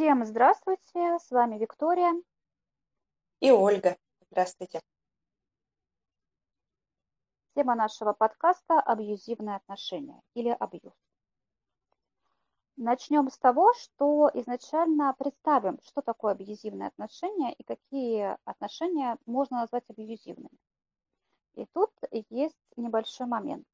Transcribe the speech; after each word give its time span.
Всем 0.00 0.24
здравствуйте, 0.24 1.18
с 1.18 1.30
вами 1.30 1.58
Виктория. 1.58 2.14
И 3.40 3.50
Ольга. 3.50 3.98
Здравствуйте. 4.30 4.80
Тема 7.54 7.74
нашего 7.74 8.14
подкаста– 8.14 8.80
абьюзивные 8.86 9.56
отношения 9.56 10.22
или 10.32 10.56
абьюз. 10.58 10.94
Начнем 12.78 13.28
с 13.28 13.36
того, 13.36 13.74
что 13.74 14.30
изначально 14.32 15.14
представим, 15.18 15.78
что 15.82 16.00
такое 16.00 16.32
абьюзивные 16.32 16.88
отношения 16.88 17.52
и 17.52 17.62
какие 17.62 18.38
отношения 18.46 19.18
можно 19.26 19.58
назвать 19.58 19.84
абьюзивными. 19.90 20.58
И 21.56 21.66
тут 21.74 21.90
есть 22.30 22.56
небольшой 22.78 23.26
момент. 23.26 23.66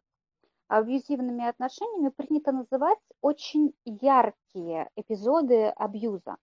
Абьюзивными 0.68 1.46
отношениями 1.46 2.08
принято 2.08 2.52
называть 2.52 2.98
очень 3.20 3.72
яркие 3.84 4.90
эпизоды 4.96 5.68
абьюза. 5.68 6.36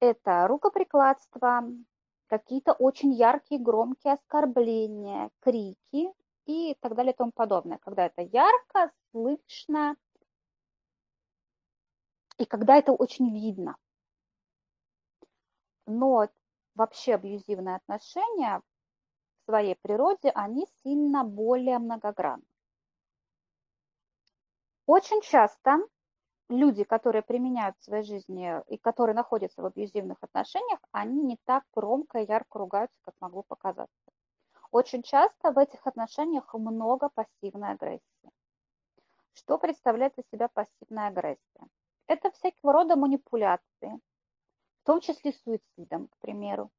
Это 0.00 0.46
рукоприкладство, 0.48 1.62
какие-то 2.26 2.72
очень 2.72 3.12
яркие, 3.12 3.60
громкие 3.60 4.14
оскорбления, 4.14 5.30
крики 5.40 6.12
и 6.46 6.76
так 6.80 6.94
далее 6.94 7.12
и 7.12 7.16
тому 7.16 7.32
подобное. 7.32 7.78
Когда 7.78 8.06
это 8.06 8.22
ярко, 8.22 8.90
слышно 9.10 9.96
и 12.38 12.44
когда 12.44 12.76
это 12.76 12.92
очень 12.92 13.30
видно. 13.34 13.76
Но 15.86 16.28
вообще 16.74 17.14
абьюзивные 17.14 17.76
отношения 17.76 18.62
своей 19.48 19.76
природе, 19.76 20.28
они 20.34 20.66
сильно 20.82 21.24
более 21.24 21.78
многогранны. 21.78 22.44
Очень 24.84 25.22
часто 25.22 25.78
люди, 26.50 26.84
которые 26.84 27.22
применяют 27.22 27.76
в 27.78 27.84
своей 27.84 28.02
жизни 28.02 28.62
и 28.68 28.76
которые 28.76 29.14
находятся 29.14 29.62
в 29.62 29.66
абьюзивных 29.66 30.18
отношениях, 30.20 30.80
они 30.92 31.22
не 31.22 31.38
так 31.44 31.64
громко 31.74 32.18
и 32.18 32.26
ярко 32.26 32.58
ругаются, 32.58 32.98
как 33.02 33.14
могло 33.20 33.42
показаться. 33.42 34.12
Очень 34.70 35.02
часто 35.02 35.50
в 35.50 35.56
этих 35.56 35.86
отношениях 35.86 36.52
много 36.52 37.08
пассивной 37.08 37.70
агрессии. 37.70 38.30
Что 39.32 39.56
представляет 39.56 40.18
из 40.18 40.24
себя 40.30 40.48
пассивная 40.48 41.08
агрессия? 41.08 41.66
Это 42.06 42.30
всякого 42.32 42.72
рода 42.74 42.96
манипуляции, 42.96 43.98
в 44.82 44.84
том 44.84 45.00
числе 45.00 45.32
суицидом, 45.32 46.08
к 46.08 46.18
примеру. 46.18 46.70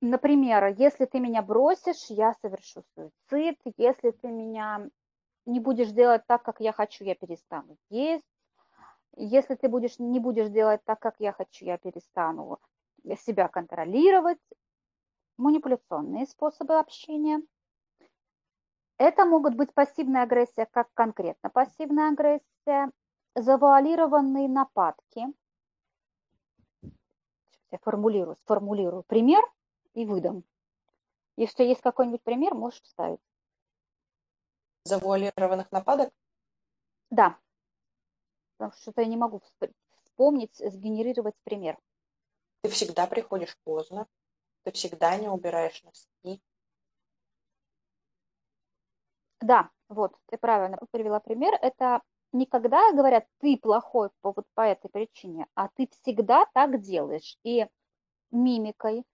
Например, 0.00 0.66
если 0.76 1.04
ты 1.04 1.20
меня 1.20 1.42
бросишь, 1.42 2.06
я 2.08 2.34
совершу 2.40 2.82
суицид. 3.28 3.74
Если 3.76 4.10
ты 4.10 4.28
меня 4.28 4.88
не 5.46 5.60
будешь 5.60 5.90
делать 5.90 6.22
так, 6.26 6.42
как 6.42 6.60
я 6.60 6.72
хочу, 6.72 7.04
я 7.04 7.14
перестану 7.14 7.76
есть. 7.90 8.24
Если 9.16 9.54
ты 9.54 9.68
будешь, 9.68 9.98
не 9.98 10.20
будешь 10.20 10.48
делать 10.48 10.82
так, 10.84 11.00
как 11.00 11.16
я 11.18 11.32
хочу, 11.32 11.64
я 11.64 11.78
перестану 11.78 12.58
себя 13.24 13.48
контролировать. 13.48 14.40
Манипуляционные 15.36 16.26
способы 16.26 16.78
общения. 16.78 17.42
Это 18.98 19.24
могут 19.24 19.54
быть 19.54 19.72
пассивная 19.72 20.24
агрессия, 20.24 20.66
как 20.70 20.88
конкретно 20.92 21.48
пассивная 21.48 22.10
агрессия, 22.10 22.90
завуалированные 23.34 24.48
нападки. 24.48 25.26
Я 26.82 27.78
формулирую, 27.82 28.36
сформулирую 28.36 29.04
пример 29.04 29.42
и 29.94 30.04
выдам. 30.04 30.44
Если 31.36 31.64
есть 31.64 31.80
какой-нибудь 31.80 32.22
пример, 32.22 32.54
можешь 32.54 32.82
вставить 32.82 33.20
завуалированных 34.84 35.70
нападок? 35.72 36.12
Да. 37.10 37.38
Потому 38.56 38.72
что 38.72 38.92
я 38.96 39.06
не 39.06 39.16
могу 39.16 39.40
вспомнить, 40.04 40.56
сгенерировать 40.56 41.34
пример. 41.44 41.78
Ты 42.62 42.70
всегда 42.70 43.06
приходишь 43.06 43.56
поздно. 43.64 44.06
Ты 44.64 44.72
всегда 44.72 45.16
не 45.16 45.28
убираешь 45.28 45.82
носки. 45.82 46.42
Да, 49.40 49.70
вот, 49.88 50.14
ты 50.26 50.36
правильно 50.36 50.78
привела 50.90 51.20
пример. 51.20 51.54
Это 51.62 52.02
никогда 52.32 52.92
говорят, 52.92 53.26
ты 53.38 53.56
плохой 53.56 54.10
по, 54.20 54.32
вот 54.32 54.44
по 54.54 54.60
этой 54.60 54.90
причине, 54.90 55.46
а 55.54 55.68
ты 55.68 55.88
всегда 55.88 56.44
так 56.52 56.80
делаешь. 56.82 57.38
И 57.42 57.66
мимикой 58.30 59.04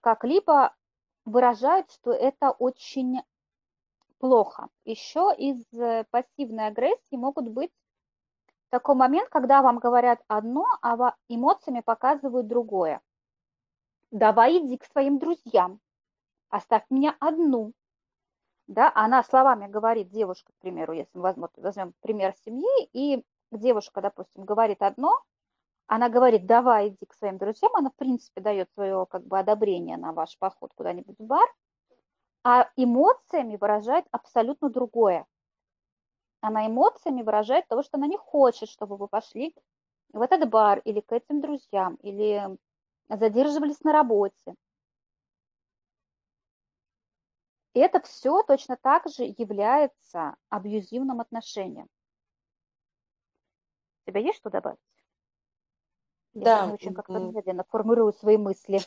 как-либо 0.00 0.74
выражают, 1.24 1.90
что 1.90 2.12
это 2.12 2.50
очень 2.50 3.22
плохо. 4.18 4.68
Еще 4.84 5.34
из 5.36 5.62
э, 5.74 6.04
пассивной 6.10 6.68
агрессии 6.68 7.16
могут 7.16 7.48
быть 7.48 7.72
такой 8.70 8.94
момент, 8.94 9.28
когда 9.28 9.62
вам 9.62 9.78
говорят 9.78 10.20
одно, 10.26 10.66
а 10.82 11.14
эмоциями 11.28 11.80
показывают 11.80 12.46
другое. 12.46 13.00
Давай 14.10 14.58
иди 14.58 14.78
к 14.78 14.84
своим 14.84 15.18
друзьям, 15.18 15.80
оставь 16.48 16.84
меня 16.90 17.16
одну. 17.20 17.72
Да, 18.66 18.90
она 18.94 19.22
словами 19.22 19.66
говорит, 19.66 20.08
девушка, 20.08 20.52
к 20.52 20.62
примеру, 20.62 20.92
если 20.94 21.10
мы 21.18 21.22
возьмем, 21.22 21.48
возьмем 21.56 21.94
пример 22.00 22.34
семьи, 22.44 22.88
и 22.92 23.22
девушка, 23.52 24.00
допустим, 24.00 24.44
говорит 24.44 24.82
одно, 24.82 25.22
она 25.86 26.08
говорит, 26.08 26.46
давай 26.46 26.88
иди 26.88 27.06
к 27.06 27.14
своим 27.14 27.38
друзьям, 27.38 27.72
она, 27.74 27.90
в 27.90 27.96
принципе, 27.96 28.40
дает 28.40 28.70
свое 28.72 29.06
как 29.06 29.26
бы 29.26 29.38
одобрение 29.38 29.96
на 29.96 30.12
ваш 30.12 30.38
поход 30.38 30.72
куда-нибудь 30.74 31.18
в 31.18 31.24
бар, 31.24 31.46
а 32.42 32.70
эмоциями 32.76 33.56
выражает 33.56 34.06
абсолютно 34.10 34.70
другое. 34.70 35.26
Она 36.40 36.66
эмоциями 36.66 37.22
выражает 37.22 37.66
того, 37.68 37.82
что 37.82 37.96
она 37.96 38.06
не 38.06 38.18
хочет, 38.18 38.68
чтобы 38.68 38.96
вы 38.96 39.08
пошли 39.08 39.54
в 40.12 40.20
этот 40.20 40.48
бар 40.48 40.80
или 40.80 41.00
к 41.00 41.12
этим 41.12 41.40
друзьям, 41.40 41.96
или 41.96 42.58
задерживались 43.08 43.80
на 43.80 43.92
работе. 43.92 44.54
И 47.74 47.80
это 47.80 48.00
все 48.00 48.42
точно 48.42 48.76
так 48.76 49.08
же 49.08 49.24
является 49.24 50.36
абьюзивным 50.48 51.20
отношением. 51.20 51.88
У 54.06 54.10
тебя 54.10 54.20
есть 54.20 54.38
что 54.38 54.50
добавить? 54.50 54.93
Да. 56.34 56.66
Я 56.66 56.72
очень 56.72 56.94
как-то 56.94 57.18
медленно 57.18 57.64
формирую 57.70 58.12
свои 58.12 58.36
мысли. 58.36 58.80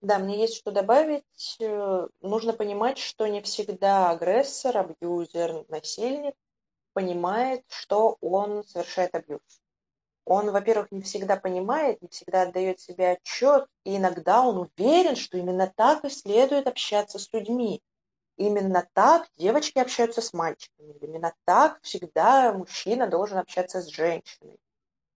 Да, 0.00 0.18
мне 0.18 0.38
есть 0.40 0.56
что 0.56 0.70
добавить. 0.70 1.56
Э, 1.60 2.08
нужно 2.20 2.52
понимать, 2.52 2.98
что 2.98 3.26
не 3.26 3.40
всегда 3.40 4.10
агрессор, 4.10 4.76
абьюзер, 4.76 5.64
насильник 5.68 6.34
понимает, 6.92 7.64
что 7.68 8.18
он 8.20 8.64
совершает 8.64 9.14
абьюз. 9.14 9.40
Он, 10.26 10.50
во-первых, 10.50 10.90
не 10.92 11.02
всегда 11.02 11.36
понимает, 11.36 12.00
не 12.02 12.08
всегда 12.08 12.42
отдает 12.42 12.80
себе 12.80 13.12
отчет, 13.12 13.66
и 13.84 13.96
иногда 13.96 14.42
он 14.42 14.58
уверен, 14.70 15.16
что 15.16 15.38
именно 15.38 15.72
так 15.76 16.04
и 16.04 16.10
следует 16.10 16.66
общаться 16.66 17.18
с 17.18 17.32
людьми. 17.32 17.82
Именно 18.36 18.88
так 18.94 19.28
девочки 19.36 19.78
общаются 19.78 20.22
с 20.22 20.32
мальчиками, 20.32 20.94
именно 21.00 21.34
так 21.44 21.80
всегда 21.82 22.52
мужчина 22.52 23.06
должен 23.06 23.38
общаться 23.38 23.80
с 23.82 23.88
женщиной. 23.88 24.58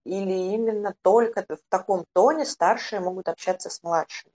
Или 0.08 0.54
именно 0.54 0.94
только 1.02 1.42
в 1.42 1.60
таком 1.68 2.06
тоне 2.14 2.46
старшие 2.46 3.00
могут 3.00 3.28
общаться 3.28 3.68
с 3.68 3.82
младшими. 3.82 4.32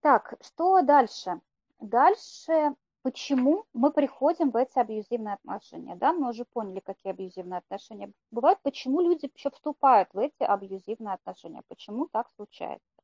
Так, 0.00 0.32
что 0.40 0.80
дальше? 0.80 1.42
Дальше, 1.78 2.74
почему 3.02 3.66
мы 3.74 3.92
приходим 3.92 4.50
в 4.50 4.56
эти 4.56 4.78
абьюзивные 4.78 5.34
отношения? 5.34 5.94
Да, 5.94 6.14
мы 6.14 6.30
уже 6.30 6.46
поняли, 6.46 6.80
какие 6.80 7.12
абьюзивные 7.12 7.58
отношения 7.58 8.10
бывают. 8.30 8.58
Почему 8.62 9.02
люди 9.02 9.26
вообще 9.26 9.50
вступают 9.50 10.08
в 10.14 10.18
эти 10.18 10.42
абьюзивные 10.42 11.12
отношения? 11.12 11.62
Почему 11.68 12.06
так 12.06 12.30
случается? 12.30 13.02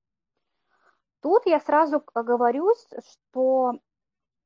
Тут 1.20 1.44
я 1.44 1.60
сразу 1.60 2.02
оговорюсь, 2.14 2.86
что 3.10 3.78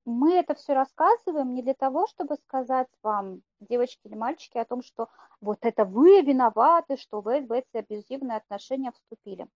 мы 0.04 0.34
это 0.34 0.54
все 0.54 0.74
рассказываем 0.74 1.54
не 1.54 1.62
для 1.62 1.74
того, 1.74 2.06
чтобы 2.06 2.36
сказать 2.36 2.88
вам, 3.02 3.42
девочки 3.60 4.00
или 4.04 4.14
мальчики, 4.14 4.58
о 4.58 4.64
том, 4.64 4.82
что 4.82 5.08
вот 5.40 5.58
это 5.62 5.84
вы 5.84 6.22
виноваты, 6.22 6.96
что 6.96 7.20
вы 7.20 7.40
в 7.40 7.52
эти 7.52 7.76
абьюзивные 7.76 8.38
отношения 8.38 8.92
вступили. 8.92 9.46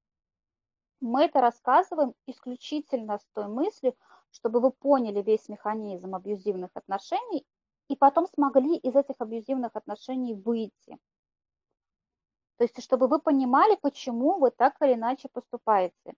Мы 1.00 1.24
это 1.24 1.40
рассказываем 1.40 2.14
исключительно 2.26 3.18
с 3.18 3.26
той 3.34 3.48
мыслью, 3.48 3.94
чтобы 4.30 4.60
вы 4.60 4.70
поняли 4.70 5.20
весь 5.20 5.48
механизм 5.48 6.14
абьюзивных 6.14 6.70
отношений 6.74 7.44
и 7.88 7.96
потом 7.96 8.26
смогли 8.26 8.76
из 8.76 8.94
этих 8.94 9.16
абьюзивных 9.18 9.74
отношений 9.74 10.34
выйти. 10.34 10.98
То 12.56 12.64
есть, 12.64 12.82
чтобы 12.82 13.08
вы 13.08 13.18
понимали, 13.18 13.76
почему 13.76 14.38
вы 14.38 14.50
так 14.50 14.80
или 14.80 14.94
иначе 14.94 15.28
поступаете. 15.30 16.14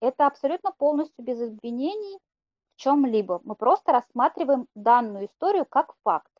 Это 0.00 0.26
абсолютно 0.26 0.72
полностью 0.72 1.24
без 1.24 1.40
обвинений 1.40 2.18
чем-либо. 2.80 3.40
Мы 3.44 3.54
просто 3.54 3.92
рассматриваем 3.92 4.66
данную 4.74 5.26
историю 5.26 5.66
как 5.66 5.94
факт. 6.02 6.32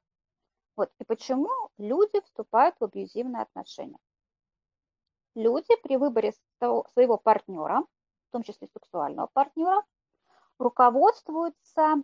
Вот. 0.77 0.91
И 0.99 1.05
почему 1.05 1.51
люди 1.79 2.21
вступают 2.23 2.77
в 2.81 2.85
абьюзивные 2.85 3.43
отношения 3.43 3.99
люди 5.35 5.75
при 5.83 5.97
выборе 5.97 6.33
своего 6.59 7.17
партнера, 7.17 7.81
в 8.29 8.33
том 8.33 8.43
числе 8.43 8.69
сексуального 8.73 9.29
партнера, 9.33 9.83
руководствуются 10.59 11.97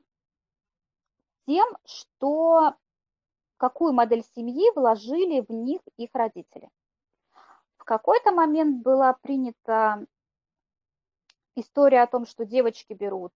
тем, 1.46 1.76
что 1.84 2.74
какую 3.56 3.92
модель 3.92 4.24
семьи 4.34 4.70
вложили 4.74 5.40
в 5.40 5.50
них 5.50 5.80
их 5.96 6.10
родители. 6.14 6.68
В 7.76 7.84
какой-то 7.84 8.32
момент 8.32 8.82
была 8.82 9.12
принята 9.14 10.04
история 11.54 12.02
о 12.02 12.06
том, 12.06 12.26
что 12.26 12.44
девочки 12.44 12.92
берут 12.92 13.32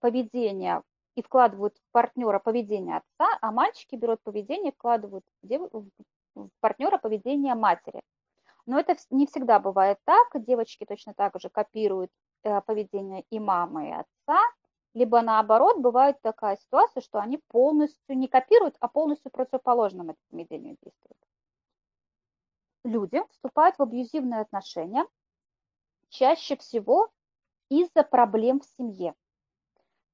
поведение 0.00 0.82
и 1.14 1.22
вкладывают 1.22 1.76
в 1.76 1.92
партнера 1.92 2.38
поведение 2.38 2.98
отца, 2.98 3.38
а 3.40 3.50
мальчики 3.50 3.96
берут 3.96 4.20
поведение 4.22 4.70
и 4.70 4.74
вкладывают 4.74 5.24
в 5.42 6.50
партнера 6.60 6.98
поведение 6.98 7.54
матери. 7.54 8.02
Но 8.66 8.78
это 8.78 8.96
не 9.10 9.26
всегда 9.26 9.58
бывает 9.58 9.98
так. 10.04 10.28
Девочки 10.34 10.84
точно 10.84 11.14
так 11.14 11.40
же 11.40 11.48
копируют 11.48 12.10
э, 12.42 12.60
поведение 12.60 13.24
и 13.30 13.40
мамы, 13.40 13.88
и 13.88 13.92
отца, 13.92 14.40
либо 14.94 15.22
наоборот, 15.22 15.78
бывает 15.78 16.20
такая 16.22 16.56
ситуация, 16.56 17.00
что 17.00 17.20
они 17.20 17.38
полностью 17.48 18.18
не 18.18 18.28
копируют, 18.28 18.76
а 18.80 18.88
полностью 18.88 19.30
противоположным 19.30 20.10
этому 20.10 20.24
поведению 20.30 20.76
действуют. 20.82 21.18
Люди 22.84 23.22
вступают 23.30 23.76
в 23.76 23.82
абьюзивные 23.82 24.40
отношения 24.40 25.06
чаще 26.08 26.56
всего 26.56 27.10
из-за 27.68 28.02
проблем 28.02 28.60
в 28.60 28.66
семье, 28.76 29.14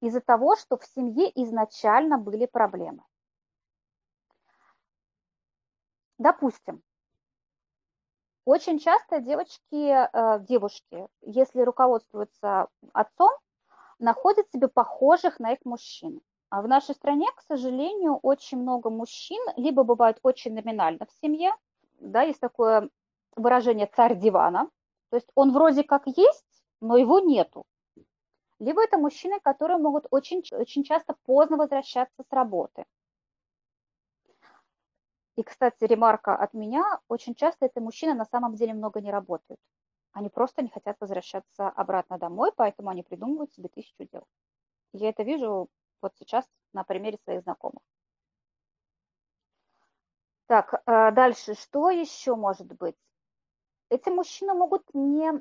из-за 0.05 0.21
того, 0.21 0.55
что 0.57 0.77
в 0.77 0.85
семье 0.85 1.31
изначально 1.43 2.19
были 2.19 2.47
проблемы. 2.47 3.03
Допустим, 6.19 6.83
очень 8.45 8.79
часто 8.79 9.21
девочки, 9.21 9.63
э, 9.73 10.41
девушки, 10.41 11.09
если 11.23 11.63
руководствуются 11.63 12.69
отцом, 12.93 13.31
находят 13.99 14.51
себе 14.51 14.69
похожих 14.69 15.41
на 15.41 15.53
их 15.53 15.65
мужчин. 15.65 16.21
А 16.51 16.61
в 16.61 16.69
нашей 16.69 16.95
стране, 16.95 17.27
к 17.35 17.41
сожалению, 17.41 18.19
очень 18.23 18.59
много 18.59 18.91
мужчин 18.91 19.43
либо 19.57 19.83
бывают 19.83 20.19
очень 20.23 20.55
номинально 20.55 21.07
в 21.07 21.13
семье, 21.23 21.53
да, 21.99 22.23
есть 22.23 22.41
такое 22.41 22.91
выражение 23.37 23.87
«царь 23.87 24.17
дивана», 24.17 24.69
то 25.09 25.17
есть 25.17 25.31
он 25.35 25.53
вроде 25.53 25.83
как 25.83 26.07
есть, 26.07 26.63
но 26.81 26.97
его 26.97 27.21
нету. 27.21 27.65
Либо 28.61 28.83
это 28.83 28.99
мужчины, 28.99 29.41
которые 29.41 29.79
могут 29.79 30.07
очень, 30.11 30.43
очень 30.53 30.85
часто 30.85 31.17
поздно 31.25 31.57
возвращаться 31.57 32.23
с 32.23 32.33
работы. 32.33 32.85
И, 35.37 35.43
кстати, 35.43 35.85
ремарка 35.85 36.37
от 36.37 36.55
меня, 36.55 37.01
очень 37.09 37.35
часто 37.35 37.67
это 37.67 37.81
мужчины 37.81 38.15
на 38.15 38.25
самом 38.25 38.55
деле 38.55 38.73
много 38.73 39.01
не 39.01 39.11
работают. 39.11 39.61
Они 40.13 40.29
просто 40.29 40.63
не 40.63 40.69
хотят 40.69 40.97
возвращаться 41.01 41.69
обратно 41.69 42.19
домой, 42.19 42.53
поэтому 42.55 42.91
они 42.91 43.03
придумывают 43.03 43.53
себе 43.53 43.69
тысячу 43.69 44.05
дел. 44.13 44.25
Я 44.93 45.09
это 45.09 45.25
вижу 45.25 45.69
вот 46.01 46.13
сейчас 46.17 46.45
на 46.73 46.85
примере 46.85 47.19
своих 47.25 47.43
знакомых. 47.43 47.83
Так, 50.47 50.83
э, 50.87 51.11
дальше, 51.11 51.55
что 51.55 51.91
еще 51.91 52.37
может 52.37 52.69
быть? 52.69 52.97
Эти 53.89 54.09
мужчины 54.11 54.55
могут 54.55 54.83
не, 54.93 55.33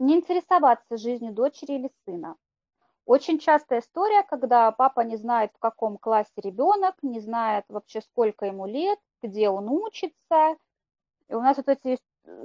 не 0.00 0.16
интересоваться 0.16 0.96
жизнью 0.96 1.32
дочери 1.32 1.74
или 1.74 1.90
сына. 2.04 2.36
Очень 3.04 3.38
частая 3.38 3.80
история, 3.80 4.22
когда 4.22 4.72
папа 4.72 5.00
не 5.00 5.16
знает, 5.16 5.52
в 5.54 5.58
каком 5.58 5.98
классе 5.98 6.32
ребенок, 6.36 6.94
не 7.02 7.20
знает 7.20 7.64
вообще, 7.68 8.00
сколько 8.00 8.46
ему 8.46 8.66
лет, 8.66 8.98
где 9.22 9.48
он 9.50 9.68
учится. 9.68 10.56
И 11.28 11.34
у 11.34 11.40
нас 11.40 11.56
вот 11.56 11.68
эти 11.68 11.98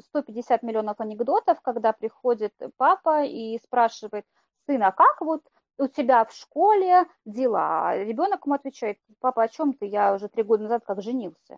150 0.09 0.63
миллионов 0.63 0.99
анекдотов, 0.99 1.61
когда 1.61 1.93
приходит 1.93 2.53
папа 2.77 3.23
и 3.23 3.57
спрашивает, 3.59 4.25
сына, 4.65 4.91
как 4.91 5.21
вот 5.21 5.41
у 5.77 5.87
тебя 5.87 6.25
в 6.25 6.33
школе 6.33 7.05
дела? 7.25 7.89
А 7.89 7.97
ребенок 7.97 8.45
ему 8.45 8.55
отвечает, 8.55 8.97
папа, 9.19 9.43
о 9.43 9.47
чем 9.47 9.73
ты? 9.73 9.85
Я 9.85 10.13
уже 10.13 10.27
три 10.27 10.43
года 10.43 10.63
назад 10.63 10.83
как 10.85 11.01
женился. 11.01 11.57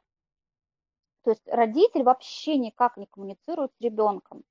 То 1.23 1.31
есть 1.31 1.47
родитель 1.47 2.03
вообще 2.03 2.57
никак 2.57 2.97
не 2.97 3.05
коммуницирует 3.05 3.71
с 3.73 3.81
ребенком. 3.81 4.43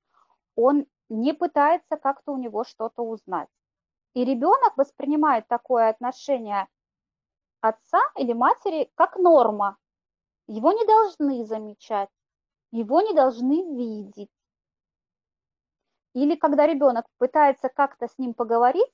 Он 0.55 0.85
не 1.09 1.33
пытается 1.33 1.97
как-то 1.97 2.31
у 2.33 2.37
него 2.37 2.63
что-то 2.63 3.01
узнать. 3.01 3.49
И 4.13 4.25
ребенок 4.25 4.75
воспринимает 4.77 5.47
такое 5.47 5.89
отношение 5.89 6.67
отца 7.61 8.01
или 8.15 8.33
матери 8.33 8.91
как 8.95 9.17
норма. 9.17 9.77
Его 10.47 10.71
не 10.71 10.85
должны 10.85 11.45
замечать 11.45 12.09
его 12.71 13.01
не 13.01 13.13
должны 13.13 13.75
видеть. 13.75 14.31
Или 16.13 16.35
когда 16.35 16.65
ребенок 16.65 17.05
пытается 17.17 17.69
как-то 17.69 18.07
с 18.07 18.17
ним 18.17 18.33
поговорить, 18.33 18.91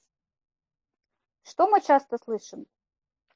что 1.44 1.68
мы 1.68 1.82
часто 1.82 2.18
слышим? 2.18 2.66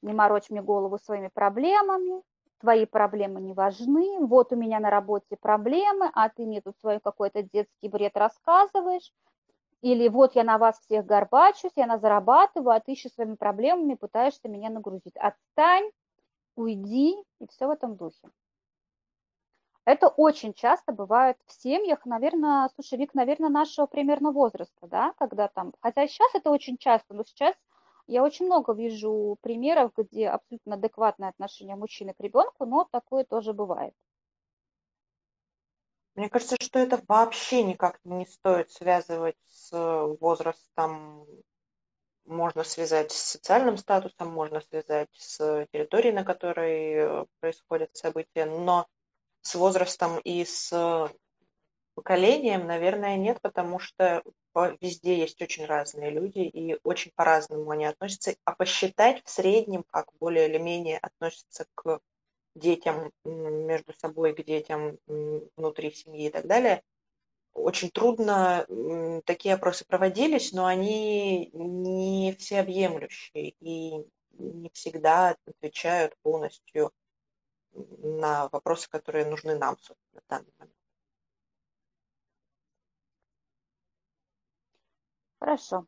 Не 0.02 0.12
морочь 0.12 0.50
мне 0.50 0.62
голову 0.62 0.98
своими 0.98 1.28
проблемами, 1.28 2.22
твои 2.60 2.86
проблемы 2.86 3.40
не 3.40 3.52
важны, 3.52 4.18
вот 4.26 4.52
у 4.52 4.56
меня 4.56 4.80
на 4.80 4.90
работе 4.90 5.36
проблемы, 5.40 6.10
а 6.14 6.28
ты 6.28 6.44
мне 6.44 6.60
тут 6.60 6.78
свой 6.78 7.00
какой-то 7.00 7.42
детский 7.42 7.88
бред 7.88 8.16
рассказываешь, 8.16 9.12
или 9.80 10.08
вот 10.08 10.34
я 10.34 10.44
на 10.44 10.58
вас 10.58 10.78
всех 10.80 11.06
горбачусь, 11.06 11.72
я 11.76 11.86
на 11.86 11.98
зарабатываю, 11.98 12.74
а 12.74 12.80
ты 12.80 12.92
еще 12.92 13.08
своими 13.08 13.36
проблемами 13.36 13.94
пытаешься 13.94 14.48
меня 14.48 14.70
нагрузить. 14.70 15.16
Отстань, 15.16 15.90
уйди, 16.56 17.16
и 17.40 17.46
все 17.48 17.66
в 17.66 17.70
этом 17.70 17.96
духе. 17.96 18.28
Это 19.84 20.08
очень 20.08 20.52
часто 20.52 20.92
бывает 20.92 21.38
в 21.46 21.52
семьях, 21.52 22.04
наверное, 22.04 22.68
слушай, 22.74 22.98
Вик, 22.98 23.14
наверное, 23.14 23.48
нашего 23.48 23.86
примерно 23.86 24.32
возраста, 24.32 24.86
да, 24.86 25.14
когда 25.18 25.48
там, 25.48 25.72
хотя 25.80 26.06
сейчас 26.06 26.34
это 26.34 26.50
очень 26.50 26.76
часто, 26.76 27.14
но 27.14 27.24
сейчас 27.24 27.54
я 28.08 28.24
очень 28.24 28.46
много 28.46 28.72
вижу 28.72 29.36
примеров, 29.42 29.92
где 29.96 30.28
абсолютно 30.28 30.74
адекватное 30.74 31.28
отношение 31.28 31.76
мужчины 31.76 32.14
к 32.14 32.20
ребенку, 32.20 32.64
но 32.64 32.88
такое 32.90 33.24
тоже 33.24 33.52
бывает. 33.52 33.94
Мне 36.14 36.28
кажется, 36.28 36.56
что 36.58 36.80
это 36.80 37.00
вообще 37.06 37.62
никак 37.62 38.00
не 38.04 38.26
стоит 38.26 38.72
связывать 38.72 39.36
с 39.46 39.70
возрастом. 40.20 41.26
Можно 42.24 42.64
связать 42.64 43.12
с 43.12 43.16
социальным 43.16 43.76
статусом, 43.76 44.28
можно 44.28 44.60
связать 44.60 45.10
с 45.12 45.66
территорией, 45.72 46.12
на 46.12 46.24
которой 46.24 47.26
происходят 47.40 47.94
события, 47.96 48.46
но 48.46 48.86
с 49.42 49.54
возрастом 49.54 50.18
и 50.18 50.44
с 50.44 51.10
поколением, 51.94 52.66
наверное, 52.66 53.16
нет, 53.16 53.40
потому 53.40 53.78
что 53.78 54.22
везде 54.80 55.18
есть 55.18 55.40
очень 55.42 55.66
разные 55.66 56.10
люди, 56.10 56.40
и 56.40 56.78
очень 56.82 57.12
по-разному 57.14 57.70
они 57.70 57.86
относятся. 57.86 58.34
А 58.44 58.52
посчитать 58.54 59.22
в 59.24 59.30
среднем, 59.30 59.84
как 59.90 60.10
более 60.18 60.48
или 60.48 60.58
менее 60.58 60.98
относятся 60.98 61.66
к 61.74 62.00
детям 62.54 63.12
между 63.24 63.92
собой, 63.94 64.34
к 64.34 64.44
детям 64.44 64.98
внутри 65.56 65.92
семьи 65.92 66.26
и 66.26 66.30
так 66.30 66.46
далее, 66.46 66.82
очень 67.54 67.90
трудно. 67.90 68.66
Такие 69.24 69.54
опросы 69.54 69.84
проводились, 69.86 70.52
но 70.52 70.66
они 70.66 71.50
не 71.52 72.34
всеобъемлющие 72.38 73.54
и 73.60 74.06
не 74.32 74.70
всегда 74.72 75.36
отвечают 75.46 76.14
полностью 76.22 76.92
на 77.72 78.48
вопросы, 78.48 78.88
которые 78.88 79.26
нужны 79.26 79.56
нам, 79.56 79.76
собственно, 79.78 80.22
в 80.24 80.30
данный 80.30 80.52
момент. 80.58 80.77
Хорошо. 85.40 85.86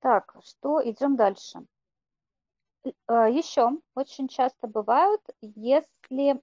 Так, 0.00 0.36
что 0.42 0.80
идем 0.88 1.16
дальше? 1.16 1.66
Э, 3.08 3.30
Еще 3.30 3.70
очень 3.94 4.28
часто 4.28 4.66
бывают, 4.66 5.20
если 5.40 6.40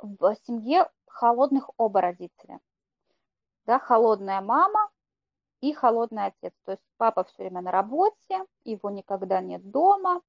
в 0.00 0.36
семье 0.46 0.90
холодных 1.06 1.70
оба 1.78 2.00
родителя. 2.02 2.60
Да, 3.66 3.78
холодная 3.78 4.40
мама 4.40 4.88
и 5.60 5.72
холодный 5.72 6.26
отец. 6.26 6.54
То 6.64 6.72
есть 6.72 6.84
папа 6.98 7.24
все 7.24 7.44
время 7.44 7.62
на 7.62 7.72
работе, 7.72 8.44
его 8.64 8.90
никогда 8.90 9.40
нет 9.40 9.70
дома, 9.70 10.22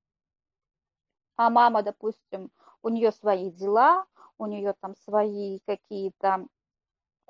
а 1.36 1.50
мама, 1.50 1.82
допустим, 1.84 2.52
у 2.84 2.90
нее 2.90 3.12
свои 3.12 3.50
дела, 3.52 4.06
у 4.38 4.46
нее 4.46 4.74
там 4.80 4.96
свои 4.96 5.60
какие-то, 5.66 6.46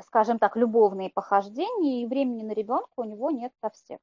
скажем 0.02 0.40
так, 0.40 0.58
любовные 0.58 1.10
похождения, 1.12 2.04
и 2.04 2.08
времени 2.08 2.44
на 2.44 2.54
ребенка 2.54 2.94
у 2.98 3.06
него 3.06 3.32
нет 3.32 3.54
совсем. 3.62 4.00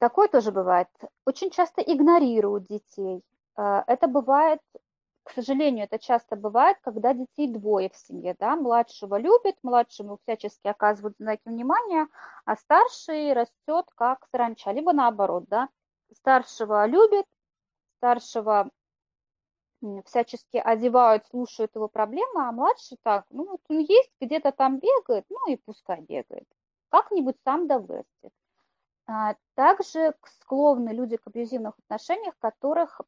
Такое 0.00 0.28
тоже 0.28 0.50
бывает. 0.50 0.88
Очень 1.26 1.50
часто 1.50 1.82
игнорируют 1.82 2.66
детей. 2.66 3.22
Э, 3.56 3.82
это 3.86 4.08
бывает, 4.08 4.60
к 5.24 5.30
сожалению, 5.32 5.84
это 5.84 5.98
часто 5.98 6.36
бывает, 6.36 6.78
когда 6.82 7.12
детей 7.12 7.52
двое 7.52 7.90
в 7.90 7.96
семье, 7.96 8.34
да, 8.38 8.56
младшего 8.56 9.16
любят, 9.18 9.56
младшему 9.62 10.18
всячески 10.22 10.66
оказывают 10.68 11.16
знаки 11.18 11.42
внимания, 11.44 12.08
а 12.46 12.56
старший 12.56 13.34
растет 13.34 13.86
как 13.94 14.26
саранча, 14.32 14.72
либо 14.72 14.92
наоборот, 14.94 15.44
да, 15.48 15.68
старшего 16.12 16.86
любят, 16.86 17.26
старшего 17.98 18.70
всячески 20.06 20.56
одевают, 20.56 21.26
слушают 21.26 21.74
его 21.74 21.88
проблемы, 21.88 22.48
а 22.48 22.52
младший 22.52 22.96
так, 23.02 23.26
ну 23.30 23.46
вот 23.46 23.60
он 23.68 23.80
есть, 23.80 24.10
где-то 24.20 24.52
там 24.52 24.78
бегает, 24.78 25.26
ну 25.28 25.52
и 25.52 25.56
пускай 25.56 26.00
бегает. 26.00 26.48
Как-нибудь 26.88 27.36
сам 27.44 27.66
да 27.66 27.78
вырастет. 27.78 28.32
А, 28.32 28.39
также 29.54 30.14
склонны 30.24 30.90
люди 30.90 31.16
к 31.16 31.26
абьюзивных 31.26 31.78
отношениях, 31.78 32.34
которых 32.38 33.00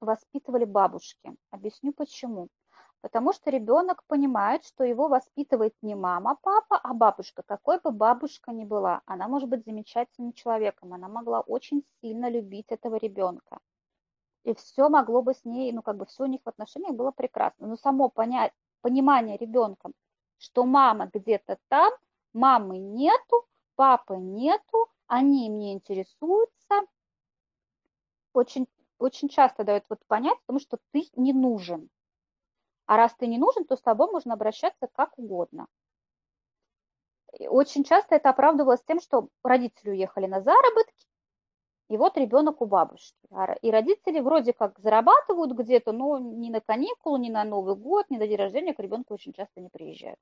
воспитывали 0.00 0.64
бабушки. 0.64 1.34
Объясню 1.50 1.92
почему. 1.92 2.48
Потому 3.00 3.34
что 3.34 3.50
ребенок 3.50 4.02
понимает, 4.06 4.64
что 4.64 4.82
его 4.82 5.08
воспитывает 5.08 5.74
не 5.82 5.94
мама, 5.94 6.38
папа, 6.40 6.78
а 6.78 6.94
бабушка. 6.94 7.42
Какой 7.42 7.78
бы 7.78 7.90
бабушка 7.90 8.50
ни 8.52 8.64
была, 8.64 9.02
она 9.04 9.28
может 9.28 9.48
быть 9.48 9.64
замечательным 9.64 10.32
человеком, 10.32 10.94
она 10.94 11.08
могла 11.08 11.40
очень 11.40 11.84
сильно 12.00 12.30
любить 12.30 12.66
этого 12.70 12.96
ребенка. 12.96 13.58
И 14.44 14.54
все 14.54 14.88
могло 14.88 15.22
бы 15.22 15.34
с 15.34 15.44
ней, 15.44 15.72
ну 15.72 15.82
как 15.82 15.96
бы 15.96 16.06
все 16.06 16.24
у 16.24 16.26
них 16.26 16.40
в 16.44 16.48
отношениях 16.48 16.94
было 16.94 17.10
прекрасно. 17.10 17.66
Но 17.66 17.76
само 17.76 18.08
понять, 18.08 18.52
понимание 18.80 19.36
ребенком, 19.36 19.92
что 20.38 20.64
мама 20.64 21.10
где-то 21.12 21.58
там, 21.68 21.92
мамы 22.32 22.78
нету, 22.78 23.46
папы 23.76 24.16
нету, 24.16 24.88
они 25.14 25.48
мне 25.48 25.72
интересуются, 25.72 26.74
очень, 28.32 28.66
очень 28.98 29.28
часто 29.28 29.62
дают 29.62 29.84
вот 29.88 30.00
понять, 30.06 30.38
потому 30.40 30.58
что 30.58 30.78
ты 30.92 31.04
не 31.14 31.32
нужен. 31.32 31.88
А 32.86 32.96
раз 32.96 33.14
ты 33.14 33.26
не 33.26 33.38
нужен, 33.38 33.64
то 33.64 33.76
с 33.76 33.80
тобой 33.80 34.10
можно 34.10 34.34
обращаться 34.34 34.88
как 34.92 35.18
угодно. 35.18 35.66
И 37.38 37.46
очень 37.46 37.84
часто 37.84 38.16
это 38.16 38.30
оправдывалось 38.30 38.82
тем, 38.82 39.00
что 39.00 39.28
родители 39.42 39.90
уехали 39.90 40.26
на 40.26 40.40
заработки, 40.40 41.06
и 41.88 41.96
вот 41.96 42.16
ребенок 42.16 42.60
у 42.60 42.66
бабушки. 42.66 43.16
А 43.30 43.54
и 43.54 43.70
родители 43.70 44.20
вроде 44.20 44.52
как 44.52 44.78
зарабатывают 44.80 45.52
где-то, 45.52 45.92
но 45.92 46.18
ни 46.18 46.50
на 46.50 46.60
каникулы, 46.60 47.20
ни 47.20 47.30
на 47.30 47.44
Новый 47.44 47.76
год, 47.76 48.06
ни 48.10 48.16
на 48.16 48.26
день 48.26 48.36
рождения 48.36 48.74
к 48.74 48.80
ребенку 48.80 49.14
очень 49.14 49.32
часто 49.32 49.60
не 49.60 49.68
приезжают. 49.68 50.18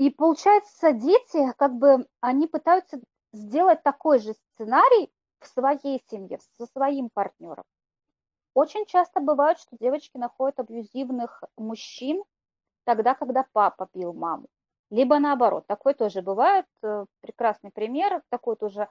И 0.00 0.08
получается, 0.08 0.92
дети, 0.92 1.52
как 1.58 1.74
бы, 1.74 2.06
они 2.22 2.46
пытаются 2.46 2.98
сделать 3.34 3.82
такой 3.82 4.18
же 4.18 4.32
сценарий 4.32 5.12
в 5.40 5.46
своей 5.46 6.02
семье, 6.08 6.38
со 6.56 6.64
своим 6.68 7.10
партнером. 7.10 7.64
Очень 8.54 8.86
часто 8.86 9.20
бывает, 9.20 9.58
что 9.58 9.76
девочки 9.78 10.16
находят 10.16 10.58
абьюзивных 10.58 11.44
мужчин 11.58 12.24
тогда, 12.84 13.14
когда 13.14 13.44
папа 13.52 13.90
бил 13.92 14.14
маму. 14.14 14.46
Либо 14.88 15.18
наоборот. 15.18 15.66
Такой 15.66 15.92
тоже 15.92 16.22
бывает. 16.22 16.64
Э, 16.82 17.04
прекрасный 17.20 17.70
пример. 17.70 18.22
Такой 18.30 18.56
тоже 18.56 18.88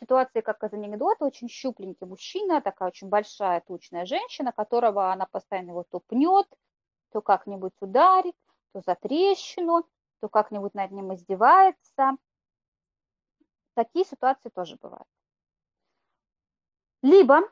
ситуации, 0.00 0.40
как 0.40 0.64
из 0.64 0.72
анекдота. 0.72 1.26
Очень 1.26 1.50
щупленький 1.50 2.06
мужчина, 2.06 2.62
такая 2.62 2.88
очень 2.88 3.10
большая, 3.10 3.60
тучная 3.60 4.06
женщина, 4.06 4.52
которого 4.52 5.12
она 5.12 5.26
постоянно 5.26 5.72
его 5.72 5.84
то 5.90 6.00
пнет, 6.00 6.46
то 7.12 7.20
как-нибудь 7.20 7.74
ударит, 7.82 8.34
то 8.72 8.80
за 8.80 8.94
трещину 8.94 9.84
то 10.20 10.28
как-нибудь 10.28 10.74
над 10.74 10.90
ним 10.90 11.14
издевается. 11.14 12.16
Такие 13.74 14.04
ситуации 14.04 14.48
тоже 14.48 14.76
бывают. 14.80 15.06
Либо 17.02 17.42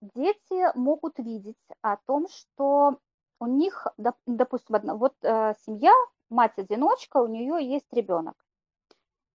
дети 0.00 0.76
могут 0.76 1.18
видеть 1.18 1.56
о 1.80 1.96
том, 1.96 2.28
что 2.28 2.98
у 3.40 3.46
них, 3.46 3.86
допустим, 4.26 4.76
вот 4.98 5.14
э, 5.22 5.54
семья, 5.64 5.92
мать-одиночка, 6.28 7.18
у 7.18 7.26
нее 7.26 7.66
есть 7.66 7.92
ребенок. 7.92 8.34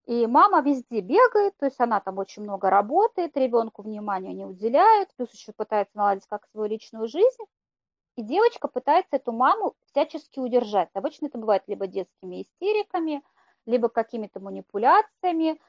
И 0.06 0.26
мама 0.26 0.62
везде 0.62 1.02
бегает, 1.02 1.56
то 1.58 1.66
есть 1.66 1.80
она 1.80 2.00
там 2.00 2.18
очень 2.18 2.44
много 2.44 2.70
работает, 2.70 3.38
ребенку 3.38 3.84
внимания 3.84 4.34
не 4.34 4.46
уделяет, 4.46 5.10
плюс 5.16 5.32
еще 5.32 5.54
пытается 5.54 5.96
наладить 5.96 6.26
как 6.28 6.48
свою 6.48 6.68
личную 6.68 7.08
жизнь. 7.08 7.44
И 8.18 8.24
девочка 8.24 8.68
пытается 8.68 9.16
эту 9.16 9.32
маму 9.32 9.76
всячески 9.86 10.40
удержать. 10.40 10.90
Обычно 10.94 11.28
это 11.28 11.38
бывает 11.38 11.64
либо 11.68 11.88
детскими 11.88 12.42
истериками, 12.42 13.24
либо 13.66 13.90
какими-то 13.90 14.40
манипуляциями. 14.40 15.60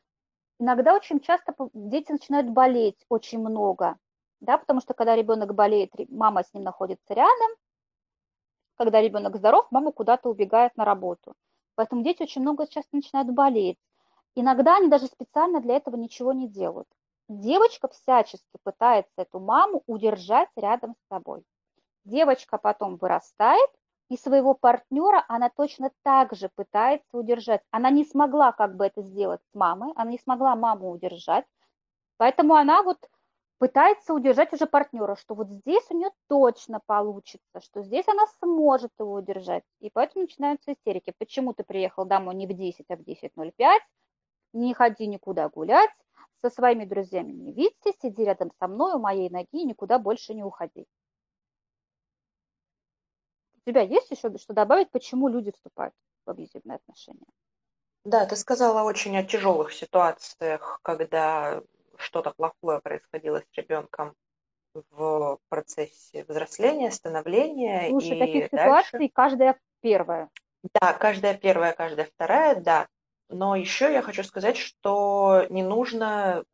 Иногда 0.58 0.94
очень 0.94 1.20
часто 1.20 1.54
дети 1.72 2.12
начинают 2.12 2.50
болеть 2.50 3.04
очень 3.08 3.38
много, 3.38 3.96
да, 4.40 4.58
потому 4.58 4.80
что 4.80 4.94
когда 4.94 5.16
ребенок 5.16 5.54
болеет, 5.54 5.92
мама 6.08 6.42
с 6.42 6.52
ним 6.52 6.64
находится 6.64 7.14
рядом. 7.14 7.50
Когда 8.76 9.00
ребенок 9.00 9.36
здоров, 9.36 9.66
мама 9.70 9.92
куда-то 9.92 10.28
убегает 10.28 10.76
на 10.76 10.84
работу. 10.84 11.34
Поэтому 11.74 12.02
дети 12.02 12.22
очень 12.22 12.42
много 12.42 12.66
часто 12.66 12.96
начинают 12.96 13.30
болеть. 13.30 13.78
Иногда 14.34 14.76
они 14.76 14.88
даже 14.88 15.06
специально 15.06 15.60
для 15.60 15.76
этого 15.76 15.96
ничего 15.96 16.32
не 16.32 16.48
делают. 16.48 16.88
Девочка 17.28 17.88
всячески 17.88 18.58
пытается 18.62 19.12
эту 19.16 19.40
маму 19.40 19.82
удержать 19.86 20.48
рядом 20.56 20.94
с 20.94 21.08
собой. 21.08 21.44
Девочка 22.04 22.58
потом 22.58 22.96
вырастает, 22.96 23.70
и 24.08 24.16
своего 24.16 24.54
партнера 24.54 25.24
она 25.28 25.48
точно 25.48 25.90
так 26.02 26.34
же 26.34 26.50
пытается 26.54 27.16
удержать. 27.16 27.62
Она 27.70 27.90
не 27.90 28.04
смогла 28.04 28.52
как 28.52 28.76
бы 28.76 28.86
это 28.86 29.02
сделать 29.02 29.40
с 29.50 29.54
мамой, 29.54 29.92
она 29.96 30.10
не 30.10 30.18
смогла 30.18 30.56
маму 30.56 30.90
удержать, 30.90 31.46
поэтому 32.18 32.54
она 32.54 32.82
вот 32.82 32.98
пытается 33.58 34.12
удержать 34.12 34.52
уже 34.52 34.66
партнера, 34.66 35.14
что 35.14 35.34
вот 35.34 35.48
здесь 35.48 35.84
у 35.90 35.96
нее 35.96 36.10
точно 36.28 36.80
получится, 36.84 37.60
что 37.60 37.82
здесь 37.82 38.08
она 38.08 38.26
сможет 38.42 38.90
его 38.98 39.14
удержать. 39.14 39.62
И 39.78 39.88
поэтому 39.88 40.22
начинаются 40.24 40.72
истерики. 40.72 41.14
Почему 41.16 41.54
ты 41.54 41.62
приехал 41.62 42.04
домой 42.04 42.34
не 42.34 42.48
в 42.48 42.52
10, 42.52 42.86
а 42.90 42.96
в 42.96 43.00
10.05? 43.02 43.52
Не 44.54 44.74
ходи 44.74 45.06
никуда 45.06 45.48
гулять, 45.48 45.90
со 46.40 46.50
своими 46.50 46.84
друзьями 46.84 47.32
не 47.32 47.52
видите, 47.52 47.92
сиди 48.02 48.24
рядом 48.24 48.50
со 48.58 48.66
мной 48.66 48.94
у 48.94 48.98
моей 48.98 49.30
ноги 49.30 49.64
никуда 49.64 49.98
больше 50.00 50.34
не 50.34 50.42
уходи. 50.42 50.86
У 53.64 53.70
тебя 53.70 53.82
есть 53.82 54.10
еще 54.10 54.36
что 54.38 54.52
добавить, 54.52 54.90
почему 54.90 55.28
люди 55.28 55.52
вступают 55.52 55.94
в 56.26 56.30
абьюзивные 56.30 56.76
отношения? 56.76 57.26
Да, 58.04 58.26
ты 58.26 58.34
сказала 58.34 58.82
очень 58.82 59.16
о 59.16 59.22
тяжелых 59.22 59.72
ситуациях, 59.72 60.80
когда 60.82 61.62
что-то 61.96 62.32
плохое 62.32 62.80
происходило 62.80 63.40
с 63.40 63.56
ребенком 63.56 64.14
в 64.90 65.38
процессе 65.48 66.24
взросления, 66.26 66.90
становления. 66.90 67.88
Слушай, 67.90 68.16
и 68.16 68.18
таких 68.18 68.50
дальше... 68.50 68.86
ситуаций 68.88 69.12
каждая 69.14 69.60
первая. 69.80 70.28
Да, 70.80 70.92
каждая 70.94 71.34
первая, 71.34 71.72
каждая 71.72 72.06
вторая, 72.06 72.56
да. 72.60 72.88
Но 73.28 73.54
еще 73.54 73.92
я 73.92 74.02
хочу 74.02 74.24
сказать, 74.24 74.56
что 74.56 75.46
не 75.50 75.62
нужно 75.62 76.44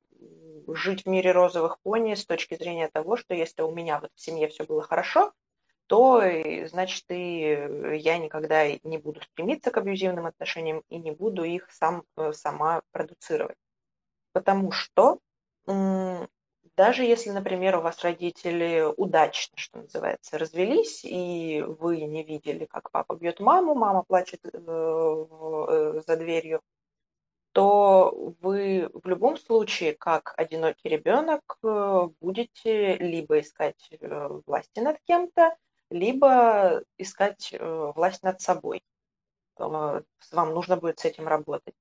жить 0.75 1.05
в 1.05 1.09
мире 1.09 1.33
розовых 1.33 1.81
пони 1.81 2.15
с 2.15 2.27
точки 2.27 2.57
зрения 2.57 2.89
того, 2.89 3.17
что 3.17 3.35
если 3.35 3.63
у 3.63 3.71
меня 3.71 4.01
вот 4.01 4.11
в 4.15 4.21
семье 4.21 4.49
все 4.49 4.65
было 4.65 4.83
хорошо, 4.83 5.33
то 5.89 6.23
значит 6.67 7.05
и 7.09 7.43
э, 7.45 7.97
я 7.97 8.19
никогда 8.19 8.71
не 8.85 8.99
буду 8.99 9.23
стремиться 9.23 9.71
к 9.71 9.79
абьюзивным 9.79 10.27
отношениям 10.27 10.83
и 10.91 10.99
не 10.99 11.13
буду 11.13 11.45
их 11.45 11.71
сам, 11.73 12.05
э, 12.17 12.33
сама 12.33 12.83
продуцировать. 12.93 13.57
Потому 14.33 14.71
что 14.71 15.19
даже 16.77 17.05
если, 17.05 17.31
например, 17.31 17.77
у 17.77 17.81
вас 17.83 18.03
родители 18.03 18.85
удачно, 18.97 19.59
что 19.59 19.81
называется, 19.81 20.39
развелись, 20.39 21.05
и 21.05 21.63
вы 21.67 22.03
не 22.03 22.23
видели, 22.23 22.65
как 22.67 22.91
папа 22.91 23.17
бьет 23.17 23.41
маму, 23.41 23.75
мама 23.75 24.05
плачет 24.05 24.41
э, 24.45 26.01
за 26.07 26.17
дверью, 26.17 26.61
то 27.53 28.35
вы 28.41 28.91
в 28.93 29.09
любом 29.09 29.39
случае, 29.39 29.95
как 29.95 30.35
одинокий 30.37 30.89
ребенок, 30.91 31.59
будете 32.21 32.97
либо 32.97 33.41
искать 33.41 33.91
власти 34.47 34.81
над 34.81 34.99
кем-то, 35.07 35.57
либо 35.91 36.83
искать 36.97 37.53
э, 37.53 37.93
власть 37.95 38.23
над 38.23 38.41
собой. 38.41 38.83
Вам 39.57 40.05
нужно 40.33 40.77
будет 40.77 41.01
с 41.01 41.05
этим 41.05 41.27
работать. 41.27 41.75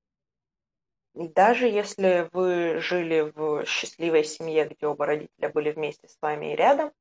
И 1.14 1.28
даже 1.28 1.68
если 1.68 2.30
вы 2.32 2.80
жили 2.80 3.32
в 3.36 3.66
счастливой 3.66 4.24
семье, 4.24 4.66
где 4.66 4.88
оба 4.88 5.06
родителя 5.06 5.50
были 5.50 5.72
вместе 5.72 6.08
с 6.08 6.18
вами 6.22 6.54
и 6.54 6.56
рядом, 6.56 6.92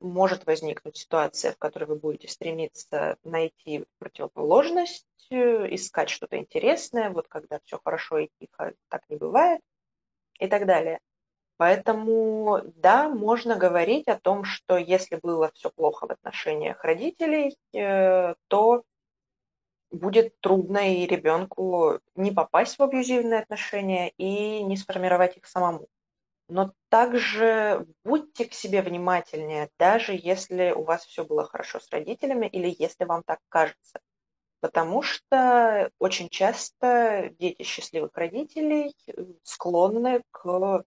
может 0.00 0.46
возникнуть 0.46 0.96
ситуация, 0.96 1.52
в 1.52 1.58
которой 1.58 1.84
вы 1.84 1.96
будете 1.96 2.28
стремиться 2.28 3.18
найти 3.22 3.84
противоположность, 3.98 5.06
э, 5.30 5.74
искать 5.74 6.08
что-то 6.08 6.38
интересное, 6.38 7.10
вот 7.10 7.28
когда 7.28 7.60
все 7.64 7.78
хорошо 7.84 8.18
и 8.18 8.30
тихо, 8.40 8.72
так 8.88 9.02
не 9.08 9.16
бывает, 9.16 9.60
и 10.38 10.48
так 10.48 10.66
далее. 10.66 11.00
Поэтому, 11.60 12.62
да, 12.76 13.10
можно 13.10 13.54
говорить 13.54 14.08
о 14.08 14.18
том, 14.18 14.44
что 14.44 14.78
если 14.78 15.16
было 15.16 15.50
все 15.52 15.68
плохо 15.68 16.06
в 16.06 16.10
отношениях 16.10 16.82
родителей, 16.82 17.54
э, 17.74 18.34
то 18.48 18.82
будет 19.90 20.40
трудно 20.40 20.94
и 20.94 21.06
ребенку 21.06 22.00
не 22.14 22.30
попасть 22.30 22.78
в 22.78 22.82
абьюзивные 22.82 23.40
отношения 23.40 24.08
и 24.16 24.62
не 24.62 24.78
сформировать 24.78 25.36
их 25.36 25.44
самому. 25.44 25.86
Но 26.48 26.72
также 26.88 27.86
будьте 28.06 28.46
к 28.46 28.54
себе 28.54 28.80
внимательнее, 28.80 29.68
даже 29.78 30.14
если 30.14 30.70
у 30.70 30.84
вас 30.84 31.04
все 31.04 31.26
было 31.26 31.44
хорошо 31.44 31.78
с 31.78 31.90
родителями 31.90 32.46
или 32.46 32.74
если 32.78 33.04
вам 33.04 33.22
так 33.22 33.38
кажется. 33.50 34.00
Потому 34.60 35.02
что 35.02 35.90
очень 35.98 36.30
часто 36.30 37.28
дети 37.38 37.64
счастливых 37.64 38.12
родителей 38.14 38.96
склонны 39.42 40.22
к 40.30 40.84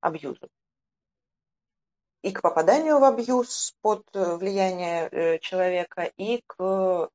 абьюзу. 0.00 0.48
И 2.22 2.32
к 2.32 2.42
попаданию 2.42 2.98
в 2.98 3.04
абьюз 3.04 3.76
под 3.82 4.04
э, 4.14 4.36
влияние 4.36 5.08
э, 5.10 5.38
человека, 5.38 6.10
и 6.16 6.42
к 6.46 7.10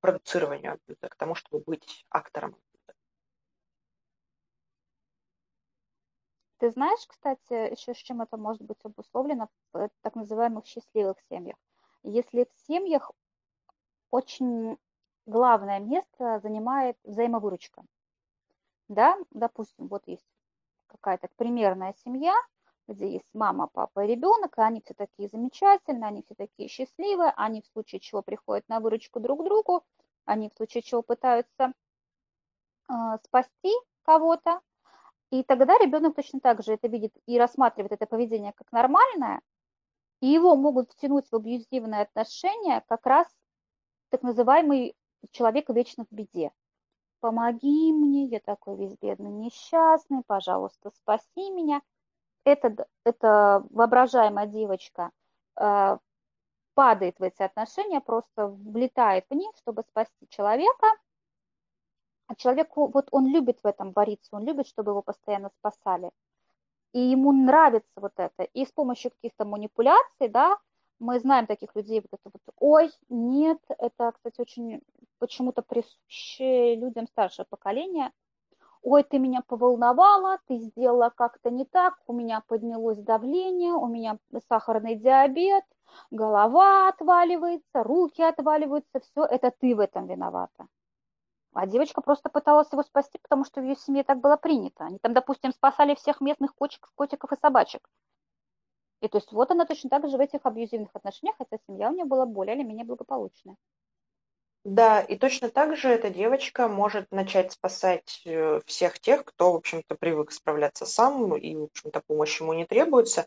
продуцированию 0.00 0.74
абьюза, 0.74 1.08
к 1.08 1.16
тому, 1.16 1.34
чтобы 1.34 1.62
быть 1.66 2.06
актором 2.10 2.56
Ты 6.58 6.70
знаешь, 6.70 7.06
кстати, 7.06 7.70
еще 7.70 7.94
с 7.94 7.98
чем 7.98 8.20
это 8.20 8.36
может 8.36 8.62
быть 8.62 8.78
обусловлено 8.82 9.48
в 9.72 9.78
э, 9.78 9.88
так 10.00 10.16
называемых 10.16 10.66
счастливых 10.66 11.16
семьях? 11.28 11.56
Если 12.02 12.44
в 12.44 12.66
семьях 12.66 13.12
очень 14.10 14.76
главное 15.26 15.78
место 15.78 16.40
занимает 16.40 16.96
взаимовыручка. 17.04 17.84
Да, 18.88 19.16
допустим, 19.30 19.86
вот 19.86 20.02
есть 20.06 20.26
какая-то 20.88 21.28
примерная 21.36 21.94
семья, 22.04 22.34
где 22.88 23.12
есть 23.12 23.28
мама, 23.34 23.68
папа 23.68 24.04
и 24.04 24.08
ребенок, 24.08 24.56
и 24.56 24.60
они 24.60 24.80
все 24.80 24.94
такие 24.94 25.28
замечательные, 25.28 26.08
они 26.08 26.22
все 26.22 26.34
такие 26.34 26.68
счастливые, 26.68 27.32
они 27.36 27.62
в 27.62 27.66
случае 27.66 28.00
чего 28.00 28.22
приходят 28.22 28.68
на 28.68 28.80
выручку 28.80 29.20
друг 29.20 29.44
другу, 29.44 29.84
они 30.24 30.48
в 30.48 30.56
случае 30.56 30.82
чего 30.82 31.02
пытаются 31.02 31.72
э, 32.88 32.92
спасти 33.24 33.72
кого-то, 34.02 34.60
и 35.30 35.42
тогда 35.42 35.76
ребенок 35.78 36.16
точно 36.16 36.40
так 36.40 36.62
же 36.62 36.72
это 36.72 36.88
видит 36.88 37.12
и 37.26 37.38
рассматривает 37.38 37.92
это 37.92 38.06
поведение 38.06 38.52
как 38.54 38.72
нормальное, 38.72 39.42
и 40.20 40.28
его 40.28 40.56
могут 40.56 40.92
втянуть 40.92 41.30
в 41.30 41.36
абьюзивные 41.36 42.02
отношения 42.02 42.82
как 42.88 43.04
раз 43.06 43.28
так 44.08 44.22
называемый 44.22 44.96
человек 45.30 45.68
вечно 45.68 46.06
в 46.10 46.14
беде. 46.14 46.52
Помоги 47.20 47.92
мне, 47.92 48.26
я 48.26 48.40
такой 48.40 48.76
весь 48.76 48.96
бедный, 48.98 49.30
несчастный, 49.30 50.22
пожалуйста, 50.26 50.90
спаси 50.90 51.50
меня. 51.50 51.82
Это, 52.44 52.86
это 53.04 53.64
воображаемая 53.70 54.46
девочка 54.46 55.10
э, 55.60 55.98
падает 56.74 57.18
в 57.18 57.22
эти 57.22 57.42
отношения, 57.42 58.00
просто 58.00 58.46
влетает 58.46 59.26
в 59.28 59.34
них, 59.34 59.50
чтобы 59.56 59.82
спасти 59.82 60.26
человека– 60.28 60.86
а 62.28 62.34
человеку, 62.34 62.88
вот 62.88 63.08
он 63.10 63.26
любит 63.26 63.58
в 63.62 63.66
этом 63.66 63.92
вариться, 63.92 64.36
он 64.36 64.44
любит, 64.44 64.68
чтобы 64.68 64.92
его 64.92 65.00
постоянно 65.00 65.50
спасали. 65.58 66.10
И 66.92 67.00
ему 67.00 67.32
нравится 67.32 67.90
вот 67.96 68.12
это. 68.16 68.42
И 68.42 68.66
с 68.66 68.70
помощью 68.70 69.10
каких-то 69.10 69.46
манипуляций, 69.46 70.28
да, 70.28 70.58
мы 70.98 71.20
знаем 71.20 71.46
таких 71.46 71.74
людей, 71.74 72.00
вот 72.00 72.20
это 72.20 72.30
вот, 72.30 72.54
ой, 72.58 72.90
нет, 73.08 73.58
это, 73.78 74.12
кстати, 74.12 74.40
очень 74.40 74.82
почему-то 75.18 75.62
присуще 75.62 76.76
людям 76.76 77.06
старшего 77.06 77.46
поколения. 77.48 78.12
Ой, 78.82 79.02
ты 79.02 79.18
меня 79.18 79.42
поволновала, 79.46 80.38
ты 80.46 80.58
сделала 80.58 81.10
как-то 81.10 81.50
не 81.50 81.64
так, 81.64 81.98
у 82.06 82.12
меня 82.12 82.42
поднялось 82.46 82.98
давление, 82.98 83.72
у 83.72 83.86
меня 83.86 84.18
сахарный 84.48 84.94
диабет, 84.94 85.64
голова 86.10 86.88
отваливается, 86.88 87.82
руки 87.82 88.22
отваливаются, 88.22 89.00
все, 89.00 89.24
это 89.24 89.50
ты 89.50 89.74
в 89.74 89.80
этом 89.80 90.06
виновата. 90.06 90.68
А 91.54 91.66
девочка 91.66 92.00
просто 92.02 92.28
пыталась 92.28 92.70
его 92.72 92.82
спасти, 92.82 93.18
потому 93.18 93.44
что 93.44 93.60
в 93.60 93.64
ее 93.64 93.74
семье 93.74 94.04
так 94.04 94.20
было 94.20 94.36
принято. 94.36 94.84
Они 94.84 94.98
там, 94.98 95.12
допустим, 95.12 95.52
спасали 95.52 95.94
всех 95.94 96.20
местных 96.20 96.54
котиков, 96.54 96.90
котиков 96.94 97.32
и 97.32 97.36
собачек. 97.36 97.88
И 99.00 99.08
то 99.08 99.18
есть 99.18 99.32
вот 99.32 99.50
она 99.50 99.64
точно 99.64 99.90
так 99.90 100.08
же 100.08 100.16
в 100.16 100.20
этих 100.20 100.40
абьюзивных 100.44 100.90
отношениях, 100.92 101.36
хотя 101.38 101.58
семья 101.66 101.90
у 101.90 101.94
нее 101.94 102.04
была 102.04 102.26
более 102.26 102.54
или 102.56 102.62
менее 102.62 102.84
благополучная. 102.84 103.56
Да, 104.64 105.00
и 105.00 105.16
точно 105.16 105.50
так 105.50 105.76
же 105.76 105.88
эта 105.88 106.10
девочка 106.10 106.68
может 106.68 107.10
начать 107.10 107.52
спасать 107.52 108.20
э, 108.24 108.60
всех 108.66 108.98
тех, 108.98 109.24
кто, 109.24 109.52
в 109.52 109.56
общем-то, 109.56 109.94
привык 109.94 110.32
справляться 110.32 110.84
сам, 110.84 111.36
и, 111.36 111.56
в 111.56 111.64
общем-то, 111.64 112.02
помощь 112.06 112.40
ему 112.40 112.52
не 112.52 112.66
требуется, 112.66 113.26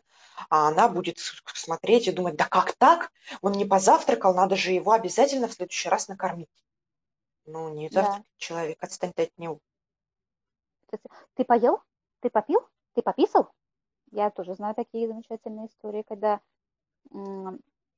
а 0.50 0.68
она 0.68 0.88
будет 0.88 1.18
смотреть 1.18 2.06
и 2.06 2.12
думать, 2.12 2.36
да 2.36 2.44
как 2.44 2.74
так? 2.74 3.10
Он 3.40 3.52
не 3.52 3.64
позавтракал, 3.64 4.34
надо 4.34 4.56
же 4.56 4.72
его 4.72 4.92
обязательно 4.92 5.48
в 5.48 5.54
следующий 5.54 5.88
раз 5.88 6.06
накормить. 6.06 6.50
Ну, 7.46 7.70
не 7.70 7.88
завтракает 7.88 8.22
да. 8.22 8.28
человек, 8.36 8.82
отстань 8.82 9.12
от 9.16 9.38
него. 9.38 9.58
Ты 11.34 11.44
поел? 11.44 11.82
Ты 12.20 12.30
попил? 12.30 12.60
Ты 12.94 13.02
пописал? 13.02 13.50
Я 14.10 14.30
тоже 14.30 14.54
знаю 14.54 14.74
такие 14.74 15.08
замечательные 15.08 15.66
истории, 15.66 16.04
когда 16.06 16.40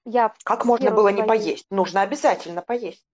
я... 0.05 0.33
Как 0.45 0.65
можно 0.65 0.93
было 0.93 1.09
не 1.09 1.25
поесть? 1.25 1.67
Нужно 1.71 2.03
обязательно 2.03 2.63
поесть. 2.63 3.05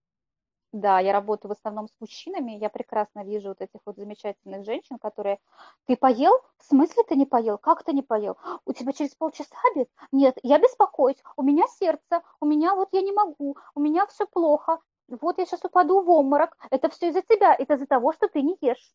Да, 0.72 1.00
я 1.00 1.12
работаю 1.12 1.48
в 1.48 1.52
основном 1.58 1.88
с 1.88 2.00
мужчинами, 2.00 2.52
я 2.52 2.68
прекрасно 2.68 3.24
вижу 3.24 3.48
вот 3.48 3.60
этих 3.60 3.80
вот 3.84 3.96
замечательных 3.96 4.64
женщин, 4.64 4.98
которые, 4.98 5.40
ты 5.86 5.96
поел? 5.96 6.32
В 6.58 6.64
смысле 6.64 7.02
ты 7.08 7.16
не 7.16 7.26
поел? 7.26 7.58
Как 7.58 7.82
ты 7.82 7.92
не 7.92 8.02
поел? 8.02 8.38
У 8.64 8.72
тебя 8.72 8.92
через 8.92 9.16
полчаса 9.16 9.56
обед? 9.72 9.88
Нет, 10.12 10.38
я 10.44 10.58
беспокоюсь, 10.58 11.20
у 11.36 11.42
меня 11.42 11.64
сердце, 11.78 12.22
у 12.40 12.46
меня 12.46 12.76
вот 12.76 12.88
я 12.92 13.02
не 13.02 13.10
могу, 13.10 13.56
у 13.74 13.80
меня 13.80 14.06
все 14.06 14.26
плохо, 14.26 14.78
вот 15.08 15.38
я 15.38 15.46
сейчас 15.46 15.64
упаду 15.64 16.02
в 16.02 16.10
обморок. 16.10 16.56
Это 16.70 16.88
все 16.88 17.08
из-за 17.08 17.22
тебя, 17.22 17.54
это 17.58 17.74
из-за 17.74 17.86
того, 17.86 18.12
что 18.12 18.28
ты 18.28 18.42
не 18.42 18.56
ешь. 18.60 18.94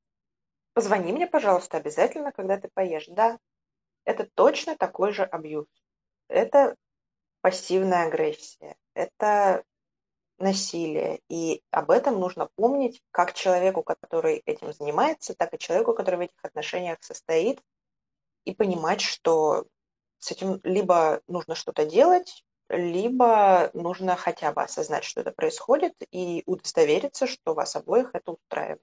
Позвони 0.74 1.12
мне, 1.12 1.28
пожалуйста, 1.28 1.78
обязательно, 1.78 2.32
когда 2.32 2.58
ты 2.58 2.70
поешь. 2.74 3.08
Да, 3.08 3.38
это 4.06 4.26
точно 4.34 4.78
такой 4.78 5.12
же 5.12 5.24
абьюз. 5.24 5.68
Это 6.30 6.76
пассивная 7.42 8.08
агрессия, 8.08 8.76
это 8.94 9.64
насилие. 10.38 11.22
И 11.30 11.64
об 11.72 11.92
этом 11.92 12.20
нужно 12.20 12.50
помнить 12.56 13.02
как 13.12 13.34
человеку, 13.34 13.84
который 13.84 14.38
этим 14.46 14.74
занимается, 14.74 15.36
так 15.36 15.54
и 15.54 15.60
человеку, 15.60 15.94
который 15.94 16.18
в 16.18 16.22
этих 16.22 16.44
отношениях 16.44 16.98
состоит, 17.02 17.62
и 18.44 18.54
понимать, 18.54 19.02
что 19.02 19.66
с 20.20 20.32
этим 20.32 20.60
либо 20.64 21.22
нужно 21.28 21.56
что-то 21.56 21.86
делать, 21.86 22.44
либо 22.70 23.70
нужно 23.74 24.16
хотя 24.16 24.52
бы 24.52 24.64
осознать, 24.64 25.04
что 25.04 25.22
это 25.22 25.32
происходит, 25.32 25.94
и 26.12 26.44
удостовериться, 26.46 27.28
что 27.28 27.54
вас 27.54 27.76
обоих 27.76 28.12
это 28.14 28.34
устраивает. 28.34 28.82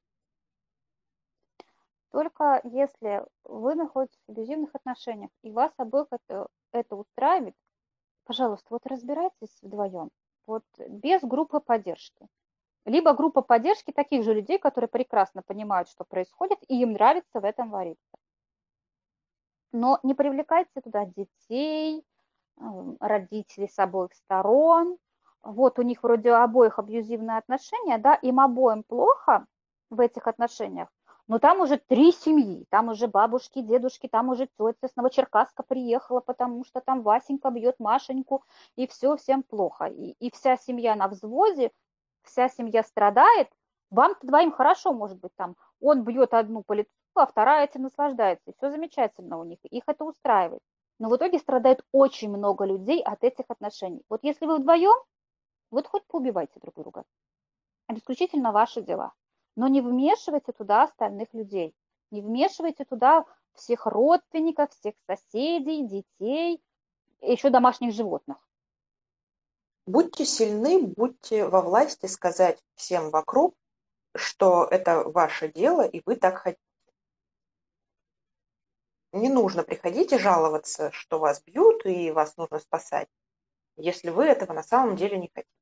Только 2.11 2.61
если 2.65 3.25
вы 3.45 3.75
находитесь 3.75 4.21
в 4.27 4.33
абьюзивных 4.33 4.75
отношениях, 4.75 5.31
и 5.43 5.51
вас 5.51 5.73
обоих 5.79 6.09
это, 6.11 6.47
это 6.71 6.95
устраивает, 6.95 7.57
пожалуйста, 8.25 8.67
вот 8.71 8.87
разбирайтесь 8.87 9.59
вдвоем, 9.63 10.11
вот 10.47 10.65
без 10.89 11.23
группы 11.23 11.61
поддержки. 11.61 12.27
Либо 12.85 13.15
группа 13.15 13.43
поддержки 13.43 13.93
таких 13.93 14.25
же 14.25 14.35
людей, 14.35 14.59
которые 14.59 14.89
прекрасно 14.89 15.43
понимают, 15.43 15.89
что 15.89 16.05
происходит, 16.05 16.59
и 16.69 16.83
им 16.83 16.93
нравится 16.93 17.41
в 17.41 17.45
этом 17.45 17.71
вариться. 17.71 18.17
Но 19.73 20.01
не 20.03 20.15
привлекайте 20.15 20.81
туда 20.83 21.07
детей, 21.07 22.05
родителей 23.01 23.69
с 23.69 23.79
обоих 23.79 24.13
сторон. 24.15 24.99
Вот 25.43 25.79
у 25.79 25.83
них 25.83 26.03
вроде 26.03 26.33
обоих 26.33 26.79
абьюзивные 26.79 27.39
отношения, 27.39 27.99
да, 27.99 28.15
им 28.15 28.41
обоим 28.41 28.83
плохо 28.83 29.47
в 29.91 30.01
этих 30.01 30.27
отношениях, 30.27 30.89
но 31.29 31.39
там 31.39 31.61
уже 31.61 31.79
три 31.79 32.13
семьи, 32.13 32.67
там 32.69 32.89
уже 32.89 33.07
бабушки, 33.07 33.63
дедушки, 33.63 34.09
там 34.09 34.29
уже 34.29 34.49
тетя 34.59 34.89
с 34.89 34.97
Новочеркасска 34.97 35.63
приехала, 35.63 36.21
потому 36.21 36.65
что 36.65 36.81
там 36.81 37.03
Васенька 37.03 37.51
бьет 37.51 37.79
Машеньку, 37.79 38.45
и 38.77 38.87
все 38.87 39.17
всем 39.17 39.43
плохо. 39.43 39.87
И, 39.87 40.13
и 40.19 40.31
вся 40.33 40.57
семья 40.57 40.97
на 40.97 41.09
взводе, 41.09 41.71
вся 42.23 42.49
семья 42.49 42.83
страдает. 42.83 43.49
Вам-то 43.91 44.27
двоим 44.27 44.53
хорошо, 44.53 44.93
может 44.93 45.19
быть, 45.21 45.35
там 45.37 45.57
он 45.81 46.03
бьет 46.03 46.35
одну 46.35 46.63
по 46.63 46.73
лицу, 46.73 46.91
а 47.15 47.27
вторая 47.27 47.65
этим 47.65 47.83
наслаждается. 47.83 48.51
И 48.51 48.55
все 48.57 48.71
замечательно 48.71 49.39
у 49.39 49.45
них, 49.45 49.59
их 49.65 49.85
это 49.87 50.05
устраивает. 50.05 50.63
Но 50.99 51.09
в 51.09 51.17
итоге 51.17 51.39
страдает 51.39 51.85
очень 51.93 52.31
много 52.31 52.65
людей 52.65 53.03
от 53.03 53.23
этих 53.23 53.45
отношений. 53.49 54.03
Вот 54.09 54.25
если 54.25 54.47
вы 54.47 54.59
вдвоем, 54.59 54.95
вот 55.71 55.87
хоть 55.87 56.05
поубивайте 56.07 56.59
друг 56.61 56.75
друга. 56.75 57.05
Это 57.89 57.99
исключительно 57.99 58.53
ваши 58.53 58.83
дела. 58.83 59.13
Но 59.57 59.69
не 59.69 59.81
вмешивайте 59.81 60.53
туда 60.53 60.85
остальных 60.85 61.33
людей. 61.33 61.75
Не 62.11 62.23
вмешивайте 62.23 62.85
туда 62.85 63.25
всех 63.55 63.87
родственников, 63.87 64.71
всех 64.73 64.95
соседей, 65.07 65.87
детей, 65.87 66.63
еще 67.21 67.51
домашних 67.51 67.93
животных. 67.93 68.39
Будьте 69.87 70.25
сильны, 70.25 70.83
будьте 70.83 71.47
во 71.47 71.61
власти 71.61 72.07
сказать 72.07 72.63
всем 72.77 73.11
вокруг, 73.11 73.55
что 74.15 74.65
это 74.65 75.03
ваше 75.05 75.49
дело, 75.51 75.83
и 75.83 76.03
вы 76.07 76.17
так 76.17 76.39
хотите 76.39 76.61
не 79.13 79.29
нужно 79.29 79.63
приходить 79.63 80.13
и 80.13 80.19
жаловаться, 80.19 80.91
что 80.93 81.19
вас 81.19 81.43
бьют 81.43 81.85
и 81.85 82.11
вас 82.11 82.37
нужно 82.37 82.59
спасать, 82.59 83.09
если 83.77 84.11
вы 84.11 84.25
этого 84.25 84.53
на 84.53 84.63
самом 84.63 84.97
деле 84.97 85.19
не 85.19 85.31
хотите. 85.33 85.62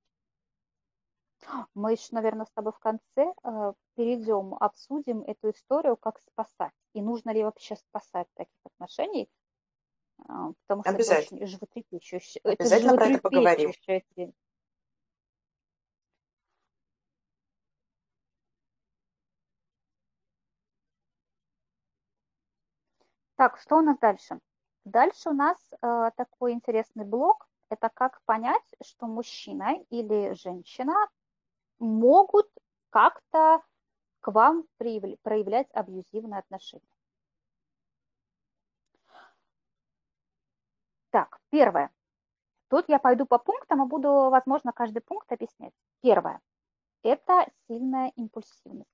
Мы 1.75 1.93
еще, 1.93 2.09
наверное, 2.13 2.47
с 2.47 2.51
тобой 2.51 2.73
в 2.73 2.79
конце 2.79 3.01
э, 3.17 3.73
перейдем, 3.95 4.55
обсудим 4.55 5.23
эту 5.23 5.51
историю, 5.51 5.97
как 5.97 6.21
спасать. 6.21 6.73
И 6.95 7.03
нужно 7.03 7.31
ли 7.31 7.43
вообще 7.43 7.77
спасать 7.77 8.29
таких 8.35 8.59
отношений, 8.65 9.29
э, 10.19 10.23
потому 10.67 10.83
что 10.83 10.93
это 10.93 11.19
очень 11.19 11.47
животрепещущее. 11.47 12.43
Обязательно 12.45 12.91
это 12.91 12.99
про 12.99 13.07
это 13.07 13.23
поговорим. 13.23 13.73
Так, 23.37 23.59
что 23.59 23.79
у 23.79 23.81
нас 23.81 23.99
дальше? 23.99 24.39
Дальше 24.85 25.31
у 25.31 25.33
нас 25.33 25.57
э, 25.81 26.11
такой 26.17 26.53
интересный 26.53 27.05
блок. 27.05 27.49
Это 27.71 27.89
как 27.89 28.21
понять, 28.25 28.63
что 28.83 29.07
мужчина 29.07 29.77
или 29.89 30.35
женщина 30.35 30.95
могут 31.81 32.49
как-то 32.91 33.63
к 34.21 34.31
вам 34.31 34.65
проявлять 34.79 35.69
абьюзивные 35.73 36.39
отношения. 36.39 36.83
Первое. 41.51 41.91
Тут 42.69 42.89
я 42.89 43.01
пойду 43.01 43.27
по 43.27 43.39
пунктам 43.39 43.83
и 43.83 43.89
буду, 43.89 44.31
возможно, 44.31 44.73
каждый 44.73 45.01
пункт 45.01 45.31
объяснять. 45.33 45.73
Первое. 46.01 46.41
Это 47.03 47.47
сильная 47.67 48.13
импульсивность. 48.15 48.89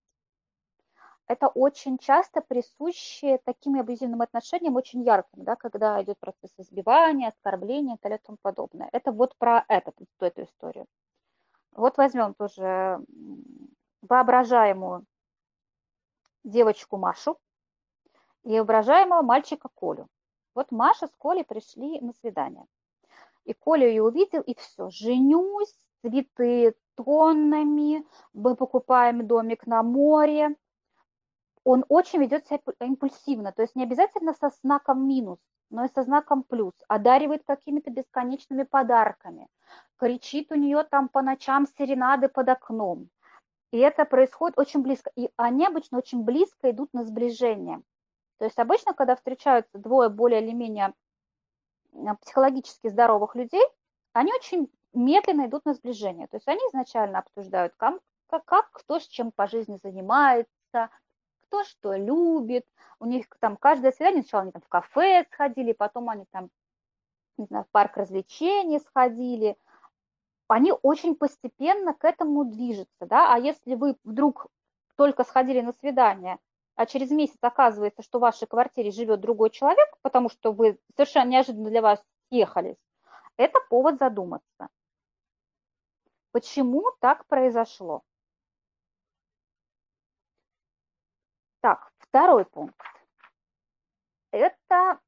Это 1.28 1.48
очень 1.48 1.98
часто 1.98 2.40
присуще 2.40 3.38
таким 3.44 3.78
абьюзивным 3.78 4.22
отношениям 4.22 4.76
очень 4.76 5.02
ярким, 5.02 5.44
да, 5.44 5.56
когда 5.56 6.02
идет 6.02 6.18
процесс 6.18 6.52
избивания, 6.56 7.28
оскорбления 7.28 7.96
и 7.96 8.18
тому 8.18 8.38
подобное. 8.40 8.88
Это 8.92 9.12
вот 9.12 9.36
про 9.36 9.64
этот, 9.68 9.96
эту 10.20 10.44
историю. 10.44 10.86
Вот 11.72 11.96
возьмем 11.96 12.34
тоже 12.34 13.00
воображаемую 14.02 15.04
девочку 16.44 16.96
Машу 16.96 17.38
и 18.44 18.58
воображаемого 18.58 19.22
мальчика 19.22 19.68
Колю. 19.74 20.08
Вот 20.54 20.70
Маша 20.70 21.06
с 21.06 21.14
Колей 21.18 21.44
пришли 21.44 22.00
на 22.00 22.12
свидание. 22.14 22.64
И 23.44 23.52
Коля 23.52 23.88
ее 23.88 24.02
увидел, 24.02 24.40
и 24.40 24.54
все, 24.54 24.90
женюсь, 24.90 25.74
цветы 26.00 26.74
тоннами, 26.94 28.06
мы 28.32 28.56
покупаем 28.56 29.26
домик 29.26 29.66
на 29.66 29.82
море. 29.82 30.56
Он 31.62 31.84
очень 31.88 32.20
ведет 32.20 32.46
себя 32.46 32.60
импульсивно, 32.80 33.52
то 33.52 33.62
есть 33.62 33.76
не 33.76 33.82
обязательно 33.82 34.34
со 34.34 34.50
знаком 34.62 35.06
минус, 35.06 35.38
но 35.70 35.84
и 35.84 35.88
со 35.88 36.02
знаком 36.02 36.42
плюс, 36.42 36.74
одаривает 36.88 37.44
какими-то 37.44 37.90
бесконечными 37.90 38.62
подарками, 38.62 39.48
кричит 39.96 40.52
у 40.52 40.54
нее 40.54 40.84
там 40.84 41.08
по 41.08 41.22
ночам 41.22 41.66
серенады 41.78 42.28
под 42.28 42.48
окном. 42.48 43.08
И 43.72 43.78
это 43.78 44.04
происходит 44.04 44.58
очень 44.58 44.82
близко. 44.82 45.10
И 45.16 45.30
они 45.36 45.66
обычно 45.66 45.98
очень 45.98 46.22
близко 46.22 46.70
идут 46.70 46.92
на 46.92 47.04
сближение. 47.04 47.82
То 48.38 48.44
есть 48.44 48.58
обычно, 48.58 48.94
когда 48.94 49.16
встречаются 49.16 49.78
двое 49.78 50.08
более 50.08 50.42
или 50.42 50.52
менее 50.52 50.94
психологически 52.20 52.88
здоровых 52.88 53.34
людей, 53.34 53.64
они 54.12 54.32
очень 54.32 54.70
медленно 54.92 55.46
идут 55.46 55.64
на 55.64 55.74
сближение. 55.74 56.26
То 56.28 56.36
есть 56.36 56.48
они 56.48 56.60
изначально 56.68 57.18
обсуждают, 57.20 57.74
как, 57.76 58.00
как 58.28 58.70
кто 58.72 58.98
с 58.98 59.06
чем 59.06 59.32
по 59.32 59.46
жизни 59.46 59.78
занимается, 59.82 60.90
кто 61.46 61.64
что 61.64 61.94
любит. 61.94 62.66
У 62.98 63.06
них 63.06 63.26
там 63.40 63.56
каждое 63.56 63.92
свидание, 63.92 64.22
сначала 64.22 64.44
они 64.44 64.52
там 64.52 64.62
в 64.62 64.68
кафе 64.68 65.26
сходили, 65.32 65.72
потом 65.72 66.08
они 66.08 66.24
там, 66.30 66.50
не 67.36 67.46
знаю, 67.46 67.64
в 67.64 67.70
парк 67.70 67.96
развлечений 67.96 68.80
сходили. 68.80 69.56
Они 70.48 70.72
очень 70.82 71.16
постепенно 71.16 71.92
к 71.92 72.04
этому 72.04 72.44
движутся, 72.44 73.06
да, 73.06 73.34
а 73.34 73.38
если 73.38 73.74
вы 73.74 73.96
вдруг 74.04 74.46
только 74.96 75.24
сходили 75.24 75.60
на 75.60 75.72
свидание, 75.72 76.38
а 76.76 76.86
через 76.86 77.10
месяц 77.10 77.38
оказывается, 77.40 78.02
что 78.02 78.18
в 78.18 78.22
вашей 78.22 78.46
квартире 78.46 78.90
живет 78.90 79.20
другой 79.20 79.50
человек, 79.50 79.88
потому 80.02 80.28
что 80.28 80.52
вы 80.52 80.78
совершенно 80.94 81.30
неожиданно 81.30 81.68
для 81.68 81.82
вас 81.82 82.02
съехались, 82.28 82.76
это 83.36 83.58
повод 83.68 83.98
задуматься. 83.98 84.68
Почему 86.32 86.84
так 87.00 87.26
произошло? 87.26 88.02
Так, 91.66 91.90
второй 91.98 92.44
пункт. 92.44 92.80
Это 94.30 95.00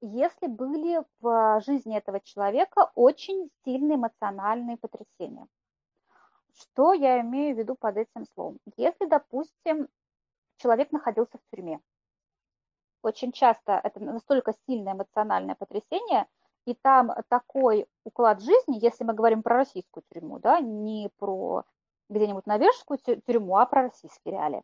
если 0.00 0.46
были 0.46 1.02
в 1.20 1.60
жизни 1.66 1.98
этого 1.98 2.18
человека 2.20 2.90
очень 2.94 3.50
сильные 3.62 3.96
эмоциональные 3.96 4.78
потрясения. 4.78 5.46
Что 6.54 6.94
я 6.94 7.20
имею 7.20 7.54
в 7.54 7.58
виду 7.58 7.74
под 7.74 7.98
этим 7.98 8.24
словом? 8.32 8.56
Если, 8.78 9.04
допустим, 9.04 9.86
человек 10.56 10.92
находился 10.92 11.36
в 11.36 11.50
тюрьме. 11.50 11.78
Очень 13.02 13.32
часто 13.32 13.78
это 13.84 14.00
настолько 14.00 14.54
сильное 14.66 14.94
эмоциональное 14.94 15.56
потрясение, 15.56 16.26
и 16.64 16.72
там 16.72 17.12
такой 17.28 17.86
уклад 18.04 18.40
жизни, 18.40 18.78
если 18.80 19.04
мы 19.04 19.12
говорим 19.12 19.42
про 19.42 19.56
российскую 19.56 20.04
тюрьму, 20.10 20.38
да, 20.38 20.58
не 20.58 21.10
про 21.18 21.64
где-нибудь 22.08 22.46
норвежскую 22.46 22.98
тюрьму, 22.98 23.58
а 23.58 23.66
про 23.66 23.82
российские 23.82 24.32
реалии. 24.32 24.62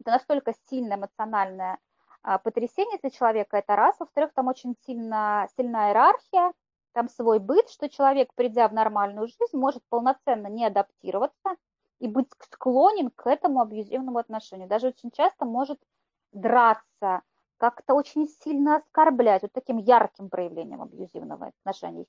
Это 0.00 0.10
настолько 0.12 0.54
сильное 0.68 0.96
эмоциональное 0.96 1.78
а, 2.22 2.38
потрясение 2.38 2.98
для 3.00 3.10
человека, 3.10 3.56
это 3.56 3.76
раз. 3.76 3.96
Во-вторых, 3.98 4.32
там 4.34 4.48
очень 4.48 4.76
сильно, 4.86 5.48
сильная 5.56 5.88
иерархия, 5.88 6.52
там 6.92 7.08
свой 7.08 7.38
быт, 7.38 7.68
что 7.70 7.88
человек, 7.88 8.32
придя 8.34 8.68
в 8.68 8.72
нормальную 8.72 9.26
жизнь, 9.26 9.56
может 9.56 9.82
полноценно 9.88 10.46
не 10.46 10.64
адаптироваться, 10.64 11.56
и 11.98 12.08
быть 12.08 12.28
склонен 12.50 13.10
к 13.10 13.26
этому 13.26 13.60
абьюзивному 13.60 14.18
отношению. 14.18 14.68
Даже 14.68 14.88
очень 14.88 15.10
часто 15.10 15.44
может 15.44 15.80
драться, 16.32 17.22
как-то 17.56 17.94
очень 17.94 18.28
сильно 18.28 18.76
оскорблять, 18.76 19.42
вот 19.42 19.52
таким 19.52 19.78
ярким 19.78 20.28
проявлением 20.28 20.82
абьюзивного 20.82 21.46
отношений. 21.48 22.06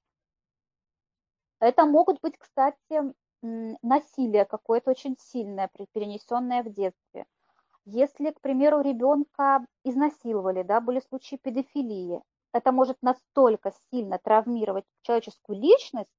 Это 1.60 1.86
могут 1.86 2.20
быть, 2.22 2.38
кстати, 2.38 3.14
насилие 3.42 4.46
какое-то 4.46 4.92
очень 4.92 5.18
сильное, 5.20 5.70
перенесенное 5.94 6.64
в 6.64 6.74
детстве. 6.74 7.26
Если, 7.86 8.32
к 8.32 8.42
примеру, 8.42 8.82
ребенка 8.82 9.66
изнасиловали, 9.84 10.64
да, 10.64 10.82
были 10.82 11.00
случаи 11.00 11.36
педофилии, 11.38 12.22
это 12.52 12.72
может 12.72 12.98
настолько 13.02 13.72
сильно 13.92 14.18
травмировать 14.20 14.86
человеческую 15.02 15.60
личность, 15.60 16.10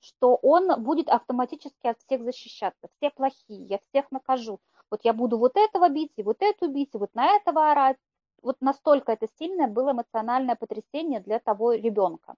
что 0.00 0.36
он 0.36 0.82
будет 0.82 1.08
автоматически 1.08 1.86
от 1.86 1.98
всех 2.00 2.22
защищаться. 2.24 2.88
Все 2.96 3.10
плохие, 3.10 3.66
я 3.66 3.78
всех 3.78 4.10
накажу. 4.10 4.60
Вот 4.90 5.00
я 5.04 5.12
буду 5.12 5.38
вот 5.38 5.56
этого 5.56 5.88
бить, 5.88 6.12
и 6.16 6.22
вот 6.22 6.42
эту 6.42 6.68
бить, 6.68 6.94
и 6.94 6.98
вот 6.98 7.14
на 7.14 7.26
этого 7.36 7.70
орать. 7.70 7.98
Вот 8.42 8.56
настолько 8.60 9.12
это 9.12 9.28
сильное 9.38 9.68
было 9.68 9.92
эмоциональное 9.92 10.56
потрясение 10.56 11.20
для 11.20 11.38
того 11.38 11.72
ребенка. 11.74 12.34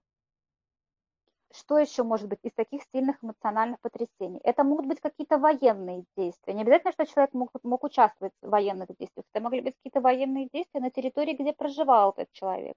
Что 1.57 1.77
еще 1.77 2.03
может 2.03 2.27
быть 2.27 2.39
из 2.43 2.51
таких 2.51 2.81
сильных 2.91 3.23
эмоциональных 3.23 3.79
потрясений? 3.79 4.41
Это 4.43 4.65
могут 4.65 4.87
быть 4.87 4.99
какие-то 4.99 5.37
военные 5.37 6.03
действия. 6.17 6.53
Не 6.53 6.63
обязательно, 6.63 6.91
что 6.91 7.05
человек 7.05 7.33
мог, 7.33 7.49
мог 7.63 7.83
участвовать 7.85 8.33
в 8.41 8.49
военных 8.49 8.89
действиях. 8.99 9.25
Это 9.31 9.41
могли 9.41 9.61
быть 9.61 9.75
какие-то 9.75 10.01
военные 10.01 10.49
действия 10.51 10.81
на 10.81 10.91
территории, 10.91 11.33
где 11.33 11.53
проживал 11.53 12.11
этот 12.11 12.29
человек. 12.33 12.75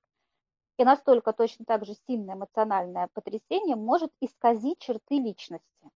И 0.76 0.84
настолько 0.84 1.32
точно 1.32 1.64
так 1.64 1.84
же 1.84 1.94
сильное 2.06 2.36
эмоциональное 2.36 3.08
потрясение 3.14 3.74
может 3.74 4.12
исказить 4.20 4.78
черты 4.78 5.16
личности. 5.18 5.90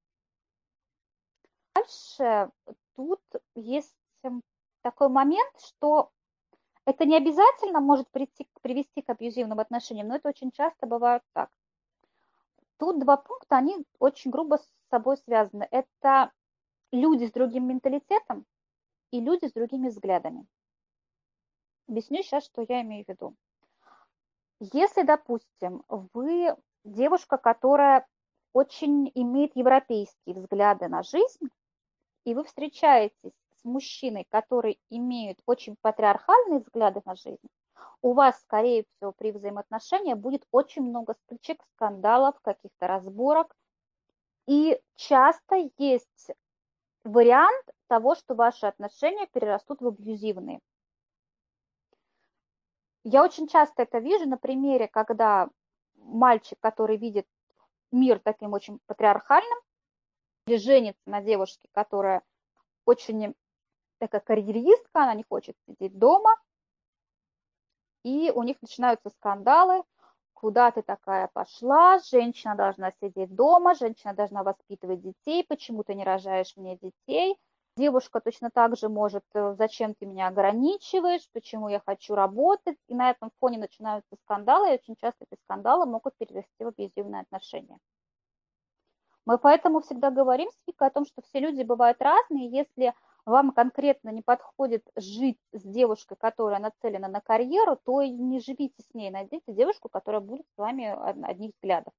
Дальше 1.76 2.50
тут 2.96 3.20
есть 3.54 3.94
такой 4.82 5.08
момент, 5.08 5.60
что 5.60 6.10
это 6.84 7.04
не 7.04 7.16
обязательно 7.16 7.80
может 7.80 8.10
прийти, 8.10 8.48
привести 8.60 9.02
к 9.02 9.10
абьюзивным 9.10 9.60
отношениям, 9.60 10.08
но 10.08 10.16
это 10.16 10.28
очень 10.28 10.50
часто 10.50 10.86
бывает 10.86 11.22
так. 11.32 11.48
Тут 12.82 12.98
два 12.98 13.16
пункта, 13.16 13.58
они 13.58 13.76
очень 14.00 14.32
грубо 14.32 14.56
с 14.56 14.68
собой 14.90 15.16
связаны. 15.16 15.68
Это 15.70 16.32
люди 16.90 17.26
с 17.26 17.30
другим 17.30 17.68
менталитетом 17.68 18.44
и 19.12 19.20
люди 19.20 19.44
с 19.46 19.52
другими 19.52 19.88
взглядами. 19.88 20.48
Объясню 21.86 22.24
сейчас, 22.24 22.44
что 22.44 22.66
я 22.68 22.82
имею 22.82 23.04
в 23.04 23.08
виду. 23.08 23.36
Если, 24.58 25.02
допустим, 25.02 25.84
вы 25.88 26.56
девушка, 26.82 27.38
которая 27.38 28.04
очень 28.52 29.12
имеет 29.14 29.54
европейские 29.54 30.34
взгляды 30.34 30.88
на 30.88 31.04
жизнь, 31.04 31.50
и 32.24 32.34
вы 32.34 32.42
встречаетесь 32.42 33.38
с 33.58 33.64
мужчиной, 33.64 34.26
который 34.28 34.80
имеет 34.90 35.38
очень 35.46 35.76
патриархальные 35.82 36.58
взгляды 36.58 37.00
на 37.04 37.14
жизнь, 37.14 37.48
у 38.00 38.14
вас, 38.14 38.40
скорее 38.40 38.84
всего, 38.84 39.12
при 39.12 39.30
взаимоотношениях 39.32 40.18
будет 40.18 40.46
очень 40.50 40.82
много 40.82 41.14
стычек, 41.14 41.62
скандалов, 41.74 42.38
каких-то 42.40 42.86
разборок. 42.86 43.56
И 44.46 44.80
часто 44.96 45.70
есть 45.78 46.30
вариант 47.04 47.64
того, 47.86 48.14
что 48.14 48.34
ваши 48.34 48.66
отношения 48.66 49.26
перерастут 49.26 49.80
в 49.80 49.86
абьюзивные. 49.86 50.60
Я 53.04 53.24
очень 53.24 53.48
часто 53.48 53.82
это 53.82 53.98
вижу 53.98 54.28
на 54.28 54.36
примере, 54.36 54.88
когда 54.88 55.48
мальчик, 55.96 56.58
который 56.60 56.96
видит 56.96 57.26
мир 57.90 58.20
таким 58.20 58.52
очень 58.52 58.78
патриархальным, 58.86 59.58
или 60.46 60.56
женится 60.56 61.02
на 61.06 61.20
девушке, 61.20 61.68
которая 61.72 62.22
очень 62.84 63.34
такая 63.98 64.20
карьеристка, 64.20 65.02
она 65.02 65.14
не 65.14 65.24
хочет 65.28 65.56
сидеть 65.66 65.96
дома, 65.98 66.34
и 68.02 68.30
у 68.30 68.42
них 68.42 68.56
начинаются 68.62 69.10
скандалы, 69.10 69.82
куда 70.34 70.70
ты 70.70 70.82
такая 70.82 71.28
пошла, 71.32 71.98
женщина 72.00 72.54
должна 72.54 72.92
сидеть 73.00 73.34
дома, 73.34 73.74
женщина 73.74 74.14
должна 74.14 74.42
воспитывать 74.42 75.02
детей, 75.02 75.44
почему 75.44 75.84
ты 75.84 75.94
не 75.94 76.04
рожаешь 76.04 76.56
мне 76.56 76.76
детей– 76.76 77.36
Девушка 77.76 78.20
точно 78.20 78.50
так 78.50 78.76
же 78.76 78.90
может, 78.90 79.24
э, 79.32 79.54
зачем 79.56 79.94
ты 79.94 80.04
меня 80.04 80.28
ограничиваешь, 80.28 81.26
почему 81.32 81.70
я 81.70 81.80
хочу 81.80 82.14
работать. 82.14 82.76
И 82.86 82.94
на 82.94 83.08
этом 83.10 83.30
фоне 83.40 83.56
начинаются 83.58 84.14
скандалы, 84.24 84.70
и 84.70 84.74
очень 84.74 84.94
часто 84.96 85.24
эти 85.24 85.40
скандалы 85.44 85.86
могут 85.86 86.14
перерасти 86.18 86.64
в 86.64 86.66
абьюзивные 86.66 87.22
отношения. 87.22 87.78
Мы 89.24 89.38
поэтому 89.38 89.80
всегда 89.80 90.10
говорим 90.10 90.50
с 90.50 90.66
Викой 90.66 90.88
о 90.88 90.90
том, 90.90 91.06
что 91.06 91.22
все 91.22 91.40
люди 91.40 91.62
бывают 91.62 92.02
разные. 92.02 92.50
Если 92.50 92.92
вам 93.24 93.52
конкретно 93.52 94.10
не 94.10 94.22
подходит 94.22 94.84
жить 94.96 95.38
с 95.52 95.62
девушкой, 95.62 96.16
которая 96.16 96.60
нацелена 96.60 97.08
на 97.08 97.20
карьеру, 97.20 97.78
то 97.84 98.00
и 98.00 98.10
не 98.10 98.40
живите 98.40 98.82
с 98.82 98.94
ней, 98.94 99.10
найдите 99.10 99.52
девушку, 99.52 99.88
которая 99.88 100.20
будет 100.20 100.46
с 100.54 100.58
вами 100.58 100.94
одних 101.24 101.52
взглядов. 101.54 101.92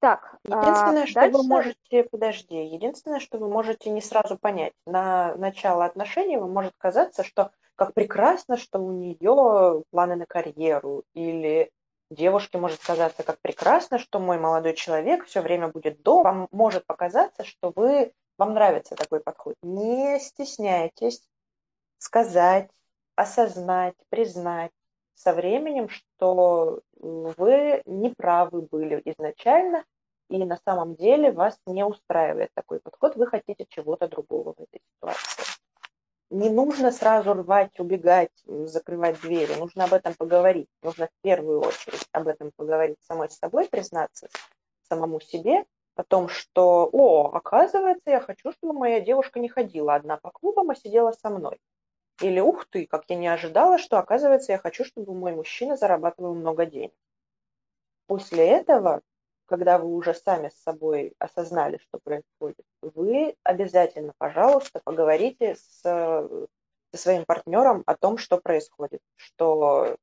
Так, 0.00 0.36
единственное, 0.44 1.04
а, 1.04 1.06
что 1.06 1.20
дальше... 1.20 1.38
вы 1.38 1.44
можете, 1.44 2.02
подожди, 2.10 2.56
единственное, 2.56 3.20
что 3.20 3.38
вы 3.38 3.48
можете 3.48 3.88
не 3.88 4.00
сразу 4.00 4.36
понять. 4.36 4.72
На 4.84 5.36
начало 5.36 5.84
отношений 5.84 6.36
вам 6.36 6.52
может 6.52 6.72
казаться, 6.76 7.22
что 7.22 7.52
как 7.76 7.94
прекрасно, 7.94 8.56
что 8.56 8.80
у 8.80 8.90
нее 8.90 9.84
планы 9.90 10.16
на 10.16 10.26
карьеру, 10.26 11.04
или 11.14 11.70
девушке 12.10 12.58
может 12.58 12.80
казаться, 12.80 13.22
как 13.22 13.40
прекрасно, 13.40 14.00
что 14.00 14.18
мой 14.18 14.38
молодой 14.38 14.74
человек 14.74 15.24
все 15.26 15.40
время 15.40 15.68
будет 15.68 16.02
дома. 16.02 16.22
Вам 16.24 16.48
может 16.50 16.84
показаться, 16.84 17.44
что 17.44 17.72
вы, 17.74 18.12
вам 18.42 18.54
нравится 18.54 18.96
такой 18.96 19.20
подход. 19.20 19.54
Не 19.62 20.18
стесняйтесь 20.18 21.22
сказать, 21.98 22.68
осознать, 23.14 23.94
признать 24.08 24.72
со 25.14 25.32
временем, 25.32 25.88
что 25.88 26.80
вы 26.98 27.82
неправы 27.86 28.62
были 28.62 29.00
изначально, 29.04 29.84
и 30.28 30.44
на 30.44 30.58
самом 30.64 30.96
деле 30.96 31.30
вас 31.30 31.56
не 31.66 31.84
устраивает 31.84 32.50
такой 32.54 32.80
подход, 32.80 33.14
вы 33.14 33.28
хотите 33.28 33.64
чего-то 33.68 34.08
другого 34.08 34.54
в 34.54 34.60
этой 34.60 34.80
ситуации. 34.96 35.44
Не 36.30 36.50
нужно 36.50 36.90
сразу 36.90 37.34
рвать, 37.34 37.78
убегать, 37.78 38.32
закрывать 38.44 39.20
двери, 39.20 39.54
нужно 39.54 39.84
об 39.84 39.92
этом 39.92 40.14
поговорить. 40.14 40.68
Нужно 40.82 41.06
в 41.06 41.22
первую 41.22 41.60
очередь 41.60 42.08
об 42.10 42.26
этом 42.26 42.50
поговорить 42.56 42.98
самой 43.02 43.30
с 43.30 43.38
собой, 43.38 43.68
признаться 43.68 44.28
самому 44.88 45.20
себе 45.20 45.64
о 45.94 46.04
том, 46.04 46.28
что, 46.28 46.88
о, 46.92 47.30
оказывается, 47.32 48.10
я 48.10 48.20
хочу, 48.20 48.52
чтобы 48.52 48.72
моя 48.72 49.00
девушка 49.00 49.40
не 49.40 49.48
ходила 49.48 49.94
одна 49.94 50.16
по 50.16 50.30
клубам, 50.30 50.70
а 50.70 50.74
сидела 50.74 51.12
со 51.12 51.30
мной. 51.30 51.58
Или, 52.20 52.40
ух 52.40 52.66
ты, 52.66 52.86
как 52.86 53.04
я 53.08 53.16
не 53.16 53.28
ожидала, 53.28 53.78
что, 53.78 53.98
оказывается, 53.98 54.52
я 54.52 54.58
хочу, 54.58 54.84
чтобы 54.84 55.14
мой 55.14 55.32
мужчина 55.34 55.76
зарабатывал 55.76 56.34
много 56.34 56.66
денег. 56.66 56.94
После 58.06 58.46
этого 58.46 59.02
когда 59.52 59.76
вы 59.76 59.88
уже 59.94 60.14
сами 60.14 60.48
с 60.48 60.62
собой 60.62 61.14
осознали, 61.18 61.76
что 61.76 61.98
происходит, 62.02 62.64
вы 62.80 63.36
обязательно, 63.42 64.14
пожалуйста, 64.16 64.80
поговорите 64.82 65.56
с, 65.56 65.82
со 65.82 66.48
своим 66.92 67.26
партнером 67.26 67.82
о 67.84 67.94
том, 67.94 68.16
что 68.16 68.38
происходит, 68.38 69.02
что 69.16 69.96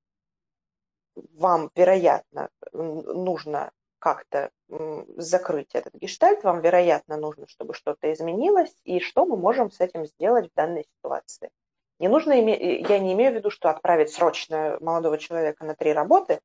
вам, 1.15 1.71
вероятно, 1.75 2.49
нужно 2.73 3.71
как-то 4.00 4.50
закрыть 5.18 5.76
этот 5.76 5.94
гештальт, 5.94 6.44
вам, 6.44 6.62
вероятно, 6.62 7.18
нужно, 7.18 7.48
чтобы 7.48 7.74
что-то 7.74 8.12
изменилось, 8.12 8.76
и 8.84 9.00
что 9.00 9.26
мы 9.26 9.38
можем 9.38 9.72
с 9.72 9.80
этим 9.80 10.06
сделать 10.06 10.50
в 10.50 10.56
данной 10.56 10.86
ситуации. 10.98 11.52
Не 12.00 12.08
нужно, 12.08 12.32
я 12.32 13.00
не 13.00 13.14
имею 13.14 13.34
в 13.34 13.36
виду, 13.36 13.50
что 13.50 13.70
отправить 13.70 14.12
срочно 14.12 14.78
молодого 14.80 15.18
человека 15.18 15.66
на 15.66 15.76
три 15.76 15.92
работы, 15.92 16.40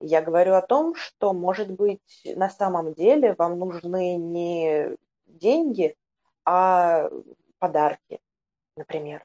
я 0.00 0.20
говорю 0.20 0.54
о 0.54 0.62
том, 0.62 0.94
что, 0.94 1.32
может 1.32 1.70
быть, 1.70 2.22
на 2.24 2.50
самом 2.50 2.92
деле 2.92 3.34
вам 3.38 3.58
нужны 3.58 4.16
не 4.16 4.96
деньги, 5.26 5.96
а 6.44 7.08
подарки, 7.58 8.20
например. 8.76 9.24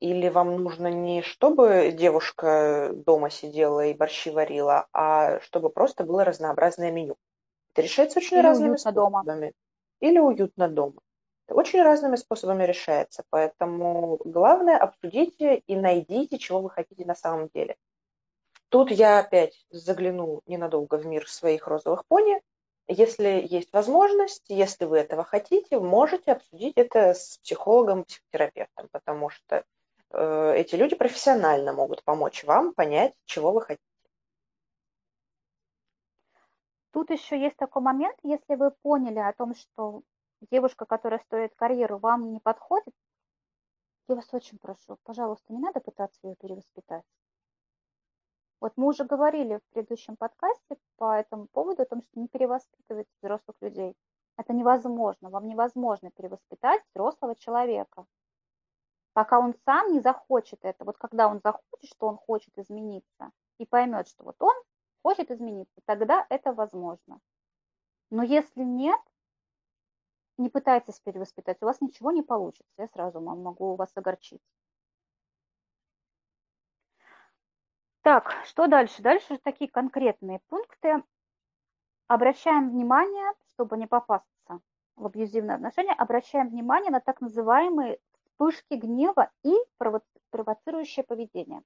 Или 0.00 0.28
вам 0.28 0.62
нужно 0.62 0.88
не 0.88 1.22
чтобы 1.22 1.90
девушка 1.92 2.90
дома 2.92 3.30
сидела 3.30 3.86
и 3.86 3.94
борщи 3.94 4.30
варила, 4.30 4.86
а 4.92 5.40
чтобы 5.40 5.70
просто 5.70 6.04
было 6.04 6.24
разнообразное 6.24 6.90
меню. 6.90 7.16
Это 7.72 7.82
решается 7.82 8.18
очень 8.18 8.36
Или 8.36 8.44
разными 8.44 8.76
способами. 8.76 9.40
Дома. 9.40 9.52
Или 10.00 10.18
уютно 10.18 10.68
дома. 10.68 11.00
Это 11.46 11.54
очень 11.54 11.82
разными 11.82 12.16
способами 12.16 12.64
решается. 12.64 13.24
Поэтому 13.30 14.18
главное 14.24 14.76
обсудите 14.76 15.62
и 15.66 15.76
найдите, 15.76 16.38
чего 16.38 16.60
вы 16.60 16.70
хотите 16.70 17.04
на 17.04 17.14
самом 17.14 17.48
деле. 17.54 17.76
Тут 18.68 18.90
я 18.90 19.20
опять 19.20 19.64
загляну 19.70 20.42
ненадолго 20.46 20.96
в 20.96 21.06
мир 21.06 21.28
своих 21.28 21.66
розовых 21.68 22.04
пони. 22.06 22.40
Если 22.88 23.46
есть 23.48 23.72
возможность, 23.72 24.44
если 24.48 24.84
вы 24.84 24.98
этого 24.98 25.24
хотите, 25.24 25.78
можете 25.78 26.32
обсудить 26.32 26.74
это 26.76 27.14
с 27.14 27.38
психологом, 27.38 28.04
психотерапевтом, 28.04 28.88
потому 28.92 29.30
что 29.30 29.64
эти 30.16 30.74
люди 30.76 30.96
профессионально 30.96 31.72
могут 31.72 32.02
помочь 32.04 32.44
вам 32.44 32.72
понять, 32.72 33.14
чего 33.24 33.52
вы 33.52 33.60
хотите. 33.60 33.82
Тут 36.92 37.10
еще 37.10 37.38
есть 37.38 37.56
такой 37.56 37.82
момент, 37.82 38.16
если 38.22 38.54
вы 38.54 38.70
поняли 38.82 39.18
о 39.18 39.32
том, 39.34 39.54
что 39.54 40.02
девушка, 40.50 40.86
которая 40.86 41.20
стоит 41.20 41.54
карьеру, 41.54 41.98
вам 41.98 42.32
не 42.32 42.40
подходит, 42.40 42.94
я 44.08 44.14
вас 44.14 44.32
очень 44.32 44.58
прошу, 44.58 44.96
пожалуйста, 45.02 45.52
не 45.52 45.58
надо 45.58 45.80
пытаться 45.80 46.26
ее 46.26 46.36
перевоспитать. 46.36 47.04
Вот 48.60 48.72
мы 48.76 48.86
уже 48.86 49.04
говорили 49.04 49.58
в 49.58 49.74
предыдущем 49.74 50.16
подкасте 50.16 50.78
по 50.96 51.14
этому 51.14 51.46
поводу 51.48 51.82
о 51.82 51.86
том, 51.86 52.02
что 52.02 52.18
не 52.18 52.28
перевоспитывать 52.28 53.06
взрослых 53.20 53.56
людей. 53.60 53.94
Это 54.38 54.54
невозможно. 54.54 55.28
Вам 55.28 55.46
невозможно 55.46 56.10
перевоспитать 56.10 56.82
взрослого 56.94 57.34
человека. 57.36 58.06
Пока 59.16 59.38
он 59.38 59.54
сам 59.64 59.92
не 59.92 60.00
захочет 60.00 60.58
это. 60.60 60.84
Вот 60.84 60.98
когда 60.98 61.26
он 61.26 61.40
захочет, 61.42 61.88
что 61.88 62.06
он 62.06 62.18
хочет 62.18 62.52
измениться, 62.58 63.32
и 63.56 63.64
поймет, 63.64 64.08
что 64.08 64.24
вот 64.24 64.36
он 64.40 64.52
хочет 65.02 65.30
измениться, 65.30 65.80
тогда 65.86 66.26
это 66.28 66.52
возможно. 66.52 67.18
Но 68.10 68.22
если 68.22 68.62
нет, 68.62 69.00
не 70.36 70.50
пытайтесь 70.50 71.00
перевоспитать, 71.00 71.56
у 71.62 71.64
вас 71.64 71.80
ничего 71.80 72.10
не 72.10 72.22
получится. 72.22 72.70
Я 72.76 72.88
сразу 72.88 73.22
могу 73.22 73.74
вас 73.76 73.90
огорчить. 73.94 74.42
Так, 78.02 78.34
что 78.44 78.66
дальше? 78.66 79.00
Дальше 79.00 79.38
такие 79.38 79.70
конкретные 79.70 80.40
пункты. 80.48 81.02
Обращаем 82.06 82.68
внимание, 82.68 83.32
чтобы 83.48 83.78
не 83.78 83.86
попасться 83.86 84.60
в 84.94 85.06
абьюзивные 85.06 85.54
отношения, 85.54 85.94
обращаем 85.94 86.50
внимание 86.50 86.90
на 86.90 87.00
так 87.00 87.22
называемые 87.22 87.98
вспышки 88.36 88.74
гнева 88.74 89.30
и 89.42 89.54
провоцирующее 90.30 91.04
поведение. 91.04 91.62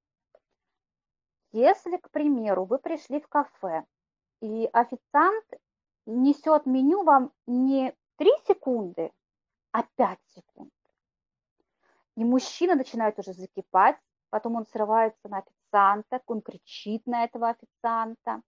Если, 1.52 1.96
к 1.96 2.10
примеру, 2.10 2.64
вы 2.64 2.78
пришли 2.78 3.20
в 3.20 3.26
кафе, 3.28 3.84
и 4.40 4.68
официант 4.72 5.44
несет 6.06 6.66
меню 6.66 7.02
вам 7.02 7.32
не 7.46 7.94
3 8.16 8.30
секунды, 8.46 9.10
а 9.72 9.82
5 9.96 10.18
секунд, 10.34 10.72
и 12.16 12.24
мужчина 12.24 12.76
начинает 12.76 13.18
уже 13.18 13.32
закипать, 13.32 13.98
потом 14.30 14.54
он 14.56 14.66
срывается 14.66 15.28
на 15.28 15.38
официанта, 15.38 16.20
он 16.26 16.40
кричит 16.40 17.06
на 17.06 17.24
этого 17.24 17.48
официанта, 17.48 18.42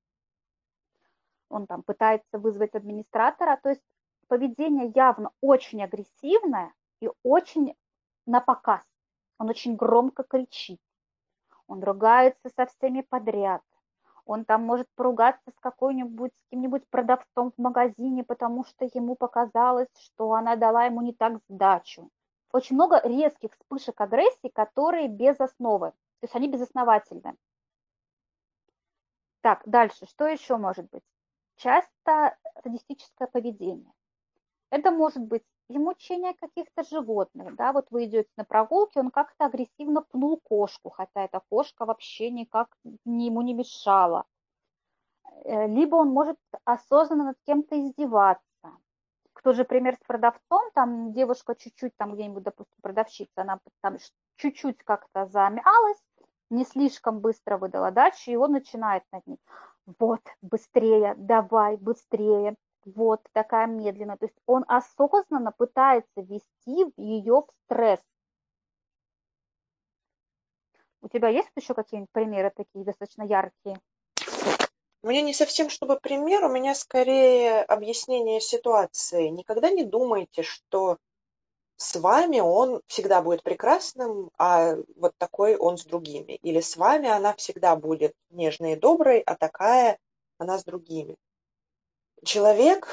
он 1.49 1.67
там 1.67 1.83
пытается 1.83 2.39
вызвать 2.39 2.75
администратора, 2.75 3.59
то 3.63 3.71
есть 3.71 3.83
поведение 4.29 4.93
явно 4.95 5.33
очень 5.41 5.83
агрессивное 5.83 6.73
и 7.01 7.11
очень 7.25 7.75
на 8.27 8.41
показ. 8.41 8.83
Он 9.39 9.49
очень 9.49 9.77
громко 9.77 10.23
кричит, 10.23 10.81
он 11.67 11.83
ругается 11.83 12.51
со 12.57 12.67
всеми 12.67 13.01
подряд, 13.01 13.63
он 14.25 14.45
там 14.45 14.63
может 14.63 14.89
поругаться 14.95 15.51
с 15.51 15.59
какой-нибудь, 15.61 16.33
с 16.37 16.43
каким-нибудь 16.45 16.87
продавцом 16.89 17.53
в 17.53 17.59
магазине, 17.61 18.23
потому 18.25 18.65
что 18.65 18.89
ему 18.93 19.17
показалось, 19.17 19.89
что 19.99 20.33
она 20.33 20.57
дала 20.57 20.85
ему 20.85 21.01
не 21.03 21.13
так 21.13 21.41
сдачу. 21.49 22.11
Очень 22.53 22.77
много 22.77 23.01
резких 23.03 23.53
вспышек 23.55 24.01
агрессии, 24.01 24.49
которые 24.49 25.09
без 25.09 25.41
основы. 25.41 25.91
То 25.91 26.25
есть 26.25 26.37
они 26.37 26.49
безосновательны. 26.49 27.35
Так, 29.41 29.63
дальше. 29.67 30.07
Что 30.07 30.27
еще 30.27 30.57
может 30.57 30.89
быть? 30.91 31.03
Часто 31.57 32.37
садистическое 32.63 33.27
поведение. 33.27 33.93
Это 34.71 34.91
может 34.91 35.23
быть 35.23 35.43
и 35.75 35.79
мучение 35.79 36.35
каких-то 36.35 36.83
животных. 36.85 37.55
Да? 37.57 37.73
Вот 37.73 37.87
вы 37.91 38.05
идете 38.05 38.29
на 38.37 38.45
прогулке, 38.45 39.01
он 39.01 39.11
как-то 39.11 39.47
агрессивно 39.47 40.03
пнул 40.03 40.39
кошку, 40.43 40.91
хотя 40.91 41.25
эта 41.25 41.41
кошка 41.49 41.85
вообще 41.85 42.31
никак 42.31 42.69
ему 43.05 43.43
не 43.43 43.55
мешала. 43.55 44.25
Э, 45.45 45.67
либо 45.67 45.97
он 45.97 46.09
может 46.09 46.39
осознанно 46.65 47.25
над 47.25 47.37
кем-то 47.47 47.81
издеваться. 47.81 48.43
Тот 49.43 49.57
же 49.57 49.65
пример 49.65 49.97
с 49.97 50.07
продавцом, 50.07 50.71
там 50.73 51.13
девушка 51.13 51.57
чуть-чуть, 51.57 51.97
там 51.97 52.15
где-нибудь, 52.15 52.45
допустим, 52.45 52.77
продавщица, 52.81 53.33
она 53.43 53.59
там 53.81 53.97
чуть-чуть 54.37 54.79
как-то 54.85 55.27
замялась, 55.27 56.01
не 56.49 56.65
слишком 56.65 57.19
быстро 57.19 57.59
выдала 57.59 57.91
дачу, 57.91 58.31
и 58.31 58.37
он 58.37 58.53
начинает 58.53 59.03
над 59.11 59.27
ней. 59.27 59.39
Вот, 59.99 60.21
быстрее, 60.43 61.15
давай, 61.17 61.77
быстрее, 61.77 62.55
вот, 62.85 63.21
такая 63.33 63.67
медленная. 63.67 64.17
То 64.17 64.27
есть 64.27 64.39
он 64.47 64.65
осознанно 64.69 65.53
пытается 65.53 66.21
ввести 66.21 66.93
ее 66.97 67.43
в 67.43 67.49
стресс. 67.65 68.01
У 71.01 71.09
тебя 71.09 71.29
есть 71.29 71.51
еще 71.57 71.75
какие-нибудь 71.75 72.13
примеры 72.13 72.53
такие 72.55 72.85
достаточно 72.85 73.23
яркие? 73.23 73.81
У 75.03 75.09
меня 75.09 75.23
не 75.23 75.35
совсем 75.35 75.69
чтобы 75.69 75.99
пример, 75.99 76.45
у 76.45 76.49
меня 76.49 76.77
скорее 76.77 77.63
объяснение 77.63 78.41
ситуации. 78.41 79.29
Никогда 79.29 79.71
не 79.71 79.83
думайте, 79.83 80.45
что 80.45 80.99
с 81.77 81.97
вами 81.97 82.39
он 82.39 82.81
всегда 82.87 83.21
будет 83.21 83.43
прекрасным, 83.43 84.31
а 84.39 84.77
вот 84.95 85.15
такой 85.19 85.57
он 85.57 85.77
с 85.77 85.85
другими. 85.85 86.39
Или 86.43 86.61
с 86.61 86.77
вами 86.77 87.09
она 87.09 87.35
всегда 87.35 87.75
будет 87.75 88.15
нежной 88.31 88.75
и 88.75 88.77
доброй, 88.77 89.19
а 89.21 89.35
такая 89.35 89.99
она 90.39 90.59
с 90.59 90.65
другими. 90.65 91.17
Человек, 92.25 92.89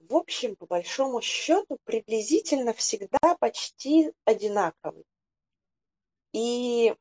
в 0.00 0.16
общем, 0.16 0.56
по 0.56 0.66
большому 0.66 1.20
счету, 1.20 1.78
приблизительно 1.84 2.72
всегда 2.72 3.36
почти 3.38 4.12
одинаковый. 4.24 5.04
И 6.32 6.94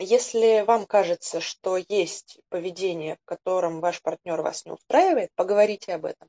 если 0.00 0.64
вам 0.66 0.86
кажется, 0.86 1.40
что 1.40 1.76
есть 1.76 2.40
поведение, 2.48 3.16
в 3.22 3.24
котором 3.26 3.80
ваш 3.80 4.02
партнер 4.02 4.42
вас 4.42 4.64
не 4.64 4.72
устраивает, 4.72 5.30
поговорите 5.36 5.94
об 5.94 6.04
этом. 6.04 6.28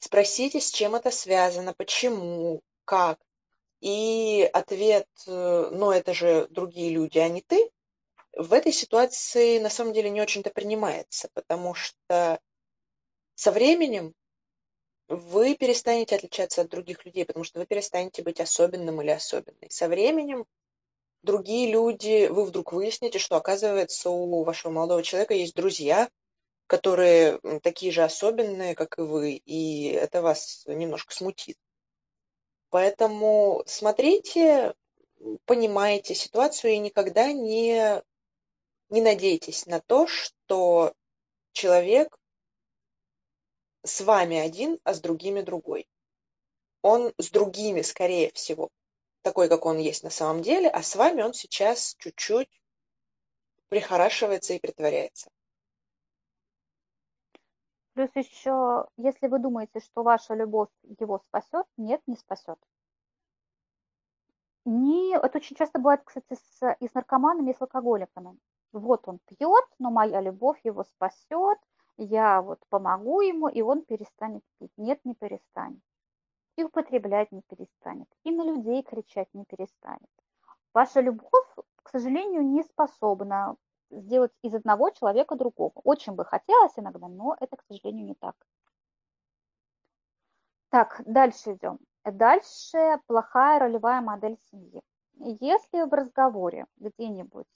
Спросите, 0.00 0.60
с 0.60 0.70
чем 0.70 0.96
это 0.96 1.10
связано, 1.12 1.72
почему, 1.72 2.62
как. 2.84 3.18
И 3.80 4.48
ответ, 4.52 5.08
ну 5.26 5.92
это 5.92 6.14
же 6.14 6.48
другие 6.48 6.90
люди, 6.90 7.18
а 7.18 7.28
не 7.28 7.42
ты, 7.42 7.70
в 8.32 8.52
этой 8.52 8.72
ситуации 8.72 9.58
на 9.58 9.70
самом 9.70 9.92
деле 9.92 10.10
не 10.10 10.20
очень-то 10.20 10.50
принимается, 10.50 11.28
потому 11.32 11.74
что 11.74 12.40
со 13.36 13.52
временем 13.52 14.14
вы 15.08 15.54
перестанете 15.54 16.16
отличаться 16.16 16.62
от 16.62 16.68
других 16.68 17.04
людей, 17.04 17.24
потому 17.24 17.44
что 17.44 17.60
вы 17.60 17.66
перестанете 17.66 18.22
быть 18.22 18.40
особенным 18.40 19.00
или 19.02 19.10
особенной. 19.10 19.70
Со 19.70 19.88
временем 19.88 20.46
другие 21.22 21.70
люди, 21.70 22.26
вы 22.28 22.44
вдруг 22.44 22.72
выясните, 22.72 23.18
что, 23.18 23.36
оказывается, 23.36 24.10
у 24.10 24.42
вашего 24.42 24.72
молодого 24.72 25.02
человека 25.02 25.34
есть 25.34 25.54
друзья, 25.54 26.10
которые 26.66 27.38
такие 27.62 27.92
же 27.92 28.02
особенные, 28.02 28.74
как 28.74 28.98
и 28.98 29.02
вы, 29.02 29.34
и 29.34 29.90
это 29.90 30.22
вас 30.22 30.64
немножко 30.66 31.14
смутит. 31.14 31.56
Поэтому 32.70 33.62
смотрите, 33.66 34.74
понимаете 35.44 36.14
ситуацию 36.14 36.72
и 36.72 36.78
никогда 36.78 37.32
не, 37.32 38.02
не 38.88 39.00
надейтесь 39.02 39.66
на 39.66 39.80
то, 39.80 40.06
что 40.06 40.94
человек 41.52 42.18
с 43.86 44.00
вами 44.00 44.36
один, 44.36 44.78
а 44.84 44.94
с 44.94 45.00
другими 45.00 45.40
другой. 45.40 45.88
Он 46.82 47.12
с 47.18 47.30
другими, 47.30 47.82
скорее 47.82 48.30
всего, 48.32 48.68
такой, 49.22 49.48
как 49.48 49.66
он 49.66 49.78
есть 49.78 50.04
на 50.04 50.10
самом 50.10 50.42
деле, 50.42 50.68
а 50.68 50.82
с 50.82 50.94
вами 50.94 51.22
он 51.22 51.34
сейчас 51.34 51.96
чуть-чуть 51.98 52.50
прихорашивается 53.68 54.54
и 54.54 54.60
притворяется. 54.60 55.30
Плюс 57.94 58.10
еще, 58.14 58.86
если 58.98 59.26
вы 59.26 59.38
думаете, 59.38 59.80
что 59.80 60.02
ваша 60.02 60.34
любовь 60.34 60.68
его 61.00 61.18
спасет, 61.28 61.66
нет, 61.76 62.02
не 62.06 62.16
спасет. 62.16 62.58
Не, 64.66 65.16
это 65.16 65.38
очень 65.38 65.56
часто 65.56 65.78
бывает, 65.78 66.02
кстати, 66.04 66.34
с, 66.34 66.76
и 66.80 66.88
с 66.88 66.94
наркоманами, 66.94 67.52
и 67.52 67.54
с 67.54 67.60
алкоголиками. 67.60 68.38
Вот 68.72 69.08
он 69.08 69.18
пьет, 69.26 69.64
но 69.78 69.90
моя 69.90 70.20
любовь 70.20 70.60
его 70.64 70.84
спасет, 70.84 71.58
я 71.96 72.42
вот 72.42 72.60
помогу 72.68 73.20
ему, 73.20 73.48
и 73.48 73.62
он 73.62 73.82
перестанет 73.82 74.42
пить. 74.58 74.72
Нет, 74.76 75.00
не 75.04 75.14
перестанет 75.14 75.80
и 76.56 76.64
употреблять 76.64 77.30
не 77.32 77.42
перестанет, 77.42 78.08
и 78.24 78.30
на 78.30 78.42
людей 78.42 78.82
кричать 78.82 79.28
не 79.34 79.44
перестанет. 79.44 80.10
Ваша 80.72 81.00
любовь, 81.00 81.48
к 81.82 81.90
сожалению, 81.90 82.42
не 82.42 82.62
способна 82.62 83.56
сделать 83.90 84.32
из 84.42 84.54
одного 84.54 84.90
человека 84.90 85.36
другого. 85.36 85.72
Очень 85.84 86.14
бы 86.14 86.24
хотелось 86.24 86.72
иногда, 86.76 87.08
но 87.08 87.36
это, 87.40 87.56
к 87.56 87.64
сожалению, 87.68 88.06
не 88.06 88.14
так. 88.14 88.34
Так, 90.70 91.02
дальше 91.06 91.54
идем. 91.54 91.78
Дальше 92.04 93.00
плохая 93.06 93.58
ролевая 93.58 94.00
модель 94.00 94.38
семьи. 94.50 94.82
Если 95.18 95.88
в 95.88 95.92
разговоре 95.92 96.66
где-нибудь 96.76 97.46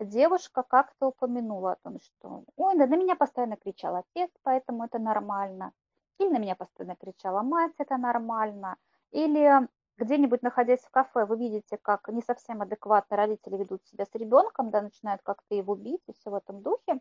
девушка 0.00 0.62
как-то 0.62 1.08
упомянула 1.08 1.72
о 1.72 1.76
том, 1.76 2.00
что 2.00 2.44
ой, 2.56 2.76
да 2.76 2.86
на 2.86 2.96
меня 2.96 3.16
постоянно 3.16 3.56
кричал 3.56 3.96
отец, 3.96 4.30
поэтому 4.42 4.84
это 4.84 4.98
нормально, 4.98 5.72
или 6.18 6.28
на 6.28 6.38
меня 6.38 6.56
постоянно 6.56 6.96
кричала 6.96 7.42
мать, 7.42 7.72
это 7.78 7.96
нормально. 7.96 8.76
Или 9.10 9.68
где-нибудь 9.96 10.42
находясь 10.42 10.82
в 10.82 10.90
кафе, 10.90 11.24
вы 11.24 11.36
видите, 11.36 11.76
как 11.76 12.08
не 12.08 12.22
совсем 12.22 12.62
адекватно 12.62 13.16
родители 13.16 13.56
ведут 13.56 13.84
себя 13.86 14.04
с 14.06 14.14
ребенком, 14.14 14.70
да, 14.70 14.82
начинают 14.82 15.22
как-то 15.22 15.54
его 15.54 15.74
бить 15.74 16.02
и 16.06 16.12
все 16.12 16.30
в 16.30 16.34
этом 16.34 16.62
духе. 16.62 17.00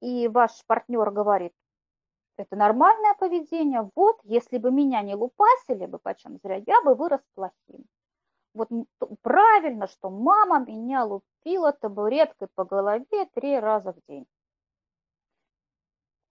И 0.00 0.28
ваш 0.28 0.64
партнер 0.66 1.10
говорит, 1.10 1.52
это 2.36 2.56
нормальное 2.56 3.14
поведение, 3.14 3.90
вот, 3.94 4.20
если 4.24 4.58
бы 4.58 4.70
меня 4.70 5.02
не 5.02 5.14
лупасили 5.14 5.86
бы, 5.86 5.98
почем 5.98 6.38
зря, 6.42 6.62
я 6.66 6.82
бы 6.82 6.94
вырос 6.94 7.20
плохим. 7.34 7.86
Вот 8.54 8.68
правильно, 9.22 9.86
что 9.86 10.10
мама 10.10 10.60
меня 10.60 11.04
лупила 11.04 11.72
табуреткой 11.72 12.48
по 12.54 12.64
голове 12.64 13.26
три 13.34 13.58
раза 13.58 13.92
в 13.92 14.00
день. 14.08 14.26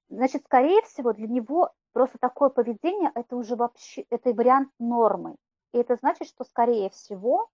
Значит, 0.09 0.43
скорее 0.45 0.81
всего, 0.83 1.13
для 1.13 1.27
него 1.27 1.71
просто 1.93 2.17
такое 2.19 2.49
поведение– 2.49 3.11
это 3.15 3.35
уже 3.35 3.55
вообще, 3.55 4.05
это 4.09 4.33
вариант 4.33 4.69
нормы. 4.77 5.35
И 5.73 5.77
это 5.77 5.95
значит, 5.95 6.27
что, 6.27 6.43
скорее 6.43 6.89
всего, 6.89 7.49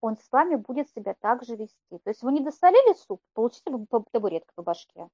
он 0.00 0.16
с 0.16 0.30
вами 0.30 0.54
будет 0.56 0.88
себя 0.90 1.14
так 1.20 1.42
же 1.42 1.56
вести. 1.56 1.98
То 2.04 2.10
есть 2.10 2.22
вы 2.22 2.32
не 2.32 2.40
досолили 2.40 2.94
суп, 2.94 3.20
получите 3.34 3.70
по 3.90 4.04
табуреткой 4.12 4.52
по 4.54 4.62
башке. 4.62 5.08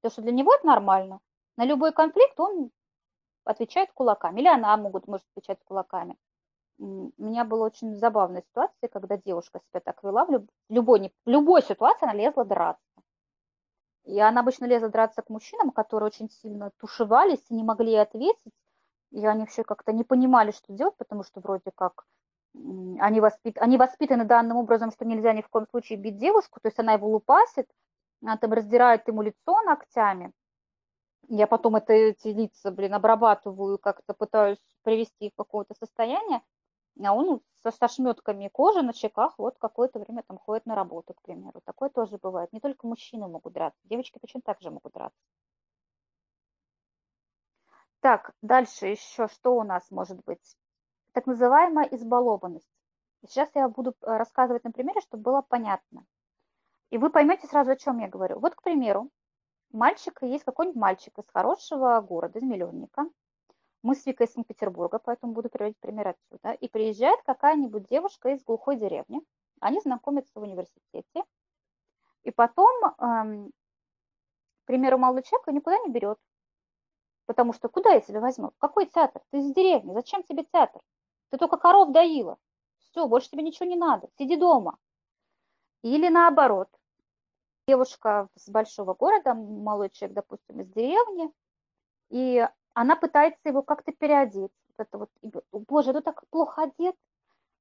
Потому 0.00 0.12
что 0.12 0.22
для 0.22 0.32
него 0.32 0.54
это 0.54 0.66
нормально. 0.66 1.20
На 1.56 1.64
любой 1.64 1.92
конфликт 1.92 2.38
он 2.40 2.70
отвечает 3.44 3.92
кулаками. 3.92 4.40
Или 4.40 4.48
она 4.48 4.76
могут, 4.76 5.06
может 5.06 5.26
отвечать 5.34 5.58
кулаками. 5.64 6.16
У 6.78 7.12
меня 7.18 7.44
была 7.44 7.66
очень 7.66 7.96
забавная 7.96 8.42
ситуация, 8.42 8.88
когда 8.88 9.16
девушка 9.16 9.60
себя 9.68 9.80
так 9.80 10.02
вела. 10.04 10.24
В 10.26 10.46
любой, 10.68 11.12
в 11.24 11.28
любой 11.28 11.62
ситуации 11.62 12.04
она 12.04 12.14
лезла 12.14 12.44
драться. 12.44 12.82
И 14.04 14.18
она 14.20 14.40
обычно 14.40 14.64
лезла 14.64 14.88
драться 14.88 15.22
к 15.22 15.28
мужчинам, 15.28 15.72
которые 15.72 16.06
очень 16.06 16.30
сильно 16.30 16.70
тушевались 16.78 17.44
и 17.48 17.54
не 17.54 17.64
могли 17.64 17.94
ответить. 17.94 18.54
И 19.10 19.26
они 19.26 19.40
вообще 19.40 19.64
как-то 19.64 19.92
не 19.92 20.04
понимали, 20.04 20.52
что 20.52 20.72
делать, 20.72 20.96
потому 20.96 21.24
что 21.24 21.40
вроде 21.40 21.72
как 21.74 22.06
они, 22.54 23.20
воспит... 23.20 23.58
они 23.58 23.76
воспитаны 23.76 24.24
данным 24.24 24.56
образом, 24.56 24.90
что 24.90 25.04
нельзя 25.04 25.32
ни 25.32 25.42
в 25.42 25.48
коем 25.48 25.66
случае 25.68 25.98
бить 25.98 26.16
девушку, 26.16 26.60
то 26.60 26.68
есть 26.68 26.78
она 26.78 26.94
его 26.94 27.08
лупасит, 27.08 27.68
она 28.22 28.36
там 28.36 28.52
раздирает 28.52 29.06
ему 29.08 29.22
лицо 29.22 29.62
ногтями. 29.62 30.32
Я 31.28 31.46
потом 31.46 31.76
это, 31.76 31.92
эти 31.92 32.28
лица, 32.28 32.70
блин, 32.70 32.94
обрабатываю, 32.94 33.78
как-то 33.78 34.14
пытаюсь 34.14 34.58
привести 34.82 35.26
их 35.26 35.32
в 35.34 35.36
какое-то 35.36 35.74
состояние 35.74 36.40
а 37.06 37.12
он 37.12 37.40
со, 37.62 37.70
со 37.70 37.88
шметками 37.88 38.48
кожи 38.48 38.82
на 38.82 38.92
щеках 38.92 39.38
вот 39.38 39.58
какое-то 39.58 39.98
время 39.98 40.22
там 40.22 40.38
ходит 40.38 40.66
на 40.66 40.74
работу, 40.74 41.14
к 41.14 41.22
примеру. 41.22 41.60
Такое 41.64 41.88
тоже 41.88 42.18
бывает. 42.18 42.52
Не 42.52 42.60
только 42.60 42.86
мужчины 42.86 43.28
могут 43.28 43.52
драться, 43.52 43.80
девочки 43.84 44.18
точно 44.18 44.40
так 44.40 44.60
же 44.60 44.70
могут 44.70 44.92
драться. 44.92 45.18
Так, 48.00 48.32
дальше 48.42 48.86
еще 48.86 49.28
что 49.28 49.56
у 49.56 49.64
нас 49.64 49.90
может 49.90 50.24
быть? 50.24 50.56
Так 51.12 51.26
называемая 51.26 51.86
избалованность. 51.86 52.68
Сейчас 53.26 53.50
я 53.54 53.68
буду 53.68 53.90
э, 53.90 54.16
рассказывать 54.16 54.62
на 54.62 54.70
примере, 54.70 55.00
чтобы 55.00 55.24
было 55.24 55.42
понятно. 55.42 56.06
И 56.90 56.98
вы 56.98 57.10
поймете 57.10 57.48
сразу, 57.48 57.72
о 57.72 57.76
чем 57.76 57.98
я 57.98 58.08
говорю. 58.08 58.38
Вот, 58.38 58.54
к 58.54 58.62
примеру, 58.62 59.10
мальчик, 59.72 60.22
есть 60.22 60.44
какой-нибудь 60.44 60.80
мальчик 60.80 61.18
из 61.18 61.28
хорошего 61.28 62.00
города, 62.00 62.38
из 62.38 62.44
миллионника, 62.44 63.06
мы 63.82 63.94
с 63.94 64.04
Викой 64.06 64.26
из 64.26 64.32
Санкт-Петербурга, 64.32 64.98
поэтому 64.98 65.32
буду 65.32 65.48
приводить 65.48 65.78
пример 65.78 66.08
отсюда. 66.08 66.52
И 66.52 66.68
приезжает 66.68 67.22
какая-нибудь 67.22 67.86
девушка 67.88 68.30
из 68.30 68.42
глухой 68.42 68.76
деревни. 68.76 69.20
Они 69.60 69.80
знакомятся 69.80 70.38
в 70.38 70.42
университете. 70.42 71.24
И 72.24 72.30
потом, 72.30 72.68
эм, 72.98 73.50
к 74.62 74.66
примеру, 74.66 74.98
молодой 74.98 75.22
человек 75.22 75.46
никуда 75.48 75.78
не 75.78 75.90
берет. 75.90 76.18
Потому 77.26 77.52
что 77.52 77.68
куда 77.68 77.90
я 77.90 78.00
тебя 78.00 78.20
возьму? 78.20 78.52
Какой 78.58 78.86
театр? 78.86 79.22
Ты 79.30 79.38
из 79.38 79.52
деревни. 79.52 79.92
Зачем 79.92 80.22
тебе 80.22 80.44
театр? 80.44 80.80
Ты 81.30 81.38
только 81.38 81.56
коров 81.56 81.92
доила. 81.92 82.38
Все, 82.78 83.06
больше 83.06 83.30
тебе 83.30 83.42
ничего 83.42 83.68
не 83.68 83.76
надо. 83.76 84.08
Сиди 84.18 84.36
дома. 84.36 84.78
Или 85.82 86.08
наоборот. 86.08 86.68
Девушка 87.68 88.28
с 88.34 88.48
большого 88.48 88.94
города, 88.94 89.34
молодой 89.34 89.90
человек, 89.90 90.14
допустим, 90.14 90.60
из 90.60 90.68
деревни, 90.70 91.30
и 92.08 92.48
она 92.80 92.94
пытается 92.94 93.48
его 93.48 93.62
как-то 93.62 93.90
переодеть. 93.90 94.52
Вот 94.68 94.86
это 94.86 94.98
вот, 94.98 95.10
боже, 95.52 95.92
ты 95.92 96.00
так 96.00 96.22
плохо 96.30 96.62
одет, 96.62 96.94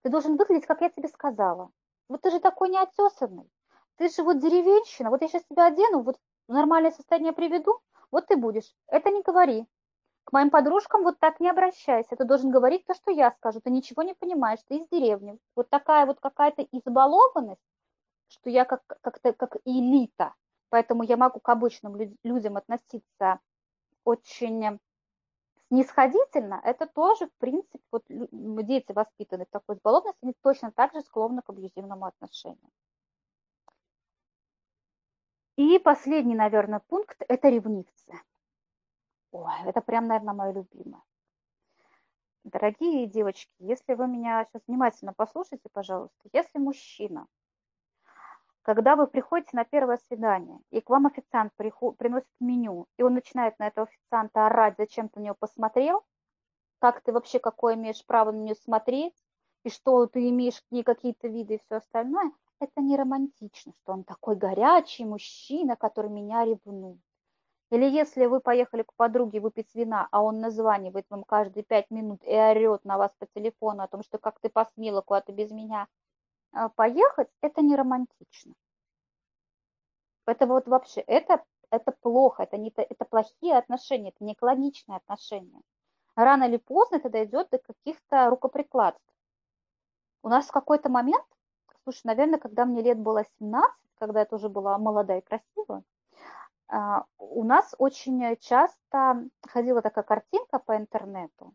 ты 0.03 0.11
должен 0.11 0.37
выглядеть, 0.37 0.67
как 0.67 0.81
я 0.81 0.89
тебе 0.89 1.07
сказала. 1.07 1.71
Вот 2.07 2.21
ты 2.21 2.29
же 2.29 2.39
такой 2.39 2.69
неотесанный. 2.69 3.49
Ты 3.95 4.09
же 4.09 4.21
вот 4.21 4.37
деревенщина, 4.37 5.09
вот 5.09 5.23
я 5.23 5.27
сейчас 5.27 5.43
тебя 5.49 5.65
одену, 5.65 6.03
вот 6.03 6.19
в 6.47 6.53
нормальное 6.53 6.91
состояние 6.91 7.33
приведу, 7.33 7.79
вот 8.11 8.27
ты 8.27 8.37
будешь. 8.37 8.71
Это 8.89 9.09
не 9.09 9.23
говори. 9.23 9.65
К 10.23 10.33
моим 10.33 10.51
подружкам 10.51 11.01
вот 11.01 11.17
так 11.17 11.39
не 11.39 11.49
обращайся. 11.49 12.15
Ты 12.15 12.23
должен 12.23 12.51
говорить 12.51 12.85
то, 12.85 12.93
что 12.93 13.09
я 13.09 13.31
скажу. 13.31 13.59
Ты 13.59 13.71
ничего 13.71 14.03
не 14.03 14.13
понимаешь, 14.13 14.59
ты 14.67 14.77
из 14.77 14.87
деревни. 14.89 15.39
Вот 15.55 15.67
такая 15.71 16.05
вот 16.05 16.19
какая-то 16.19 16.61
избалованность, 16.71 17.65
что 18.27 18.51
я 18.51 18.65
как, 18.65 18.83
как-то 19.01 19.33
как 19.33 19.55
элита. 19.65 20.35
Поэтому 20.69 21.01
я 21.01 21.17
могу 21.17 21.39
к 21.39 21.49
обычным 21.49 21.97
людям 22.23 22.57
относиться 22.57 23.39
очень 24.03 24.79
Снисходительно– 25.69 26.61
это 26.63 26.87
тоже, 26.87 27.27
в 27.27 27.33
принципе, 27.39 27.83
вот 27.91 28.05
дети, 28.07 28.93
воспитанные 28.93 29.45
в 29.45 29.49
такой 29.49 29.75
избалованности, 29.75 30.19
они 30.21 30.33
точно 30.41 30.71
так 30.71 30.93
же 30.93 31.01
склонны 31.01 31.41
к 31.41 31.49
абьюзивному 31.49 32.05
отношению. 32.05 32.71
И 35.57 35.77
последний, 35.79 36.35
наверное, 36.35 36.79
пункт– 36.79 37.17
это 37.27 37.49
ревнивцы. 37.49 38.21
Ой, 39.31 39.53
это 39.65 39.81
прям, 39.81 40.07
наверное, 40.07 40.33
мое 40.33 40.51
любимое. 40.53 41.03
Дорогие 42.45 43.07
девочки, 43.07 43.51
если 43.59 43.93
вы 43.93 44.07
меня 44.07 44.45
сейчас 44.45 44.61
внимательно 44.67 45.11
послушайте, 45.11 45.67
пожалуйста, 45.73 46.29
если 46.31 46.59
мужчина, 46.59 47.27
когда 48.67 48.97
вы 48.97 49.07
приходите 49.07 49.51
на 49.53 49.63
первое 49.63 49.95
свидание, 50.09 50.59
и 50.71 50.81
к 50.81 50.89
вам 50.89 51.05
официант 51.05 51.53
приносит 51.55 52.27
меню, 52.41 52.87
и 52.97 53.01
он 53.01 53.13
начинает 53.13 53.57
на 53.59 53.67
этого 53.67 53.87
официанта 53.87 54.45
орать, 54.45 54.75
зачем 54.77 55.07
ты 55.07 55.21
на 55.21 55.23
него 55.23 55.35
посмотрел, 55.39 56.03
как 56.79 56.99
ты 56.99 57.13
вообще, 57.13 57.39
какое 57.39 57.75
имеешь 57.75 58.05
право 58.05 58.33
на 58.33 58.41
нее 58.41 58.55
смотреть, 58.55 59.15
и 59.63 59.69
что 59.69 60.05
ты 60.07 60.27
имеешь 60.27 60.61
к 60.61 60.65
ней 60.69 60.83
какие-то 60.83 61.29
виды 61.29 61.55
и 61.55 61.59
все 61.59 61.77
остальное, 61.77 62.29
это 62.59 62.81
не 62.81 62.97
романтично, 62.97 63.71
что 63.71 63.93
он 63.93 64.03
такой 64.03 64.35
горячий 64.35 65.05
мужчина, 65.05 65.77
который 65.77 66.11
меня 66.11 66.43
ревнует. 66.43 66.99
Или 67.71 67.85
если 67.85 68.25
вы 68.25 68.41
поехали 68.41 68.83
к 68.83 68.93
подруге 68.97 69.39
выпить 69.39 69.73
вина, 69.75 70.09
а 70.11 70.21
он 70.21 70.41
названивает 70.41 71.05
вам 71.09 71.23
каждые 71.23 71.63
пять 71.63 71.89
минут 71.89 72.21
и 72.25 72.35
орет 72.35 72.83
на 72.83 72.97
вас 72.97 73.13
по 73.17 73.27
телефону 73.27 73.83
о 73.83 73.87
том, 73.87 74.03
что 74.03 74.17
как 74.17 74.41
ты 74.41 74.49
посмела 74.49 74.99
куда-то 74.99 75.31
без 75.31 75.51
меня 75.51 75.87
поехать, 76.75 77.29
это 77.41 77.61
не 77.61 77.75
романтично. 77.75 78.53
Это 80.25 80.45
вот 80.45 80.67
вообще, 80.67 81.01
это, 81.01 81.43
это 81.69 81.91
плохо, 82.01 82.43
это, 82.43 82.57
не, 82.57 82.73
это 82.75 83.05
плохие 83.05 83.57
отношения, 83.57 84.09
это 84.09 84.23
не 84.23 84.33
экологичные 84.33 84.97
отношения. 84.97 85.61
Рано 86.15 86.45
или 86.45 86.57
поздно 86.57 86.97
это 86.97 87.09
дойдет 87.09 87.49
до 87.51 87.59
каких-то 87.59 88.29
рукоприкладств. 88.29 89.01
У 90.23 90.29
нас 90.29 90.47
в 90.47 90.51
какой-то 90.51 90.89
момент 90.89 91.25
Слушай, 91.87 92.01
наверное, 92.07 92.37
когда 92.37 92.65
мне 92.65 92.81
лет 92.81 92.99
было 92.99 93.23
17, 93.39 93.71
когда 93.97 94.19
я 94.19 94.25
тоже 94.25 94.49
была 94.49 94.77
молодая 94.77 95.19
и 95.19 95.23
красивая, 95.23 95.83
а, 96.67 97.05
у 97.17 97.45
нас 97.45 97.73
очень 97.77 98.35
часто 98.41 99.23
ходила 99.47 99.81
такая 99.81 100.03
картинка 100.03 100.59
по 100.59 100.75
интернету, 100.75 101.53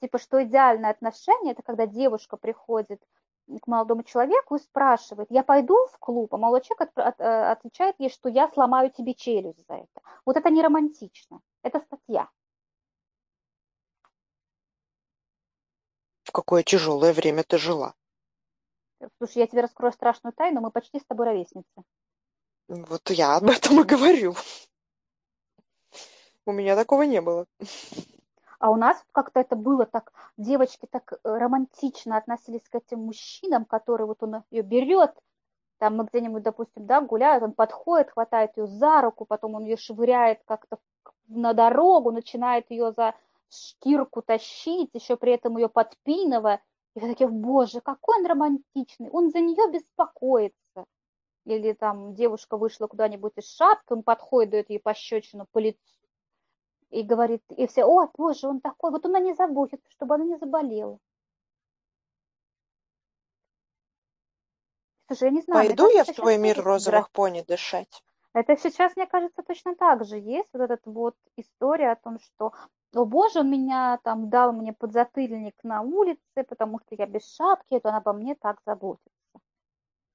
типа, 0.00 0.16
что 0.16 0.42
идеальное 0.42 0.88
отношение– 0.88 1.52
это 1.52 1.62
когда 1.62 1.86
девушка 1.86 2.38
приходит 2.38 3.02
к 3.46 3.66
молодому 3.66 4.02
человеку 4.02 4.56
и 4.56 4.58
спрашивает, 4.58 5.30
я 5.30 5.42
пойду 5.42 5.76
в 5.92 5.98
клуб, 5.98 6.34
а 6.34 6.38
молодой 6.38 6.66
человек 6.66 6.92
э, 6.96 7.50
отвечает 7.50 7.96
ей, 7.98 8.10
что 8.10 8.28
я 8.28 8.48
сломаю 8.48 8.90
тебе 8.90 9.14
челюсть 9.14 9.64
за 9.66 9.74
это. 9.74 10.00
Вот 10.24 10.36
это 10.36 10.50
не 10.50 10.62
романтично, 10.62 11.40
это 11.62 11.80
статья. 11.80 12.28
В 16.24 16.32
какое 16.32 16.62
тяжелое 16.62 17.12
время 17.12 17.44
ты 17.44 17.58
жила. 17.58 17.94
Слушай, 19.18 19.38
я 19.38 19.46
тебе 19.46 19.60
раскрою 19.62 19.92
страшную 19.92 20.32
тайну, 20.32 20.60
мы 20.60 20.70
почти 20.70 20.98
с 20.98 21.04
тобой 21.04 21.26
ровесницы. 21.26 21.84
Вот 22.68 23.10
я 23.10 23.36
об 23.36 23.44
этом 23.44 23.80
и 23.80 23.84
говорю. 23.84 24.34
У 26.46 26.52
меня 26.52 26.74
такого 26.76 27.02
не 27.02 27.20
было. 27.20 27.46
А 28.66 28.70
у 28.70 28.74
нас 28.74 29.00
как-то 29.12 29.38
это 29.38 29.54
было 29.54 29.86
так, 29.86 30.12
девочки 30.36 30.88
так 30.90 31.12
э, 31.12 31.18
романтично 31.22 32.16
относились 32.16 32.68
к 32.68 32.74
этим 32.74 32.98
мужчинам, 32.98 33.64
которые 33.64 34.08
вот 34.08 34.24
он 34.24 34.42
ее 34.50 34.62
берет, 34.62 35.14
там 35.78 35.96
мы 35.96 36.04
где-нибудь, 36.04 36.42
допустим, 36.42 36.84
да, 36.84 37.00
гуляют, 37.00 37.44
он 37.44 37.52
подходит, 37.52 38.10
хватает 38.10 38.56
ее 38.56 38.66
за 38.66 39.02
руку, 39.02 39.24
потом 39.24 39.54
он 39.54 39.66
ее 39.66 39.76
швыряет 39.76 40.40
как-то 40.46 40.78
на 41.28 41.52
дорогу, 41.52 42.10
начинает 42.10 42.68
ее 42.68 42.90
за 42.90 43.14
шкирку 43.50 44.20
тащить, 44.20 44.90
еще 44.94 45.16
при 45.16 45.34
этом 45.34 45.56
ее 45.58 45.68
подпинывая, 45.68 46.60
и 46.96 46.98
вы 46.98 47.06
такие, 47.10 47.28
боже, 47.28 47.80
какой 47.80 48.18
он 48.18 48.26
романтичный, 48.26 49.10
он 49.10 49.30
за 49.30 49.38
нее 49.38 49.70
беспокоится. 49.70 50.86
Или 51.44 51.72
там 51.72 52.16
девушка 52.16 52.56
вышла 52.56 52.88
куда-нибудь 52.88 53.34
из 53.36 53.48
шапки, 53.48 53.92
он 53.92 54.02
подходит, 54.02 54.50
дает 54.50 54.70
ей 54.70 54.80
пощечину 54.80 55.46
по 55.52 55.60
лицу 55.60 55.78
и 56.90 57.02
говорит, 57.02 57.42
и 57.50 57.66
все, 57.66 57.84
о, 57.84 58.10
боже, 58.16 58.48
он 58.48 58.60
такой, 58.60 58.90
вот 58.90 59.04
он 59.04 59.16
о 59.16 59.20
ней 59.20 59.34
заботится, 59.34 59.88
чтобы 59.90 60.14
она 60.14 60.24
не 60.24 60.36
заболела. 60.38 60.98
Слушай, 65.08 65.24
я 65.24 65.30
не 65.30 65.42
знаю. 65.42 65.66
Пойду 65.66 65.88
я 65.90 66.04
в 66.04 66.12
твой 66.12 66.36
мир 66.36 66.62
розовых 66.62 67.10
пони 67.10 67.42
дышать. 67.46 68.02
Это 68.32 68.56
сейчас, 68.56 68.94
мне 68.96 69.06
кажется, 69.06 69.42
точно 69.42 69.74
так 69.76 70.04
же 70.04 70.18
есть. 70.18 70.50
Вот 70.52 70.70
эта 70.70 70.90
вот 70.90 71.14
история 71.36 71.92
о 71.92 71.96
том, 71.96 72.18
что 72.18 72.52
о 72.94 73.04
боже, 73.04 73.40
он 73.40 73.50
меня 73.50 73.98
там 74.02 74.28
дал 74.28 74.52
мне 74.52 74.72
подзатыльник 74.72 75.54
на 75.62 75.82
улице, 75.82 76.44
потому 76.46 76.80
что 76.80 76.94
я 76.96 77.06
без 77.06 77.34
шапки, 77.34 77.74
это 77.74 77.88
он 77.88 77.94
обо 77.94 78.12
мне 78.12 78.34
так 78.34 78.58
заботится. 78.66 79.10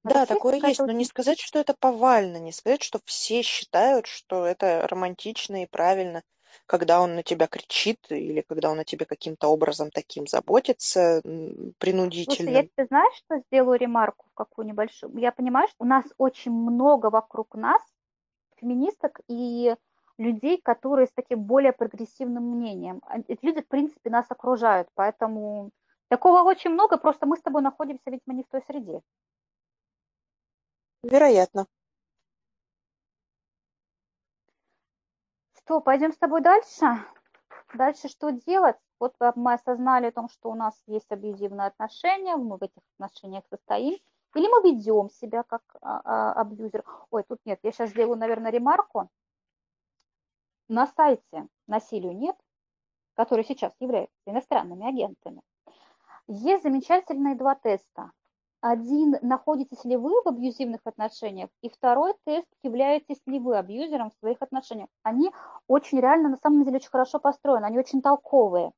Да, 0.04 0.26
такое 0.26 0.56
есть, 0.56 0.80
но 0.80 0.92
не 0.92 1.06
сказать, 1.06 1.40
что 1.40 1.60
это 1.60 1.76
повально, 1.80 2.38
не 2.38 2.52
сказать, 2.52 2.82
что 2.82 3.00
все 3.06 3.44
считают, 3.44 4.08
что 4.08 4.46
это 4.46 4.88
романтично 4.88 5.62
и 5.62 5.68
правильно, 5.68 6.24
когда 6.66 7.02
он 7.02 7.16
на 7.16 7.24
тебя 7.24 7.48
кричит 7.48 8.00
или 8.10 8.42
когда 8.42 8.72
он 8.72 8.80
о 8.80 8.84
тебе 8.84 9.06
каким-то 9.06 9.48
образом 9.48 9.92
таким 9.92 10.28
заботится, 10.28 11.22
принудительно. 11.78 12.36
Слушай, 12.36 12.54
я 12.54 12.64
тебе 12.64 12.86
знаешь, 12.88 13.14
что 13.16 13.40
сделаю 13.48 13.80
ремарку 13.80 14.26
в 14.30 14.34
какую 14.34 14.68
небольшую? 14.68 15.18
Я 15.18 15.32
понимаю, 15.32 15.68
что 15.68 15.78
у 15.80 15.88
нас 15.88 16.06
очень 16.18 16.52
много 16.52 17.10
вокруг 17.10 17.56
нас 17.56 17.82
феминисток 18.58 19.20
и 19.28 19.76
людей, 20.18 20.62
которые 20.62 21.08
с 21.08 21.12
таким 21.14 21.44
более 21.44 21.74
прогрессивным 21.74 22.44
мнением. 22.44 23.02
Эти 23.28 23.44
люди, 23.44 23.62
в 23.62 23.68
принципе, 23.68 24.10
нас 24.10 24.26
окружают, 24.30 24.88
поэтому 24.94 25.72
такого 26.10 26.44
очень 26.44 26.70
много, 26.70 26.98
просто 26.98 27.26
мы 27.26 27.38
с 27.38 27.42
тобой 27.42 27.62
находимся, 27.64 28.12
видимо, 28.12 28.36
не 28.36 28.44
в 28.44 28.48
той 28.50 28.62
среде. 28.68 29.02
Вероятно. 31.04 31.66
Что, 35.72 35.80
пойдем 35.80 36.12
с 36.12 36.18
тобой 36.18 36.42
дальше? 36.42 36.86
Дальше 37.74 38.10
что 38.10 38.32
делать? 38.32 38.76
Вот 39.00 39.16
мы 39.38 39.54
осознали 39.54 40.08
о 40.08 40.12
том, 40.12 40.28
что 40.28 40.52
у 40.52 40.54
нас 40.54 40.74
есть 40.86 41.10
абьюзивные 41.10 41.68
отношения, 41.68 42.36
мы 42.36 42.58
в 42.58 42.62
этих 42.62 42.82
отношениях 42.96 43.46
состоим, 43.50 43.98
или 44.36 44.48
мы 44.50 44.70
ведем 44.70 45.10
себя 45.10 45.44
как 45.44 45.62
а, 45.82 46.02
а, 46.04 46.34
абьюзер. 46.42 46.84
Ой, 47.12 47.24
тут 47.24 47.40
нет, 47.46 47.62
я 47.64 47.72
сейчас 47.72 47.92
сделаю, 47.92 48.18
наверное, 48.18 48.52
ремарку 48.52 49.10
на 50.68 50.88
сайте 50.88 51.48
насилию 51.68 52.18
нет, 52.18 52.36
которые 53.14 53.46
сейчас 53.46 53.74
являются 53.80 54.14
иностранными 54.26 54.86
агентами, 54.86 55.42
есть 56.28 56.64
замечательные 56.64 57.36
два 57.36 57.56
теста. 57.56 58.12
Один, 58.62 59.16
находитесь 59.24 59.84
ли 59.86 59.98
вы 59.98 60.22
в 60.22 60.28
абьюзивных 60.28 60.82
отношениях, 60.84 61.50
и 61.62 61.70
второй 61.70 62.14
тест, 62.26 62.48
являетесь 62.62 63.20
ли 63.26 63.40
вы 63.40 63.58
абьюзером 63.58 64.12
в 64.12 64.20
своих 64.20 64.38
отношениях. 64.40 64.88
Они 65.02 65.32
очень 65.68 66.00
реально, 66.00 66.30
на 66.30 66.38
самом 66.38 66.64
деле, 66.64 66.78
очень 66.78 66.92
хорошо 66.92 67.20
построены, 67.20 67.66
они 67.66 67.80
очень 67.80 68.04
толковые. 68.04 68.72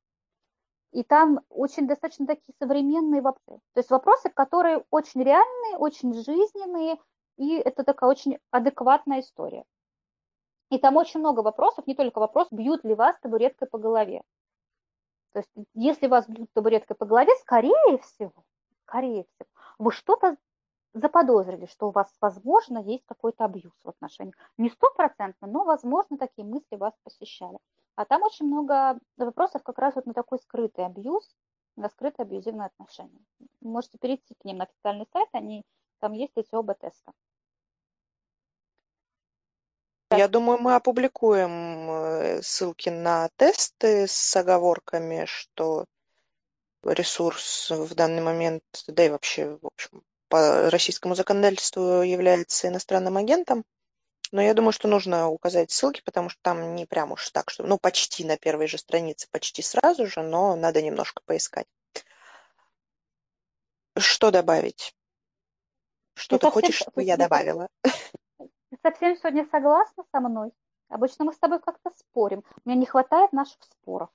И 0.92 1.02
там 1.02 1.40
очень 1.50 1.86
достаточно 1.86 2.26
такие 2.26 2.54
современные 2.58 3.20
вопросы. 3.20 3.60
То 3.74 3.80
есть 3.80 3.90
вопросы, 3.90 4.30
которые 4.30 4.84
очень 4.90 5.22
реальные, 5.22 5.76
очень 5.76 6.14
жизненные, 6.14 6.96
и 7.36 7.56
это 7.56 7.84
такая 7.84 8.08
очень 8.08 8.38
адекватная 8.50 9.20
история. 9.20 9.64
И 10.70 10.78
там 10.78 10.96
очень 10.96 11.20
много 11.20 11.40
вопросов, 11.40 11.86
не 11.86 11.94
только 11.94 12.20
вопрос, 12.20 12.48
бьют 12.50 12.84
ли 12.84 12.94
вас 12.94 13.16
табуреткой 13.20 13.68
по 13.68 13.78
голове. 13.78 14.22
То 15.32 15.40
есть, 15.40 15.50
если 15.74 16.06
вас 16.06 16.26
бьют 16.26 16.48
табуреткой 16.54 16.96
по 16.96 17.04
голове, 17.04 17.32
скорее 17.40 17.98
всего, 17.98 18.32
скорее 18.86 19.24
всего, 19.24 19.48
вы 19.84 19.92
что-то 19.92 20.36
заподозрили, 20.94 21.66
что 21.66 21.88
у 21.88 21.90
вас, 21.90 22.08
возможно, 22.20 22.78
есть 22.78 23.04
какой-то 23.06 23.44
абьюз 23.44 23.72
в 23.82 23.88
отношениях. 23.88 24.36
Не 24.56 24.70
стопроцентно, 24.70 25.46
но, 25.46 25.64
возможно, 25.64 26.16
такие 26.16 26.46
мысли 26.46 26.76
вас 26.76 26.94
посещали. 27.02 27.58
А 27.96 28.04
там 28.04 28.22
очень 28.22 28.46
много 28.46 28.98
вопросов 29.16 29.62
как 29.62 29.78
раз 29.78 29.94
вот 29.94 30.06
на 30.06 30.14
такой 30.14 30.38
скрытый 30.38 30.86
абьюз, 30.86 31.36
на 31.76 31.88
скрытые 31.90 32.24
абьюзивные 32.24 32.66
отношения. 32.66 33.20
можете 33.60 33.98
перейти 33.98 34.34
к 34.34 34.44
ним 34.44 34.58
на 34.58 34.64
официальный 34.64 35.06
сайт, 35.12 35.28
они, 35.32 35.64
там 36.00 36.12
есть 36.12 36.32
эти 36.36 36.54
оба 36.54 36.74
теста. 36.74 37.12
Я 40.10 40.28
думаю, 40.28 40.58
мы 40.60 40.76
опубликуем 40.76 41.90
э, 41.90 42.42
ссылки 42.42 42.88
на 42.88 43.28
тесты 43.36 44.06
с 44.06 44.36
оговорками, 44.36 45.24
что 45.26 45.86
ресурс 46.84 47.70
в 47.70 47.94
данный 47.94 48.22
момент, 48.22 48.62
да 48.88 49.06
и 49.06 49.08
вообще, 49.08 49.58
в 49.60 49.66
общем, 49.66 50.02
по 50.28 50.70
российскому 50.70 51.14
законодательству 51.14 52.02
является 52.02 52.68
иностранным 52.68 53.16
агентом. 53.16 53.64
Но 54.32 54.42
я 54.42 54.54
думаю, 54.54 54.72
что 54.72 54.88
нужно 54.88 55.28
указать 55.28 55.70
ссылки, 55.70 56.02
потому 56.04 56.28
что 56.28 56.40
там 56.42 56.74
не 56.74 56.86
прям 56.86 57.12
уж 57.12 57.30
так, 57.30 57.50
что, 57.50 57.64
ну, 57.64 57.78
почти 57.78 58.24
на 58.24 58.36
первой 58.36 58.66
же 58.66 58.78
странице, 58.78 59.28
почти 59.30 59.62
сразу 59.62 60.06
же, 60.06 60.22
но 60.22 60.56
надо 60.56 60.82
немножко 60.82 61.22
поискать. 61.24 61.66
Что 63.96 64.30
добавить? 64.30 64.94
Что 66.14 66.38
ты 66.38 66.50
хочешь, 66.50 66.76
чтобы 66.76 67.04
я 67.04 67.16
добавила? 67.16 67.68
совсем 68.82 69.16
сегодня 69.16 69.46
согласна 69.50 70.04
со 70.12 70.20
мной? 70.20 70.52
Обычно 70.88 71.24
мы 71.24 71.32
с 71.32 71.38
тобой 71.38 71.60
как-то 71.60 71.90
спорим. 71.90 72.44
Мне 72.64 72.76
не 72.76 72.86
хватает 72.86 73.32
наших 73.32 73.62
споров. 73.62 74.10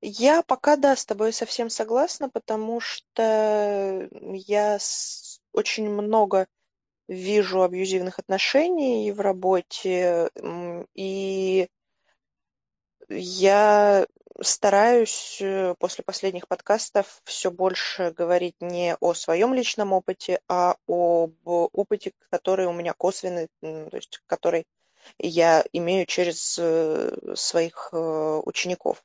Я 0.00 0.42
пока, 0.42 0.76
да, 0.76 0.94
с 0.94 1.06
тобой 1.06 1.32
совсем 1.32 1.70
согласна, 1.70 2.28
потому 2.28 2.80
что 2.80 4.08
я 4.12 4.78
очень 5.52 5.88
много 5.88 6.46
вижу 7.08 7.62
абьюзивных 7.62 8.18
отношений 8.18 9.10
в 9.12 9.20
работе, 9.20 10.30
и 10.94 11.68
я 13.08 14.06
стараюсь 14.42 15.38
э, 15.40 15.74
после 15.78 16.04
последних 16.04 16.48
подкастов 16.48 17.20
все 17.24 17.50
больше 17.50 18.10
говорить 18.10 18.56
не 18.60 18.96
о 19.00 19.14
своем 19.14 19.54
личном 19.54 19.92
опыте, 19.92 20.40
а 20.48 20.76
об 20.86 21.34
опыте, 21.44 22.12
который 22.30 22.66
у 22.66 22.72
меня 22.72 22.92
косвенный, 22.92 23.48
то 23.60 23.88
есть 23.92 24.20
который 24.26 24.66
я 25.18 25.64
имею 25.72 26.06
через 26.06 26.58
э, 26.58 27.34
своих 27.34 27.90
э, 27.92 28.42
учеников. 28.44 29.02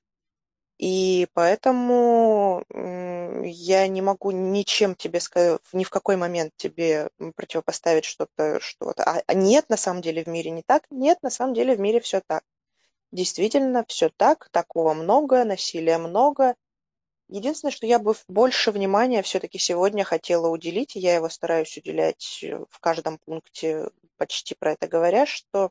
И 0.82 1.28
поэтому 1.36 2.66
я 2.74 3.88
не 3.88 4.02
могу 4.02 4.32
ничем 4.32 4.96
тебе 4.96 5.20
сказать, 5.20 5.62
ни 5.74 5.84
в 5.84 5.92
какой 5.92 6.16
момент 6.16 6.54
тебе 6.58 7.12
противопоставить 7.36 8.04
что-то, 8.04 8.60
что-то. 8.60 9.04
А, 9.04 9.22
а 9.28 9.34
нет, 9.36 9.70
на 9.70 9.78
самом 9.78 10.02
деле 10.02 10.24
в 10.24 10.28
мире 10.28 10.50
не 10.50 10.64
так. 10.64 10.88
Нет, 10.90 11.20
на 11.22 11.30
самом 11.30 11.54
деле 11.54 11.76
в 11.76 11.80
мире 11.80 12.00
все 12.00 12.20
так. 12.26 12.44
Действительно, 13.12 13.86
все 13.88 14.10
так, 14.10 14.50
такого 14.50 14.96
много, 14.96 15.44
насилия 15.44 16.00
много. 16.00 16.56
Единственное, 17.30 17.72
что 17.72 17.86
я 17.86 18.00
бы 18.00 18.16
больше 18.28 18.72
внимания 18.72 19.22
все-таки 19.22 19.60
сегодня 19.60 20.04
хотела 20.04 20.48
уделить, 20.48 20.96
и 20.96 21.00
я 21.00 21.14
его 21.14 21.30
стараюсь 21.30 21.78
уделять 21.78 22.40
э, 22.42 22.58
в 22.68 22.80
каждом 22.80 23.20
пункте, 23.20 23.88
почти 24.18 24.56
про 24.56 24.72
это 24.72 24.88
говоря, 24.88 25.28
что 25.28 25.70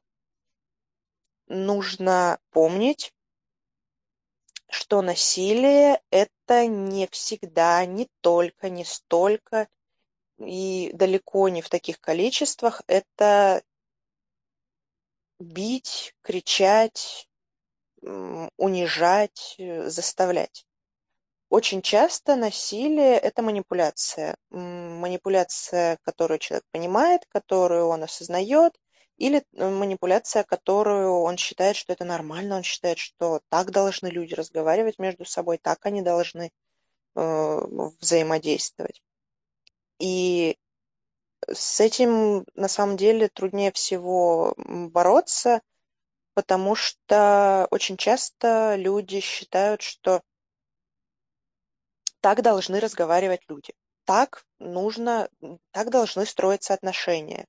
нужно 1.48 2.38
помнить, 2.52 3.12
что 4.70 5.02
насилие– 5.02 6.00
это 6.10 6.66
не 6.66 7.06
всегда, 7.08 7.84
не 7.86 8.08
только, 8.20 8.70
не 8.70 8.84
столько 8.84 9.68
и 10.38 10.90
далеко 10.94 11.48
не 11.48 11.62
в 11.62 11.68
таких 11.68 12.00
количествах. 12.00 12.82
Это 12.86 13.62
бить, 15.38 16.14
кричать, 16.22 17.28
унижать, 18.02 19.56
э, 19.58 19.88
заставлять. 19.88 20.66
Очень 21.48 21.82
часто 21.82 22.36
насилие– 22.36 23.18
это 23.18 23.42
манипуляция. 23.42 24.36
Манипуляция, 24.50 25.98
которую 26.02 26.38
человек 26.38 26.64
понимает, 26.70 27.26
которую 27.28 27.88
он 27.88 28.04
осознает, 28.04 28.78
или 29.20 29.44
э, 29.52 29.68
манипуляция, 29.68 30.44
которую 30.44 31.20
он 31.20 31.36
считает, 31.36 31.76
что 31.76 31.92
это 31.92 32.04
нормально, 32.04 32.56
он 32.56 32.62
считает, 32.62 32.98
что 32.98 33.42
так 33.50 33.70
должны 33.70 34.06
люди 34.08 34.32
разговаривать 34.34 34.98
между 34.98 35.26
собой, 35.26 35.58
так 35.58 35.84
они 35.84 36.00
должны 36.00 36.50
э, 37.16 37.60
взаимодействовать. 38.00 39.02
И 39.98 40.56
с 41.52 41.80
этим 41.80 42.46
на 42.54 42.68
самом 42.68 42.96
деле 42.96 43.28
труднее 43.28 43.72
всего 43.72 44.54
бороться, 44.56 45.60
потому 46.32 46.74
что 46.74 47.68
очень 47.70 47.98
часто 47.98 48.76
люди 48.76 49.20
считают, 49.20 49.82
что 49.82 50.22
так 52.22 52.40
должны 52.40 52.80
разговаривать 52.80 53.42
люди, 53.48 53.74
так 54.06 54.46
нужно, 54.58 55.28
так 55.72 55.90
должны 55.90 56.24
строиться 56.24 56.72
отношения, 56.72 57.46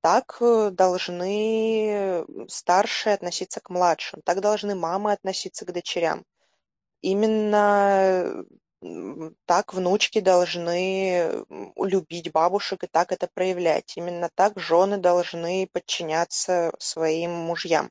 так 0.00 0.38
э, 0.40 0.70
должны 0.70 2.24
старшие 2.48 3.14
относиться 3.14 3.60
к 3.60 3.70
младшим, 3.70 4.22
так 4.22 4.40
должны 4.40 4.74
мамы 4.74 5.12
относиться 5.12 5.64
к 5.64 5.72
дочерям. 5.72 6.24
Именно 7.00 8.44
так 9.46 9.74
внучки 9.74 10.20
должны 10.20 11.44
любить 11.76 12.30
бабушек 12.30 12.84
и 12.84 12.86
так 12.86 13.12
это 13.12 13.28
проявлять. 13.32 13.96
Именно 13.96 14.30
так 14.34 14.58
жены 14.58 14.98
должны 14.98 15.68
подчиняться 15.72 16.72
своим 16.78 17.32
мужьям. 17.32 17.90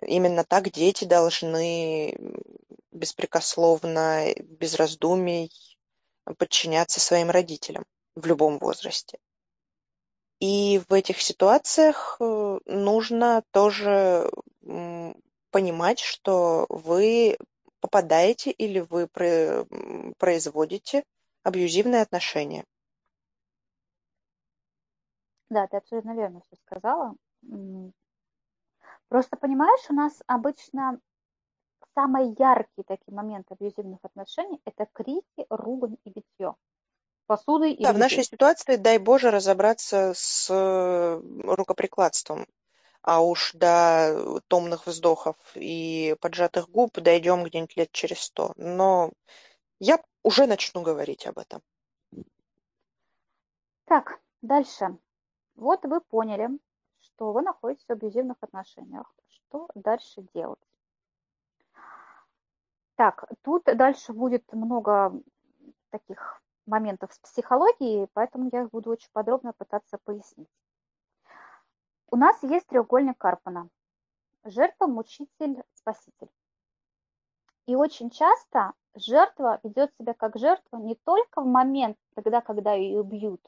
Именно 0.00 0.44
так 0.44 0.70
дети 0.70 1.04
должны 1.04 2.16
беспрекословно, 2.90 4.34
без 4.40 4.74
раздумий 4.74 5.50
подчиняться 6.38 7.00
своим 7.00 7.30
родителям 7.30 7.84
в 8.16 8.26
любом 8.26 8.58
возрасте. 8.58 9.18
И 10.42 10.82
в 10.88 10.92
этих 10.92 11.20
ситуациях 11.20 12.16
э, 12.18 12.58
нужно 12.66 13.44
тоже 13.52 14.28
понимать, 15.52 16.00
что 16.00 16.66
вы 16.68 17.38
попадаете 17.78 18.50
или 18.50 18.80
вы 18.80 19.06
производите 20.18 21.04
абьюзивные 21.44 22.02
отношения. 22.02 22.64
Да, 25.48 25.68
ты 25.68 25.76
абсолютно 25.76 26.16
верно 26.16 26.40
все 26.40 26.56
сказала. 26.56 27.14
Просто 29.06 29.36
понимаешь, 29.36 29.88
у 29.90 29.94
нас 29.94 30.24
обычно 30.26 30.98
самые 31.94 32.34
яркие 32.36 32.84
такие 32.84 33.14
моменты 33.14 33.54
абьюзивных 33.54 34.00
отношений– 34.02 34.60
это 34.64 34.88
крики, 34.92 35.46
ругань 35.50 35.98
и 36.02 36.10
битье. 36.10 36.56
Посудой 37.26 37.72
и 37.72 37.82
Да, 37.82 37.92
в 37.92 37.98
нашей 37.98 38.24
ситуации, 38.24 38.76
дай 38.76 38.98
Боже, 38.98 39.30
разобраться 39.30 40.12
с 40.14 40.48
э, 40.50 41.20
рукоприкладством. 41.44 42.46
А 43.02 43.20
уж 43.20 43.52
до 43.54 44.40
томных 44.46 44.86
вздохов 44.86 45.36
и 45.54 46.14
поджатых 46.20 46.68
губ 46.70 46.92
дойдем 46.94 47.42
где-нибудь 47.42 47.76
лет 47.76 47.92
через 47.92 48.20
сто. 48.20 48.52
Но 48.56 49.10
я 49.80 50.00
уже 50.22 50.46
начну 50.46 50.82
говорить 50.82 51.26
об 51.26 51.38
этом. 51.38 51.62
Так, 53.86 54.20
дальше. 54.40 54.96
Вот 55.56 55.84
вы 55.84 56.00
поняли, 56.00 56.48
что 57.00 57.32
вы 57.32 57.42
находитесь 57.42 57.84
в 57.86 57.92
абьюзивных 57.92 58.36
отношениях. 58.40 59.12
Что 59.28 59.68
дальше 59.74 60.24
делать? 60.32 60.60
Так, 62.94 63.28
тут 63.42 63.64
дальше 63.64 64.12
будет 64.12 64.52
много 64.52 65.12
таких 65.90 66.40
моментов 66.66 67.12
с 67.12 67.18
психологией, 67.18 68.08
поэтому 68.12 68.48
я 68.52 68.62
их 68.62 68.70
буду 68.70 68.90
очень 68.90 69.10
подробно 69.12 69.52
пытаться 69.52 69.98
пояснить. 70.04 70.48
У 72.10 72.16
нас 72.16 72.42
есть 72.42 72.66
треугольник 72.66 73.16
Карпана. 73.18 73.68
Жертва, 74.44 74.86
мучитель, 74.86 75.62
спаситель. 75.74 76.28
И 77.66 77.76
очень 77.76 78.10
часто 78.10 78.72
жертва 78.94 79.60
ведет 79.62 79.92
себя 79.98 80.14
как 80.14 80.36
жертва 80.36 80.78
не 80.78 80.94
только 80.94 81.40
в 81.40 81.46
момент, 81.46 81.96
тогда, 82.14 82.40
когда 82.40 82.72
ее 82.74 83.02
бьют, 83.02 83.40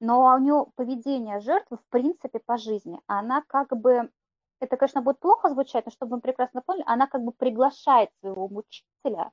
но 0.00 0.34
у 0.34 0.38
нее 0.38 0.66
поведение 0.76 1.40
жертвы 1.40 1.78
в 1.78 1.84
принципе 1.88 2.38
по 2.38 2.56
жизни. 2.56 3.00
Она 3.06 3.42
как 3.46 3.76
бы, 3.76 4.10
это, 4.60 4.76
конечно, 4.76 5.02
будет 5.02 5.18
плохо 5.18 5.50
звучать, 5.50 5.84
но 5.86 5.90
чтобы 5.90 6.16
вы 6.16 6.22
прекрасно 6.22 6.62
поняли, 6.62 6.84
она 6.86 7.06
как 7.06 7.22
бы 7.22 7.32
приглашает 7.32 8.10
своего 8.20 8.48
мучителя 8.48 9.32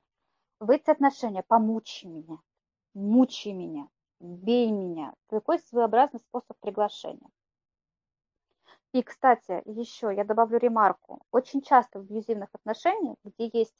в 0.58 0.70
эти 0.70 0.90
отношения, 0.90 1.42
помучи 1.42 2.06
меня, 2.06 2.38
мучи 2.96 3.48
меня, 3.48 3.88
бей 4.20 4.72
меня. 4.72 5.14
Такой 5.28 5.58
своеобразный 5.58 6.20
способ 6.20 6.56
приглашения. 6.60 7.28
И, 8.92 9.02
кстати, 9.02 9.62
еще 9.66 10.14
я 10.14 10.24
добавлю 10.24 10.58
ремарку. 10.58 11.20
Очень 11.30 11.60
часто 11.60 11.98
в 11.98 12.02
абьюзивных 12.02 12.48
отношениях, 12.54 13.16
где 13.22 13.50
есть 13.52 13.74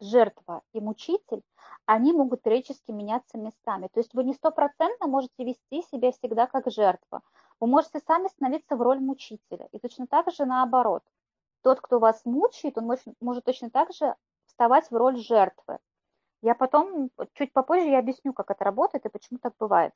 жертва 0.00 0.62
и 0.72 0.80
мучитель, 0.80 1.42
они 1.86 2.12
могут 2.12 2.42
периодически 2.42 2.92
меняться 2.92 3.36
местами. 3.36 3.88
То 3.92 3.98
есть 3.98 4.14
вы 4.14 4.22
не 4.22 4.34
стопроцентно 4.34 5.08
можете 5.08 5.44
вести 5.44 5.82
себя 5.90 6.12
всегда 6.12 6.46
как 6.46 6.70
жертва. 6.70 7.22
Вы 7.58 7.66
можете 7.66 7.98
сами 7.98 8.28
становиться 8.28 8.76
в 8.76 8.82
роль 8.82 9.00
мучителя. 9.00 9.68
И 9.72 9.80
точно 9.80 10.06
так 10.06 10.30
же 10.30 10.44
наоборот. 10.44 11.02
Тот, 11.62 11.80
кто 11.80 11.98
вас 11.98 12.24
мучает, 12.24 12.78
он 12.78 12.84
может, 12.84 13.04
может 13.20 13.44
точно 13.44 13.70
так 13.70 13.92
же 13.92 14.14
вставать 14.46 14.88
в 14.92 14.94
роль 14.94 15.16
жертвы. 15.16 15.80
Я 16.42 16.54
потом, 16.54 17.10
чуть 17.34 17.52
попозже 17.52 17.88
я 17.88 17.98
объясню, 17.98 18.32
как 18.32 18.50
это 18.50 18.64
работает 18.64 19.06
и 19.06 19.08
почему 19.08 19.38
так 19.38 19.54
бывает. 19.58 19.92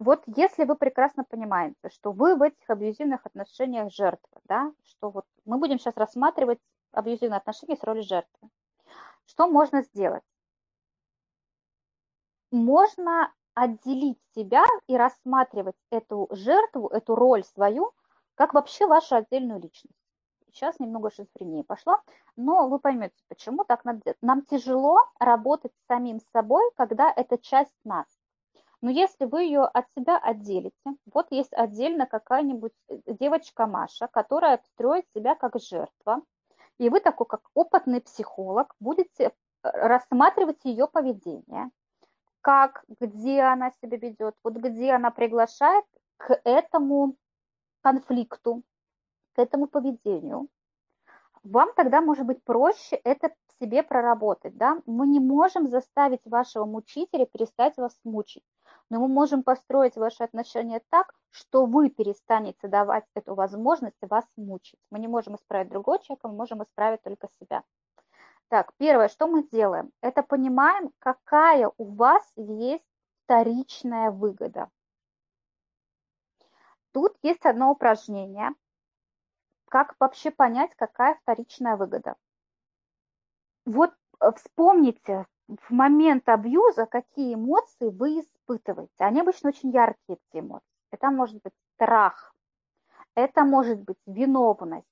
Вот 0.00 0.22
если 0.26 0.64
вы 0.64 0.76
прекрасно 0.76 1.24
понимаете, 1.24 1.76
что 1.90 2.10
вы 2.12 2.34
в 2.34 2.42
этих 2.42 2.68
абьюзивных 2.68 3.24
отношениях 3.26 3.92
жертва, 3.92 4.40
да, 4.44 4.72
что 4.84 5.10
вот 5.10 5.26
мы 5.44 5.58
будем 5.58 5.78
сейчас 5.78 5.96
рассматривать 5.96 6.58
абьюзивные 6.92 7.36
отношения 7.36 7.76
с 7.76 7.84
ролью 7.84 8.02
жертвы. 8.02 8.48
Что 9.26 9.46
можно 9.46 9.82
сделать? 9.82 10.24
Можно 12.50 13.32
отделить 13.54 14.18
себя 14.34 14.64
и 14.86 14.96
рассматривать 14.96 15.76
эту 15.90 16.28
жертву, 16.30 16.88
эту 16.88 17.14
роль 17.14 17.44
свою, 17.44 17.92
как 18.34 18.54
вообще 18.54 18.86
вашу 18.86 19.16
отдельную 19.16 19.60
личность. 19.60 19.99
Сейчас 20.52 20.80
немного 20.80 21.10
шизофрении 21.10 21.62
пошло, 21.62 22.00
но 22.36 22.68
вы 22.68 22.78
поймете, 22.78 23.14
почему 23.28 23.64
так 23.64 23.84
нам 24.20 24.42
тяжело 24.42 24.98
работать 25.18 25.72
с 25.72 25.86
самим 25.86 26.20
собой, 26.32 26.62
когда 26.76 27.12
это 27.14 27.38
часть 27.38 27.74
нас. 27.84 28.06
Но 28.82 28.90
если 28.90 29.26
вы 29.26 29.44
ее 29.44 29.62
от 29.62 29.86
себя 29.96 30.18
отделите, 30.18 30.74
вот 31.12 31.26
есть 31.30 31.52
отдельно 31.52 32.06
какая-нибудь 32.06 32.72
девочка 33.06 33.66
Маша, 33.66 34.08
которая 34.08 34.60
строит 34.72 35.04
себя 35.14 35.34
как 35.34 35.56
жертва, 35.60 36.22
И 36.78 36.88
вы 36.88 37.00
такой, 37.00 37.26
как 37.26 37.42
опытный 37.54 38.00
психолог, 38.00 38.74
будете 38.80 39.24
э, 39.24 39.30
рассматривать 39.62 40.64
ее 40.64 40.88
поведение, 40.88 41.70
как, 42.40 42.84
где 43.00 43.42
она 43.42 43.70
себя 43.82 43.98
ведет, 43.98 44.34
вот 44.42 44.54
где 44.54 44.92
она 44.92 45.10
приглашает 45.10 45.84
к 46.16 46.40
этому 46.44 47.16
конфликту, 47.82 48.62
этому 49.40 49.66
поведению. 49.66 50.48
Вам 51.42 51.72
тогда 51.74 52.00
может 52.00 52.26
быть 52.26 52.44
проще 52.44 52.96
это 52.96 53.34
себе 53.60 53.82
проработать. 53.82 54.56
Да? 54.56 54.80
Мы 54.86 55.06
не 55.06 55.20
можем 55.20 55.68
заставить 55.68 56.24
вашего 56.24 56.64
мучителя 56.64 57.26
перестать 57.26 57.76
вас 57.76 57.98
мучить, 58.04 58.44
но 58.88 59.00
мы 59.00 59.08
можем 59.08 59.42
построить 59.42 59.96
ваши 59.96 60.22
отношения 60.22 60.82
так, 60.90 61.12
что 61.30 61.66
вы 61.66 61.90
перестанете 61.90 62.68
давать 62.68 63.04
эту 63.14 63.34
возможность 63.34 63.96
вас 64.02 64.24
мучить. 64.36 64.78
Мы 64.90 64.98
не 64.98 65.08
можем 65.08 65.36
исправить 65.36 65.70
другого 65.70 65.98
человека, 65.98 66.28
мы 66.28 66.34
можем 66.34 66.62
исправить 66.62 67.02
только 67.02 67.28
себя. 67.40 67.62
Так, 68.48 68.72
первое, 68.78 69.08
что 69.08 69.28
мы 69.28 69.44
делаем, 69.44 69.92
это 70.00 70.22
понимаем, 70.24 70.90
какая 70.98 71.70
у 71.78 71.84
вас 71.84 72.24
есть 72.34 72.84
вторичная 73.24 74.10
выгода. 74.10 74.68
Тут 76.92 77.16
есть 77.22 77.46
одно 77.46 77.70
упражнение, 77.70 78.50
как 79.70 79.94
вообще 79.98 80.30
понять, 80.30 80.74
какая 80.76 81.14
вторичная 81.22 81.76
выгода. 81.76 82.16
Вот 83.64 83.94
э, 84.20 84.32
вспомните 84.36 85.26
в 85.48 85.70
момент 85.70 86.28
абьюза, 86.28 86.84
какие 86.84 87.34
эмоции 87.34 87.88
вы 87.88 88.20
испытываете. 88.20 88.92
Они 88.98 89.20
обычно 89.20 89.48
очень 89.48 89.70
яркие, 89.70 90.18
эти 90.32 90.40
эмоции. 90.42 90.66
Это 90.90 91.10
может 91.10 91.40
быть 91.42 91.54
страх, 91.74 92.34
это 93.14 93.44
может 93.44 93.80
быть 93.80 93.98
виновность, 94.06 94.86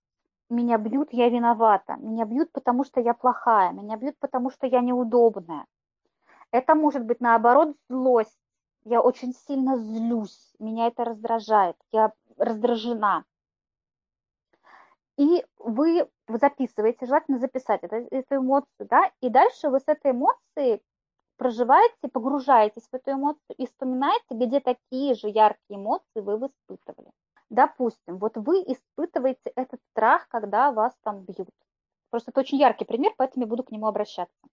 меня 0.50 0.78
бьют, 0.78 1.12
я 1.12 1.28
виновата. 1.28 1.96
Меня 1.96 2.24
бьют, 2.24 2.50
потому 2.52 2.84
что 2.84 3.00
я 3.00 3.12
плохая. 3.12 3.72
Меня 3.72 3.96
бьют, 3.96 4.16
потому 4.18 4.50
что 4.50 4.66
я 4.66 4.80
неудобная. 4.80 5.66
Это 6.50 6.74
может 6.74 7.04
быть 7.04 7.20
наоборот 7.20 7.76
злость. 7.90 8.38
Я 8.84 9.02
очень 9.02 9.34
сильно 9.34 9.76
злюсь. 9.76 10.54
Меня 10.58 10.86
это 10.86 11.04
раздражает. 11.04 11.76
Я 11.92 12.12
раздражена. 12.38 13.24
И 15.18 15.44
вы 15.58 16.08
записываете, 16.28 17.06
желательно 17.06 17.38
записать 17.38 17.82
это, 17.82 17.96
эту 17.96 18.36
эмоцию, 18.36 18.86
да, 18.88 19.10
и 19.20 19.28
дальше 19.28 19.68
вы 19.68 19.80
с 19.80 19.88
этой 19.88 20.12
эмоцией 20.12 20.80
проживаете, 21.36 22.08
погружаетесь 22.12 22.86
в 22.88 22.94
эту 22.94 23.12
эмоцию 23.12 23.56
и 23.56 23.66
вспоминаете, 23.66 24.24
где 24.30 24.60
такие 24.60 25.14
же 25.14 25.28
яркие 25.28 25.78
эмоции 25.78 26.20
вы 26.20 26.34
испытывали. 26.46 27.10
Допустим, 27.50 28.18
вот 28.18 28.36
вы 28.36 28.58
испытываете 28.58 29.50
этот 29.56 29.80
страх, 29.90 30.28
когда 30.28 30.70
вас 30.70 30.94
там 31.02 31.24
бьют. 31.24 31.48
Просто 32.10 32.30
это 32.30 32.40
очень 32.40 32.58
яркий 32.58 32.84
пример, 32.84 33.12
поэтому 33.16 33.44
я 33.44 33.48
буду 33.48 33.64
к 33.64 33.72
нему 33.72 33.86
обращаться. 33.88 34.48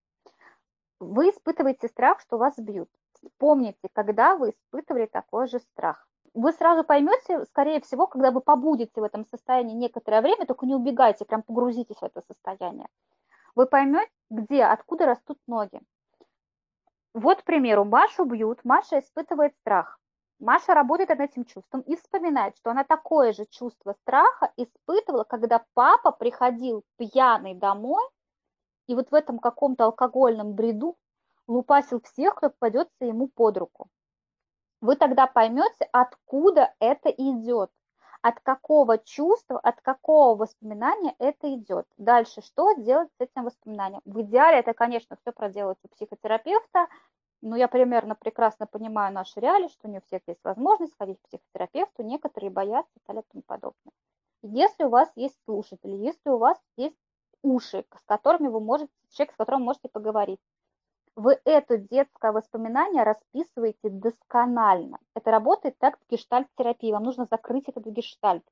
Вы 0.99 1.29
испытываете 1.29 1.89
страх, 1.89 2.21
что 2.21 2.37
вас 2.37 2.57
бьют. 2.57 2.89
Вспомните, 3.13 3.87
когда 3.93 4.35
вы 4.35 4.49
испытывали 4.51 5.05
такой 5.05 5.47
же 5.47 5.59
страх. 5.59 6.07
Вы 6.35 6.51
сразу 6.51 6.83
поймете, 6.83 7.45
скорее 7.45 7.79
всего, 7.79 8.07
когда 8.07 8.29
вы 8.29 8.41
побудете 8.41 8.99
в 8.99 9.03
этом 9.05 9.25
состоянии 9.25 9.73
некоторое 9.73 10.21
время, 10.21 10.45
только 10.45 10.65
не 10.65 10.75
убегайте, 10.75 11.23
прям 11.23 11.41
погрузитесь 11.41 11.95
в 11.95 12.03
это 12.03 12.21
состояние. 12.27 12.89
Вы 13.55 13.67
поймете, 13.67 14.11
где, 14.29 14.65
откуда 14.65 15.05
растут 15.05 15.39
ноги. 15.47 15.79
Вот, 17.13 17.41
к 17.41 17.45
примеру, 17.45 17.85
Машу 17.85 18.25
бьют, 18.25 18.65
Маша 18.65 18.99
испытывает 18.99 19.55
страх. 19.61 19.97
Маша 20.39 20.73
работает 20.73 21.07
над 21.07 21.21
этим 21.21 21.45
чувством 21.45 21.79
и 21.79 21.95
вспоминает, 21.95 22.57
что 22.57 22.71
она 22.71 22.83
такое 22.83 23.31
же 23.31 23.45
чувство 23.45 23.93
страха 24.01 24.51
испытывала, 24.57 25.23
когда 25.23 25.63
папа 25.73 26.11
приходил 26.11 26.83
пьяный 26.97 27.53
домой 27.53 28.03
и 28.87 28.95
вот 28.95 29.09
в 29.09 29.15
этом 29.15 29.39
каком-то 29.39 29.85
алкогольном 29.85 30.51
бреду 30.51 30.97
лупасил 31.47 32.01
всех, 32.01 32.35
кто 32.35 32.49
попадется 32.49 33.05
ему 33.05 33.29
под 33.29 33.57
руку. 33.57 33.87
Вы 34.81 34.95
тогда 34.95 35.27
поймете, 35.27 35.87
откуда 35.91 36.73
это 36.79 37.09
идет, 37.09 37.71
от 38.21 38.39
какого 38.39 38.97
чувства, 38.97 39.59
от 39.59 39.81
какого 39.81 40.35
воспоминания 40.35 41.15
это 41.19 41.53
идет. 41.53 41.85
Дальше, 41.97 42.41
что 42.41 42.73
делать 42.73 43.09
с 43.17 43.21
этим 43.21 43.43
воспоминанием? 43.43 44.01
В 44.05 44.21
идеале 44.21 44.59
это, 44.59 44.73
конечно, 44.73 45.15
все 45.15 45.31
проделать 45.31 45.77
у 45.83 45.87
психотерапевта, 45.89 46.87
но 47.41 47.55
я 47.55 47.67
примерно 47.67 48.15
прекрасно 48.15 48.65
понимаю 48.65 49.13
наши 49.13 49.39
реалии, 49.39 49.67
что 49.67 49.87
не 49.87 49.99
у 49.99 50.01
всех 50.01 50.21
есть 50.27 50.43
возможность 50.43 50.95
ходить 50.97 51.19
к 51.21 51.27
психотерапевту, 51.27 52.03
некоторые 52.03 52.49
боятся 52.49 52.91
и 52.95 52.99
так 53.05 53.25
тому 53.31 53.43
подобное. 53.45 53.93
Если 54.41 54.83
у 54.83 54.89
вас 54.89 55.11
есть 55.15 55.37
слушатели, 55.45 55.95
если 55.95 56.29
у 56.29 56.37
вас 56.37 56.57
есть 56.77 56.97
уши, 57.43 57.85
с 57.95 58.05
которыми 58.05 58.47
вы 58.47 58.59
можете, 58.59 58.91
человек, 59.11 59.33
с 59.33 59.37
которым 59.37 59.61
можете 59.61 59.87
поговорить, 59.89 60.39
вы 61.15 61.39
это 61.45 61.77
детское 61.77 62.31
воспоминание 62.31 63.03
расписываете 63.03 63.89
досконально. 63.89 64.99
Это 65.13 65.31
работает 65.31 65.77
так 65.77 65.97
в 65.97 66.11
гештальт-терапии. 66.11 66.91
Вам 66.91 67.03
нужно 67.03 67.25
закрыть 67.25 67.69
этот 67.69 67.85
гештальт. 67.85 68.43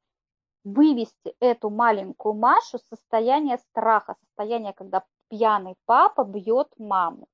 Вывести 0.63 1.35
эту 1.41 1.69
маленькую 1.69 2.35
Машу 2.35 2.77
в 2.77 2.95
состояние 2.95 3.57
страха, 3.57 4.15
состояние, 4.21 4.71
когда 4.73 5.03
пьяный 5.29 5.75
папа 5.85 6.23
бьет 6.23 6.69
маму. 6.77 7.27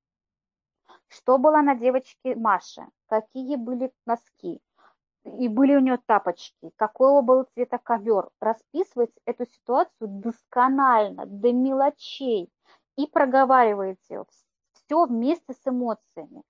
Что 1.07 1.37
было 1.37 1.61
на 1.61 1.75
девочке 1.75 2.35
Маше? 2.35 2.87
Какие 3.07 3.55
были 3.55 3.93
носки? 4.07 4.59
И 5.25 5.47
были 5.47 5.75
у 5.75 5.79
нее 5.79 5.99
тапочки, 6.07 6.71
какого 6.75 7.21
был 7.21 7.43
цвета 7.53 7.77
ковер. 7.77 8.29
Расписывать 8.39 9.11
эту 9.25 9.45
ситуацию 9.45 10.07
досконально, 10.07 11.27
до 11.27 11.53
мелочей. 11.53 12.51
И 12.95 13.05
проговариваете 13.05 14.19
все 14.89 15.05
вместе 15.05 15.53
с 15.53 15.67
эмоциями. 15.67 16.41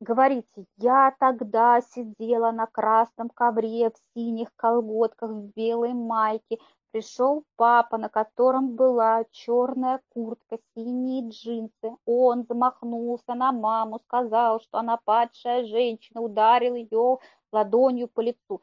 Говорите, 0.00 0.66
я 0.76 1.14
тогда 1.18 1.80
сидела 1.80 2.52
на 2.52 2.66
красном 2.66 3.30
ковре, 3.30 3.90
в 3.90 3.94
синих 4.14 4.54
колготках, 4.54 5.30
в 5.30 5.52
белой 5.56 5.94
майке, 5.94 6.58
Пришел 6.90 7.44
папа, 7.56 7.98
на 7.98 8.08
котором 8.08 8.74
была 8.74 9.24
черная 9.30 10.00
куртка, 10.08 10.58
синие 10.74 11.28
джинсы. 11.28 11.94
Он 12.06 12.44
замахнулся 12.48 13.34
на 13.34 13.52
маму, 13.52 13.98
сказал, 14.06 14.60
что 14.60 14.78
она 14.78 14.96
падшая 14.96 15.66
женщина, 15.66 16.22
ударил 16.22 16.74
ее 16.74 17.18
ладонью 17.52 18.08
по 18.08 18.22
лицу. 18.22 18.62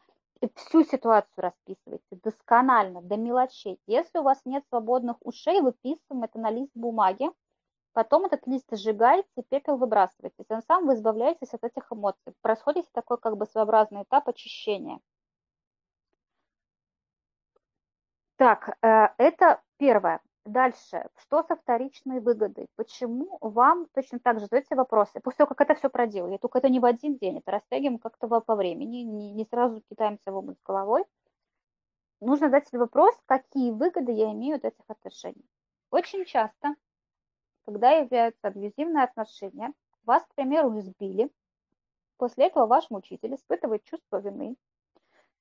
Всю 0.55 0.83
ситуацию 0.83 1.33
расписывайте 1.37 2.03
досконально, 2.23 3.03
до 3.03 3.15
мелочей. 3.15 3.79
Если 3.85 4.17
у 4.17 4.23
вас 4.23 4.41
нет 4.43 4.63
свободных 4.69 5.17
ушей, 5.21 5.61
выписываем 5.61 6.23
это 6.23 6.39
на 6.39 6.49
лист 6.49 6.71
бумаги. 6.73 7.29
Потом 7.95 8.25
этот 8.25 8.45
лист 8.45 8.67
сжигаете, 8.73 9.41
пепел 9.49 9.77
выбрасываете. 9.77 10.43
Тем 10.49 10.61
самым 10.63 10.87
вы 10.87 10.95
избавляетесь 10.95 11.53
от 11.53 11.63
этих 11.63 11.89
эмоций. 11.93 12.33
Происходит 12.41 12.91
такой 12.91 13.17
как 13.17 13.37
бы 13.37 13.45
своеобразный 13.45 14.03
этап 14.03 14.27
очищения. 14.27 14.99
Так, 18.35 18.77
э, 18.81 19.07
это 19.17 19.61
первое. 19.77 20.19
Дальше, 20.43 21.07
что 21.21 21.43
со 21.43 21.55
вторичной 21.55 22.19
выгодой? 22.19 22.67
Почему 22.75 23.37
вам 23.39 23.87
точно 23.93 24.19
так 24.19 24.39
же 24.39 24.47
задаете 24.47 24.75
вопросы? 24.75 25.21
После 25.21 25.37
того, 25.37 25.55
как 25.55 25.61
это 25.61 25.75
все 25.75 25.89
проделали, 25.89 26.35
только 26.35 26.57
это 26.57 26.67
не 26.67 26.81
в 26.81 26.85
один 26.85 27.15
день, 27.15 27.37
это 27.37 27.51
растягиваем 27.51 27.97
как-то 27.97 28.27
по 28.27 28.55
времени, 28.55 29.03
не, 29.03 29.31
не 29.31 29.45
сразу 29.45 29.81
кидаемся 29.89 30.33
в 30.33 30.35
омут 30.35 30.57
головой. 30.65 31.05
Нужно 32.19 32.47
задать 32.47 32.67
себе 32.67 32.79
вопрос, 32.79 33.15
какие 33.25 33.71
выгоды 33.71 34.11
я 34.11 34.33
имею 34.33 34.57
от 34.57 34.65
этих 34.65 34.83
отношений. 34.89 35.45
Очень 35.91 36.25
часто, 36.25 36.75
когда 37.65 37.91
являются 37.91 38.47
абьюзивные 38.47 39.03
отношения, 39.03 39.73
вас, 40.03 40.23
к 40.23 40.35
примеру, 40.35 40.77
избили, 40.79 41.31
после 42.17 42.47
этого 42.47 42.67
ваш 42.67 42.89
мучитель 42.89 43.35
испытывает 43.35 43.83
чувство 43.83 44.21
вины, 44.21 44.55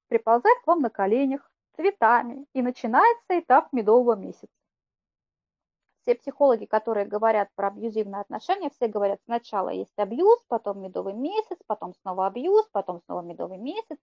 приползает 0.09 0.59
к 0.63 0.67
вам 0.67 0.81
на 0.81 0.91
коленях, 0.91 1.51
цветами, 1.77 2.47
и 2.53 2.63
начинается 2.63 3.39
этап 3.39 3.73
медового 3.73 4.17
месяца. 4.17 4.49
Все 6.03 6.15
психологи, 6.15 6.67
которые 6.67 7.07
говорят 7.07 7.49
про 7.55 7.69
абьюзивные 7.69 8.21
отношения, 8.21 8.71
все 8.71 8.89
говорят, 8.89 9.21
сначала 9.25 9.71
есть 9.71 9.97
абьюз, 9.97 10.39
потом 10.49 10.83
медовый 10.83 11.15
месяц, 11.15 11.59
потом 11.67 11.95
снова 12.03 12.27
абьюз, 12.27 12.69
потом 12.73 13.01
снова 13.07 13.23
медовый 13.23 13.59
месяц, 13.59 13.99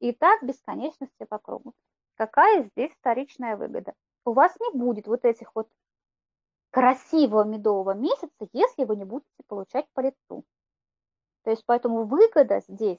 и 0.00 0.12
так 0.12 0.42
бесконечности 0.42 1.24
по 1.24 1.38
кругу. 1.38 1.72
Какая 2.16 2.64
здесь 2.64 2.92
вторичная 2.98 3.56
выгода? 3.56 3.94
У 4.24 4.32
вас 4.32 4.54
не 4.60 4.76
будет 4.76 5.06
вот 5.06 5.24
этих 5.24 5.54
вот 5.54 5.68
красивого 6.74 7.44
медового 7.44 7.94
месяца, 7.94 8.48
если 8.52 8.82
вы 8.82 8.96
не 8.96 9.04
будете 9.04 9.28
получать 9.46 9.86
по 9.94 10.00
лицу. 10.00 10.44
То 11.44 11.50
есть 11.50 11.62
поэтому 11.66 12.02
выгода 12.02 12.62
здесь 12.66 12.98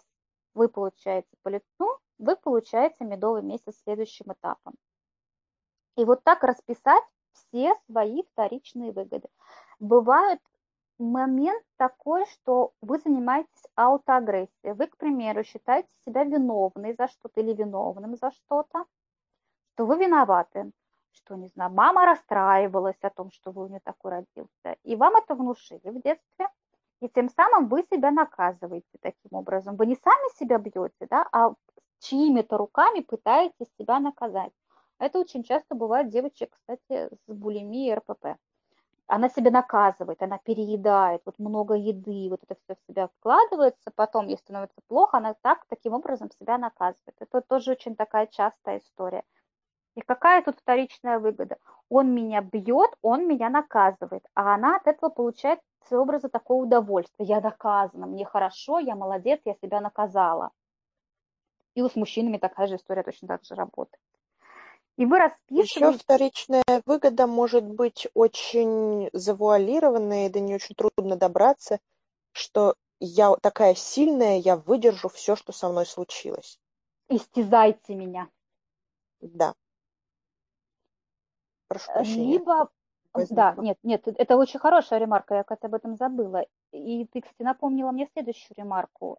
вы 0.53 0.69
получаете 0.69 1.27
по 1.43 1.49
лицу, 1.49 1.99
вы 2.17 2.37
получаете 2.37 3.03
медовый 3.03 3.41
месяц 3.41 3.75
следующим 3.83 4.31
этапом. 4.31 4.75
И 5.97 6.05
вот 6.05 6.23
так 6.23 6.43
расписать 6.43 7.03
все 7.33 7.73
свои 7.85 8.23
вторичные 8.31 8.93
выгоды. 8.93 9.27
Бывает 9.79 10.39
момент 10.97 11.61
такой, 11.75 12.25
что 12.27 12.71
вы 12.79 12.99
занимаетесь 12.99 13.67
аутоагрессией. 13.75 14.71
Вы, 14.71 14.87
к 14.87 14.95
примеру, 14.95 15.43
считаете 15.43 15.89
себя 16.05 16.23
виновной 16.23 16.93
за 16.93 17.09
что-то 17.09 17.41
или 17.41 17.51
виновным 17.51 18.15
за 18.15 18.31
что-то, 18.31 18.85
что 19.73 19.85
вы 19.85 19.97
виноваты, 19.97 20.71
что, 21.15 21.35
не 21.35 21.47
знаю, 21.47 21.71
мама 21.71 22.05
расстраивалась 22.05 22.99
о 23.01 23.09
том, 23.09 23.31
что 23.31 23.51
вы 23.51 23.65
у 23.65 23.67
нее 23.67 23.81
такой 23.83 24.11
родился. 24.11 24.77
И 24.83 24.95
вам 24.95 25.15
это 25.15 25.35
внушили 25.35 25.89
в 25.89 26.01
детстве, 26.01 26.47
и 27.01 27.09
тем 27.09 27.29
самым 27.29 27.67
вы 27.67 27.83
себя 27.91 28.11
наказываете 28.11 28.97
таким 29.01 29.31
образом. 29.31 29.75
Вы 29.75 29.85
не 29.87 29.95
сами 29.95 30.37
себя 30.37 30.57
бьете, 30.57 31.07
да, 31.09 31.27
а 31.31 31.53
чьими-то 31.99 32.57
руками 32.57 33.01
пытаетесь 33.01 33.67
себя 33.77 33.99
наказать. 33.99 34.51
Это 34.99 35.19
очень 35.19 35.43
часто 35.43 35.75
бывает 35.75 36.09
девочек, 36.09 36.55
кстати, 36.55 37.09
с 37.27 37.33
булимией 37.33 37.91
и 37.91 37.95
РПП. 37.95 38.37
Она 39.07 39.29
себя 39.29 39.51
наказывает, 39.51 40.23
она 40.23 40.39
переедает, 40.39 41.21
вот 41.25 41.37
много 41.37 41.75
еды, 41.75 42.27
вот 42.29 42.39
это 42.43 42.55
все 42.63 42.75
в 42.75 42.87
себя 42.87 43.07
вкладывается, 43.07 43.91
потом, 43.95 44.27
ей 44.27 44.37
становится 44.37 44.81
плохо, 44.87 45.17
она 45.17 45.35
так, 45.41 45.65
таким 45.67 45.93
образом 45.93 46.31
себя 46.31 46.57
наказывает. 46.57 47.15
Это 47.19 47.41
тоже 47.41 47.71
очень 47.71 47.95
такая 47.95 48.25
частая 48.25 48.79
история. 48.79 49.23
И 49.95 50.01
какая 50.01 50.43
тут 50.43 50.57
вторичная 50.59 51.19
выгода? 51.19 51.57
Он 51.89 52.13
меня 52.13 52.41
бьет, 52.41 52.91
он 53.01 53.27
меня 53.27 53.49
наказывает, 53.49 54.25
а 54.33 54.55
она 54.55 54.75
от 54.75 54.87
этого 54.87 55.09
получает 55.09 55.59
образа 55.91 56.29
такого 56.29 56.63
удовольствия. 56.63 57.25
Я 57.25 57.41
доказана, 57.41 58.07
мне 58.07 58.25
хорошо, 58.25 58.79
я 58.79 58.95
молодец, 58.95 59.39
я 59.45 59.53
себя 59.61 59.81
наказала. 59.81 60.51
И 61.75 61.81
с 61.81 61.95
мужчинами 61.95 62.37
такая 62.37 62.67
же 62.67 62.77
история 62.77 63.03
точно 63.03 63.27
так 63.27 63.43
же 63.43 63.55
работает. 63.55 64.01
И 64.97 65.05
вы 65.05 65.19
расписываете... 65.19 65.79
Еще 65.79 65.97
вторичная 65.97 66.63
выгода 66.85 67.27
может 67.27 67.65
быть 67.65 68.07
очень 68.13 69.09
завуалированная, 69.13 70.27
и 70.27 70.29
до 70.29 70.39
нее 70.39 70.55
очень 70.55 70.75
трудно 70.75 71.17
добраться, 71.17 71.79
что 72.31 72.75
я 72.99 73.35
такая 73.35 73.75
сильная, 73.75 74.37
я 74.37 74.55
выдержу 74.55 75.09
все, 75.09 75.35
что 75.35 75.51
со 75.51 75.69
мной 75.69 75.85
случилось. 75.85 76.59
Истязайте 77.09 77.93
меня. 77.93 78.29
Да. 79.19 79.53
Прошу 81.79 81.93
прощения. 81.93 82.33
Либо 82.33 82.69
Возникла. 83.13 83.53
Да, 83.55 83.61
нет, 83.61 83.77
нет, 83.83 84.07
это 84.07 84.35
очень 84.35 84.59
хорошая 84.59 84.99
ремарка, 84.99 85.35
я, 85.35 85.43
кстати, 85.43 85.65
об 85.65 85.73
этом 85.73 85.95
забыла. 85.95 86.45
И 86.71 87.05
ты, 87.05 87.21
кстати, 87.21 87.43
напомнила 87.43 87.91
мне 87.91 88.09
следующую 88.11 88.57
ремарку. 88.57 89.17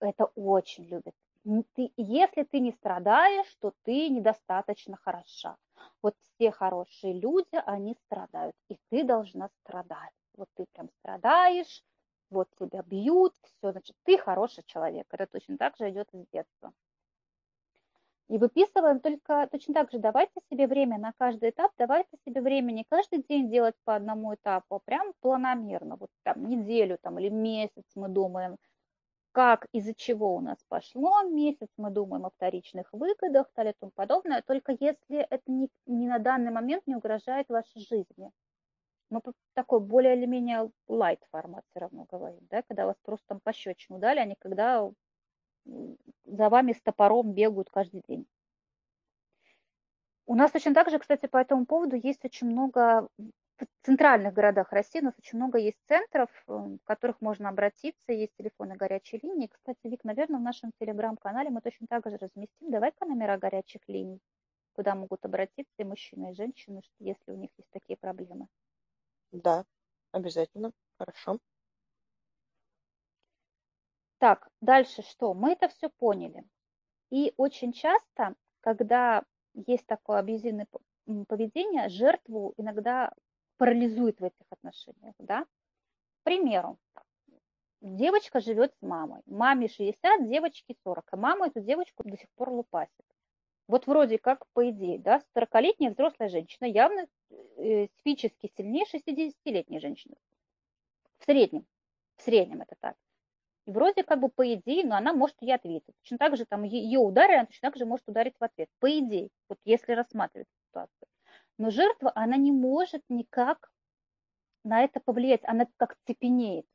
Это 0.00 0.26
очень 0.34 0.84
любят 0.84 1.14
ты, 1.74 1.92
если 1.96 2.44
ты 2.44 2.60
не 2.60 2.72
страдаешь, 2.72 3.54
то 3.60 3.72
ты 3.82 4.08
недостаточно 4.08 4.96
хороша. 4.96 5.56
Вот 6.02 6.14
все 6.22 6.50
хорошие 6.50 7.12
люди, 7.12 7.60
они 7.66 7.96
страдают, 8.06 8.56
и 8.68 8.78
ты 8.90 9.04
должна 9.04 9.50
страдать. 9.60 10.12
Вот 10.36 10.48
ты 10.54 10.66
прям 10.72 10.88
страдаешь, 11.00 11.84
вот 12.30 12.48
тебя 12.58 12.82
бьют, 12.82 13.34
все, 13.42 13.72
значит, 13.72 13.96
ты 14.04 14.18
хороший 14.18 14.64
человек. 14.66 15.06
Это 15.10 15.26
точно 15.26 15.58
так 15.58 15.76
же 15.76 15.90
идет 15.90 16.08
из 16.12 16.26
детства. 16.32 16.72
И 18.28 18.38
выписываем 18.38 19.00
только 19.00 19.48
точно 19.52 19.74
так 19.74 19.90
же, 19.90 19.98
давайте 19.98 20.40
себе 20.50 20.66
время 20.66 20.98
на 20.98 21.12
каждый 21.18 21.50
этап, 21.50 21.72
давайте 21.76 22.16
себе 22.24 22.40
время 22.40 22.72
не 22.72 22.84
каждый 22.84 23.22
день 23.28 23.50
делать 23.50 23.74
по 23.84 23.94
одному 23.94 24.34
этапу, 24.34 24.76
а 24.76 24.78
прям 24.78 25.12
планомерно, 25.20 25.96
вот 25.96 26.08
там 26.22 26.48
неделю 26.48 26.98
там, 27.02 27.18
или 27.18 27.28
месяц 27.28 27.84
мы 27.94 28.08
думаем, 28.08 28.56
как, 29.32 29.66
из-за 29.72 29.94
чего 29.94 30.36
у 30.36 30.40
нас 30.40 30.58
пошло 30.68 31.22
месяц, 31.24 31.68
мы 31.76 31.90
думаем 31.90 32.24
о 32.24 32.30
вторичных 32.30 32.92
выгодах 32.92 33.50
и 33.58 33.72
тому 33.78 33.92
подобное, 33.94 34.42
только 34.42 34.76
если 34.78 35.18
это 35.18 35.42
не, 35.48 35.68
не 35.86 36.06
на 36.06 36.18
данный 36.18 36.50
момент 36.50 36.86
не 36.86 36.96
угрожает 36.96 37.48
вашей 37.48 37.80
жизни. 37.80 38.30
Мы 39.10 39.20
такой 39.52 39.80
более 39.80 40.16
или 40.16 40.24
менее 40.24 40.70
light 40.88 41.20
формат 41.30 41.64
все 41.70 41.80
равно 41.80 42.06
говорим, 42.10 42.46
да, 42.48 42.62
когда 42.62 42.86
вас 42.86 42.96
просто 43.02 43.26
там 43.28 43.40
пощечину 43.40 43.98
дали, 43.98 44.20
а 44.20 44.24
не 44.24 44.36
когда 44.36 44.90
за 45.64 46.48
вами 46.48 46.72
с 46.72 46.80
топором 46.80 47.32
бегают 47.32 47.70
каждый 47.70 48.02
день. 48.08 48.26
У 50.26 50.34
нас 50.34 50.50
точно 50.50 50.74
так 50.74 50.90
же, 50.90 50.98
кстати, 50.98 51.26
по 51.26 51.36
этому 51.36 51.66
поводу 51.66 51.96
есть 51.96 52.24
очень 52.24 52.46
много 52.46 53.08
в 53.58 53.66
центральных 53.86 54.34
городах 54.34 54.72
России 54.72 55.00
у 55.00 55.04
нас 55.04 55.14
очень 55.18 55.38
много 55.38 55.58
есть 55.58 55.78
центров, 55.86 56.28
э, 56.48 56.52
в 56.52 56.78
которых 56.84 57.20
можно 57.20 57.48
обратиться, 57.48 58.12
есть 58.12 58.34
телефоны 58.36 58.74
горячей 58.76 59.20
линии. 59.22 59.46
Кстати, 59.46 59.78
Вик, 59.84 60.02
наверное, 60.04 60.40
в 60.40 60.42
нашем 60.42 60.72
телеграм-канале 60.80 61.50
мы 61.50 61.60
точно 61.60 61.86
так 61.86 62.08
же 62.08 62.16
разместим. 62.16 62.70
Давай-ка 62.70 63.06
номера 63.06 63.38
горячих 63.38 63.82
линий, 63.86 64.20
куда 64.74 64.94
могут 64.94 65.24
обратиться 65.24 65.74
и 65.78 65.84
мужчины, 65.84 66.30
и 66.32 66.34
женщины, 66.34 66.82
если 66.98 67.30
у 67.30 67.36
них 67.36 67.50
есть 67.56 67.70
такие 67.70 67.96
проблемы. 67.96 68.48
Да, 69.30 69.64
обязательно. 70.10 70.72
Хорошо. 70.98 71.38
Так, 74.24 74.48
дальше 74.62 75.02
что? 75.02 75.34
Мы 75.34 75.52
это 75.52 75.68
все 75.68 75.90
поняли. 75.90 76.44
И 77.10 77.34
очень 77.36 77.74
часто, 77.74 78.34
когда 78.60 79.22
есть 79.52 79.84
такое 79.84 80.18
абьюзивное 80.18 80.66
поведение, 81.28 81.90
жертву 81.90 82.54
иногда 82.56 83.12
парализует 83.58 84.18
в 84.20 84.24
этих 84.24 84.46
отношениях, 84.48 85.14
да. 85.18 85.44
К 85.44 86.22
примеру, 86.22 86.78
девочка 87.82 88.40
живет 88.40 88.72
с 88.72 88.80
мамой, 88.80 89.20
маме 89.26 89.68
60, 89.68 90.26
девочке 90.26 90.74
40, 90.84 91.04
а 91.06 91.16
мама 91.18 91.48
эту 91.48 91.60
девочку 91.60 92.02
до 92.02 92.16
сих 92.16 92.30
пор 92.30 92.48
лупасит. 92.48 93.04
Вот 93.68 93.86
вроде 93.86 94.16
как, 94.16 94.46
по 94.54 94.70
идее, 94.70 94.98
да, 94.98 95.22
40-летняя 95.36 95.90
взрослая 95.90 96.30
женщина 96.30 96.66
явно 96.66 97.06
э, 97.58 97.88
физически 98.02 98.50
сильнее 98.56 98.86
60-летней 98.90 99.80
женщины. 99.80 100.14
В 101.18 101.26
среднем. 101.26 101.66
В 102.16 102.22
среднем 102.22 102.62
это 102.62 102.74
так. 102.80 102.96
И 103.66 103.70
вроде 103.70 104.02
как 104.02 104.20
бы 104.20 104.28
по 104.28 104.52
идее, 104.54 104.84
но 104.84 104.96
она 104.96 105.12
может 105.12 105.36
ей 105.40 105.54
ответить. 105.54 105.94
Точно 106.02 106.18
так 106.18 106.36
же 106.36 106.44
там 106.44 106.64
ее 106.64 106.98
ударили, 106.98 107.36
она 107.36 107.46
точно 107.46 107.70
так 107.70 107.78
же 107.78 107.86
может 107.86 108.06
ударить 108.08 108.34
в 108.38 108.44
ответ. 108.44 108.68
По 108.78 108.98
идее, 108.98 109.30
вот 109.48 109.58
если 109.64 109.92
рассматривать 109.92 110.48
ситуацию. 110.68 111.08
Но 111.56 111.70
жертва, 111.70 112.12
она 112.14 112.36
не 112.36 112.52
может 112.52 113.02
никак 113.08 113.70
на 114.64 114.82
это 114.82 115.00
повлиять, 115.00 115.42
она 115.44 115.66
как 115.76 115.96
цепенеет. 116.06 116.66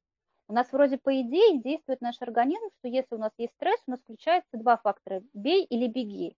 У 0.48 0.54
нас 0.54 0.72
вроде 0.72 0.98
по 0.98 1.22
идее 1.22 1.62
действует 1.62 2.02
наш 2.02 2.20
организм, 2.22 2.70
что 2.80 2.88
если 2.88 3.14
у 3.14 3.20
нас 3.20 3.32
есть 3.38 3.54
стресс, 3.54 3.80
у 3.86 3.92
нас 3.92 4.00
включаются 4.00 4.58
два 4.58 4.78
фактора– 4.78 5.22
бей 5.34 5.64
или 5.64 5.88
беги. 5.88 6.36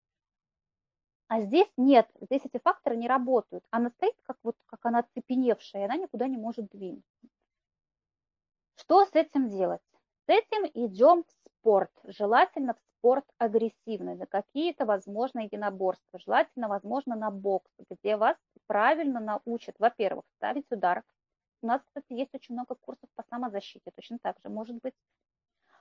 А 1.28 1.40
здесь 1.40 1.72
нет, 1.78 2.10
здесь 2.20 2.42
эти 2.44 2.60
факторы 2.62 2.98
не 2.98 3.08
работают. 3.08 3.64
Она 3.70 3.90
стоит 3.92 4.16
как, 4.24 4.38
вот, 4.44 4.58
как 4.66 4.86
она 4.86 5.04
цепеневшая, 5.14 5.84
и 5.84 5.86
она 5.86 5.96
никуда 5.96 6.28
не 6.28 6.36
может 6.36 6.68
двинуться. 6.68 7.06
Что 8.76 9.06
с 9.06 9.14
этим 9.14 9.48
делать? 9.48 9.82
Этим 10.32 10.66
идем 10.74 11.26
в 11.26 11.32
спорт, 11.60 11.92
желательно 12.06 12.74
в 12.74 12.80
спорт 12.80 13.26
агрессивный, 13.38 14.16
на 14.16 14.26
какие-то, 14.26 14.86
возможно, 14.86 15.42
единоборства, 15.42 16.20
желательно, 16.20 16.70
возможно, 16.70 17.18
на 17.18 17.30
бокс, 17.32 17.70
где 17.90 18.16
вас 18.16 18.38
правильно 18.66 19.20
научат, 19.20 19.76
во-первых, 19.78 20.24
ставить 20.38 20.72
удар. 20.72 21.04
У 21.62 21.68
нас, 21.68 21.82
кстати, 21.84 22.14
есть 22.14 22.34
очень 22.34 22.56
много 22.56 22.76
курсов 22.76 23.10
по 23.16 23.24
самозащите, 23.30 23.92
точно 23.94 24.20
так 24.22 24.40
же 24.42 24.48
может 24.48 24.78
быть. 24.82 24.94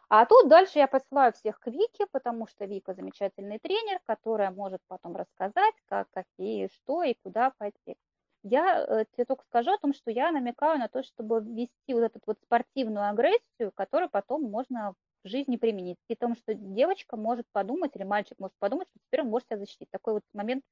А 0.09 0.26
тут 0.26 0.48
дальше 0.48 0.80
я 0.80 0.88
посылаю 0.88 1.32
всех 1.32 1.61
к 1.61 1.68
Вике, 1.68 2.07
потому 2.11 2.48
что 2.48 2.64
Вика 2.64 2.92
замечательный 2.92 3.61
тренер, 3.61 4.01
которая 4.05 4.51
может 4.51 4.80
потом 4.88 5.14
рассказать, 5.14 5.74
как, 5.86 6.09
какие, 6.11 6.68
что 6.68 7.05
и 7.05 7.14
куда 7.22 7.53
пойти. 7.57 7.96
Я 8.43 8.84
э, 8.86 9.05
тебе 9.12 9.24
только 9.26 9.45
скажу 9.45 9.72
о 9.72 9.78
том, 9.78 9.93
что 9.93 10.11
я 10.11 10.32
намекаю 10.32 10.78
на 10.78 10.88
то, 10.88 11.03
чтобы 11.03 11.41
ввести 11.41 11.93
вот 11.93 12.03
эту 12.05 12.20
вот 12.26 12.38
спортивную 12.43 13.09
агрессию, 13.09 13.72
которую 13.74 14.09
потом 14.09 14.43
можно 14.43 14.95
в 15.24 15.28
жизни 15.28 15.57
применить. 15.57 15.99
И 16.09 16.14
том, 16.14 16.34
что 16.36 16.55
девочка 16.55 17.16
может 17.16 17.47
подумать, 17.53 17.95
или 17.95 18.05
мальчик 18.05 18.38
может 18.38 18.57
подумать, 18.59 18.88
что 18.91 19.01
теперь 19.07 19.22
он 19.22 19.28
может 19.28 19.49
себя 19.49 19.59
защитить. 19.59 19.91
Такой 19.91 20.14
вот 20.14 20.22
момент 20.32 20.64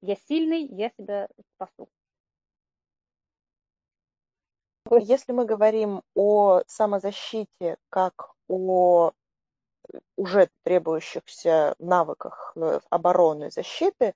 «я 0.00 0.14
сильный, 0.14 0.64
я 0.66 0.90
себя 0.90 1.28
спасу». 1.54 1.88
Если 4.90 5.32
мы 5.32 5.44
говорим 5.44 6.02
о 6.14 6.62
самозащите 6.66 7.76
как 7.90 8.32
о 8.48 9.12
уже 10.16 10.48
требующихся 10.62 11.74
навыках 11.78 12.52
э, 12.56 12.80
обороны, 12.90 13.50
защиты, 13.50 14.14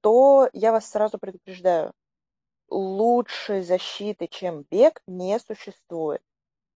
то 0.00 0.48
я 0.52 0.72
вас 0.72 0.88
сразу 0.88 1.18
предупреждаю, 1.18 1.92
лучшей 2.68 3.62
защиты, 3.62 4.26
чем 4.26 4.64
бег, 4.70 5.02
не 5.06 5.38
существует. 5.38 6.22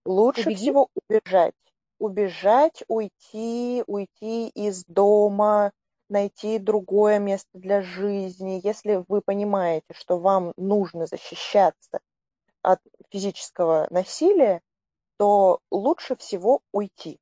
Лучше 0.04 0.50
Убеги. 0.50 0.56
всего 0.56 0.88
убежать. 0.94 1.54
Убежать, 1.98 2.84
уйти, 2.88 3.82
уйти 3.86 4.48
из 4.48 4.84
дома, 4.84 5.72
найти 6.08 6.58
другое 6.58 7.18
место 7.18 7.50
для 7.54 7.82
жизни. 7.82 8.60
Если 8.62 9.04
вы 9.08 9.20
понимаете, 9.20 9.86
что 9.92 10.18
вам 10.18 10.52
нужно 10.56 11.06
защищаться 11.06 12.00
от 12.62 12.80
физического 13.10 13.86
насилия, 13.90 14.62
то 15.18 15.60
лучше 15.70 16.16
всего 16.16 16.60
уйти. 16.72 17.18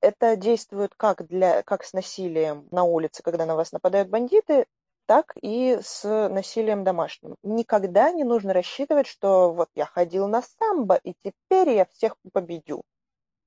Это 0.00 0.36
действует 0.36 0.94
как, 0.96 1.26
для, 1.26 1.62
как 1.62 1.84
с 1.84 1.92
насилием 1.92 2.66
на 2.70 2.84
улице, 2.84 3.22
когда 3.22 3.44
на 3.44 3.54
вас 3.54 3.72
нападают 3.72 4.08
бандиты, 4.08 4.66
так 5.10 5.34
и 5.42 5.76
с 5.82 6.04
насилием 6.28 6.84
домашним. 6.84 7.34
Никогда 7.42 8.12
не 8.12 8.22
нужно 8.22 8.52
рассчитывать, 8.52 9.08
что 9.08 9.52
вот 9.52 9.68
я 9.74 9.84
ходил 9.84 10.28
на 10.28 10.40
самбо, 10.40 11.00
и 11.02 11.14
теперь 11.24 11.70
я 11.70 11.84
всех 11.86 12.14
победю. 12.32 12.84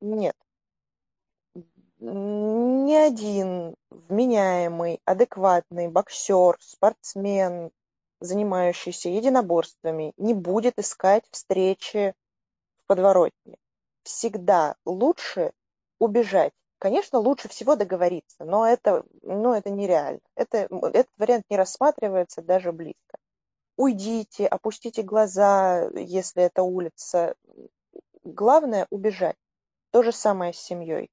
Нет. 0.02 0.36
Ни 2.00 2.94
один 2.94 3.76
вменяемый, 3.90 5.00
адекватный 5.06 5.88
боксер, 5.88 6.58
спортсмен, 6.60 7.72
занимающийся 8.20 9.08
единоборствами, 9.08 10.12
не 10.18 10.34
будет 10.34 10.78
искать 10.78 11.24
встречи 11.32 12.14
в 12.84 12.88
подворотне. 12.88 13.56
Всегда 14.04 14.76
лучше 14.84 15.54
убежать. 15.98 16.52
Конечно, 16.84 17.18
лучше 17.20 17.48
всего 17.48 17.78
договориться, 17.78 18.44
но 18.44 18.68
это, 18.68 19.06
но 19.22 19.56
это 19.56 19.70
нереально. 19.70 20.20
Это, 20.36 20.68
этот 20.92 21.14
вариант 21.18 21.46
не 21.50 21.56
рассматривается 21.56 22.42
даже 22.42 22.74
близко. 22.74 23.18
Уйдите, 23.78 24.46
опустите 24.48 25.02
глаза, 25.02 25.90
если 25.96 26.44
это 26.44 26.64
улица. 26.64 27.36
Главное– 28.26 28.86
убежать. 28.90 29.38
То 29.92 30.04
же 30.04 30.12
самое 30.12 30.52
с 30.52 30.58
семьей. 30.58 31.10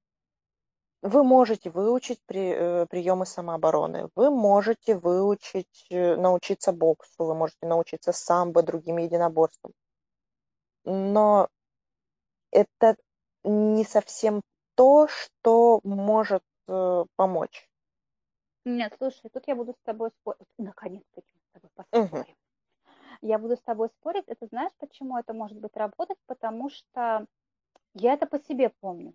Вы 1.02 1.22
можете 1.22 1.70
выучить 1.70 2.18
при, 2.26 2.50
э, 2.52 2.86
приемы 2.86 3.24
самообороны, 3.24 4.08
вы 4.16 4.30
можете 4.30 4.96
выучить, 4.98 5.86
э, 5.90 6.16
научиться 6.16 6.72
боксу, 6.72 7.26
вы 7.26 7.36
можете 7.36 7.68
научиться 7.68 8.10
самбо, 8.10 8.64
другим 8.64 8.96
единоборствам. 8.96 9.72
Но 10.84 11.48
это 12.50 12.96
не 13.44 13.84
совсем 13.84 14.42
то, 14.80 15.08
что 15.08 15.80
может 15.84 16.42
э, 16.66 17.04
помочь. 17.16 17.68
Нет, 18.64 18.94
слушай, 18.96 19.28
тут 19.28 19.46
я 19.46 19.54
буду 19.54 19.74
с 19.74 19.82
тобой 19.84 20.08
спорить. 20.10 20.48
Наконец-таки 20.56 21.28
с 21.28 21.52
тобой 21.52 21.70
поспорим. 21.74 22.06
Угу. 22.06 22.24
Я 23.20 23.38
буду 23.38 23.58
с 23.58 23.60
тобой 23.60 23.90
спорить. 23.90 24.24
Это 24.26 24.46
знаешь, 24.46 24.72
почему 24.78 25.18
это 25.18 25.34
может 25.34 25.58
быть 25.58 25.76
работать? 25.76 26.16
Потому 26.24 26.70
что 26.70 27.26
я 27.92 28.14
это 28.14 28.26
по 28.26 28.38
себе 28.38 28.70
помню. 28.80 29.12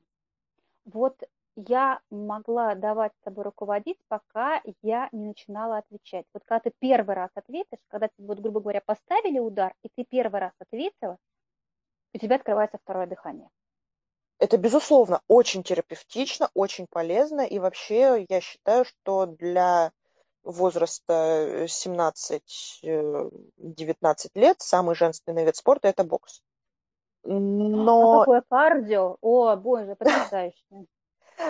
Вот 0.85 1.19
я 1.55 1.99
могла 2.11 2.75
давать 2.75 3.13
с 3.15 3.23
тобой 3.23 3.45
руководить, 3.45 3.97
пока 4.07 4.61
я 4.83 5.09
не 5.11 5.25
начинала 5.25 5.79
отвечать. 5.79 6.27
Вот 6.31 6.43
когда 6.45 6.59
ты 6.59 6.73
первый 6.77 7.15
раз 7.15 7.31
ответишь, 7.33 7.79
когда 7.87 8.07
тебе, 8.09 8.27
вот, 8.27 8.39
грубо 8.39 8.59
говоря, 8.59 8.81
поставили 8.85 9.39
удар, 9.39 9.73
и 9.81 9.89
ты 9.95 10.05
первый 10.07 10.41
раз 10.41 10.53
ответила, 10.59 11.17
у 12.13 12.19
тебя 12.19 12.35
открывается 12.35 12.77
второе 12.77 13.07
дыхание. 13.07 13.49
Это, 14.37 14.57
безусловно, 14.57 15.21
очень 15.27 15.63
терапевтично, 15.63 16.49
очень 16.53 16.87
полезно, 16.89 17.41
и 17.41 17.57
вообще 17.59 18.25
я 18.27 18.41
считаю, 18.41 18.83
что 18.83 19.25
для 19.25 19.91
возраста 20.43 21.65
17-19 21.65 22.41
э, 22.83 24.29
лет 24.35 24.61
самый 24.61 24.95
женственный 24.95 25.45
вид 25.45 25.55
спорта– 25.55 25.87
это 25.89 26.03
бокс. 26.03 26.41
Но... 27.23 28.13
А 28.13 28.19
какое 28.19 28.43
кардио? 28.47 29.17
О, 29.21 29.55
боже, 29.55 29.95
потрясающе. 29.95 30.63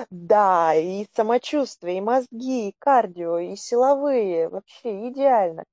Да, 0.09 0.73
и 0.73 1.05
самочувствие, 1.13 1.99
и 1.99 2.01
мозги, 2.01 2.69
и 2.69 2.75
кардио, 2.79 3.37
и 3.37 3.55
силовые. 3.55 4.49
Вообще 4.49 5.09
идеально. 5.09 5.63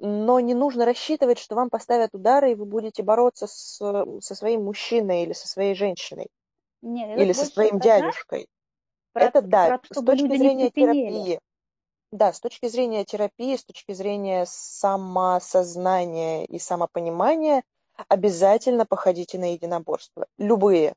Но 0.00 0.40
не 0.40 0.54
нужно 0.54 0.84
рассчитывать, 0.84 1.38
что 1.38 1.54
вам 1.54 1.70
поставят 1.70 2.14
удары, 2.14 2.52
и 2.52 2.54
вы 2.54 2.64
будете 2.64 3.02
бороться 3.02 3.46
с, 3.46 3.78
со 4.20 4.34
своим 4.34 4.64
мужчиной 4.64 5.22
или 5.22 5.32
со 5.32 5.46
своей 5.46 5.74
женщиной. 5.74 6.28
Нет, 6.82 7.18
или 7.18 7.32
со 7.32 7.46
своим 7.46 7.78
дядюшкой. 7.78 8.48
Про, 9.12 9.24
это 9.24 9.42
да, 9.42 9.78
про, 9.78 10.00
с 10.00 10.04
точки 10.04 10.36
зрения 10.36 10.70
терапии. 10.70 11.40
Да, 12.10 12.32
с 12.32 12.40
точки 12.40 12.66
зрения 12.66 13.04
терапии, 13.04 13.56
с 13.56 13.64
точки 13.64 13.92
зрения 13.92 14.44
самосознания 14.46 16.44
и 16.44 16.58
самопонимания, 16.58 17.62
обязательно 18.08 18.86
походите 18.86 19.38
на 19.38 19.52
единоборство. 19.52 20.26
Любые 20.38 20.94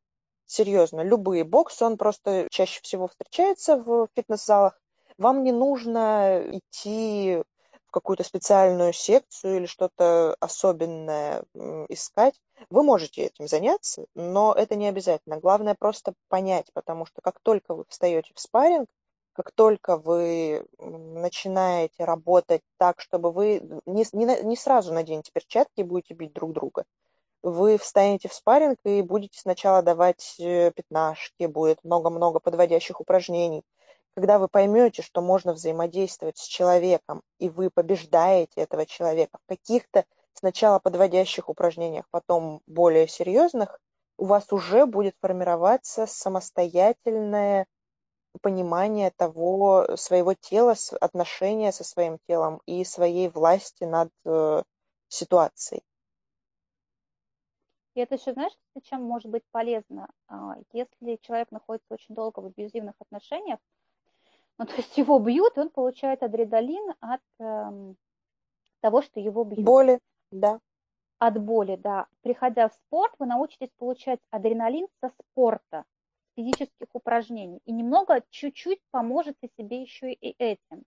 серьезно, 0.48 1.02
любые 1.02 1.44
боксы, 1.44 1.86
он 1.86 1.98
просто 1.98 2.48
чаще 2.50 2.82
всего 2.82 3.08
встречается 3.08 3.78
в 3.78 4.08
фитнес-залах. 4.16 4.80
Вам 5.18 5.44
не 5.44 5.52
нужно 5.52 6.42
идти 6.52 7.44
в 7.88 7.92
какую-то 7.92 8.24
специальную 8.24 8.94
секцию 8.94 9.58
или 9.58 9.66
что-то 9.66 10.36
особенное 10.40 11.44
искать. 11.90 12.40
Вы 12.70 12.84
можете 12.84 13.24
этим 13.24 13.48
заняться, 13.48 14.06
но 14.14 14.54
это 14.54 14.76
не 14.76 14.88
обязательно. 14.88 15.40
Главное 15.40 15.76
просто 15.76 16.14
понять, 16.28 16.68
потому 16.74 17.06
что 17.06 17.22
как 17.22 17.40
только 17.42 17.74
вы 17.74 17.86
встаете 17.88 18.34
в 18.36 18.40
спарринг, 18.40 18.88
как 19.34 19.52
только 19.52 19.98
вы 19.98 20.66
начинаете 20.80 22.06
работать 22.06 22.62
так, 22.78 23.00
чтобы 23.00 23.32
вы 23.32 23.62
не, 23.86 24.06
не, 24.12 24.44
не 24.44 24.58
сразу 24.58 24.94
наденете 24.94 25.32
перчатки 25.32 25.82
и 25.82 25.84
будете 25.84 26.16
бить 26.16 26.34
друг 26.34 26.54
друга, 26.54 26.86
вы 27.44 27.78
встанете 27.78 28.28
в 28.28 28.34
спарринг 28.34 28.80
и 28.84 29.02
будете 29.02 29.40
сначала 29.40 29.84
давать 29.84 30.36
э, 30.40 30.72
пятнашки, 30.72 31.46
будет 31.46 31.84
много-много 31.84 32.40
подводящих 32.40 33.00
упражнений. 33.00 33.64
Когда 34.18 34.40
вы 34.40 34.48
поймете, 34.48 35.04
что 35.04 35.22
можно 35.22 35.54
взаимодействовать 35.54 36.40
с 36.40 36.48
человеком, 36.48 37.22
и 37.38 37.50
вы 37.50 37.70
побеждаете 37.70 38.62
этого 38.62 38.88
человека 38.88 39.38
в 39.38 39.48
каких-то 39.48 40.06
сначала 40.34 40.80
подводящих 40.80 41.50
упражнениях, 41.50 42.06
потом 42.10 42.64
более 42.66 43.08
серьезных, 43.08 43.80
у 44.18 44.26
вас 44.26 44.52
уже 44.52 44.88
будет 44.88 45.14
формироваться 45.22 46.08
самостоятельное 46.08 47.68
понимание 48.42 49.12
того 49.16 49.96
своего 49.98 50.34
тела, 50.34 50.74
отношения 51.00 51.72
со 51.72 51.84
своим 51.84 52.18
телом 52.28 52.60
и 52.66 52.84
своей 52.86 53.30
власти 53.30 53.84
над 53.84 54.10
э, 54.26 54.64
ситуацией. 55.10 55.84
И 57.94 58.00
это 58.00 58.16
еще, 58.16 58.34
знаешь, 58.34 58.58
чем 58.82 59.04
может 59.04 59.30
быть 59.30 59.44
полезно? 59.52 60.10
А, 60.28 60.56
если 60.74 61.20
человек 61.22 61.52
находится 61.52 61.94
очень 61.94 62.16
долго 62.16 62.40
в 62.40 62.48
абьюзивных 62.48 62.96
отношениях, 62.98 63.60
ну, 64.58 64.66
то 64.66 64.76
есть 64.76 64.98
его 64.98 65.20
бьют, 65.20 65.58
и 65.58 65.60
он 65.60 65.70
получает 65.70 66.24
адреналин 66.24 66.94
от 67.00 67.22
эм, 67.40 67.96
того, 68.82 69.02
что 69.02 69.20
его 69.20 69.44
бьют. 69.44 69.66
Боли, 69.66 70.00
да. 70.32 70.60
От 71.20 71.42
боли, 71.42 71.76
да. 71.76 72.08
Приходя 72.22 72.70
в 72.70 72.74
спорт, 72.74 73.14
вы 73.20 73.26
научитесь 73.26 73.72
получать 73.78 74.20
адреналин 74.30 74.88
со 75.02 75.10
спорта, 75.10 75.86
физических 76.36 76.88
упражнений. 76.94 77.60
И 77.66 77.72
немного, 77.72 78.24
чуть-чуть 78.30 78.80
поможете 78.92 79.50
себе 79.58 79.82
еще 79.82 80.14
и 80.14 80.36
этим. 80.38 80.84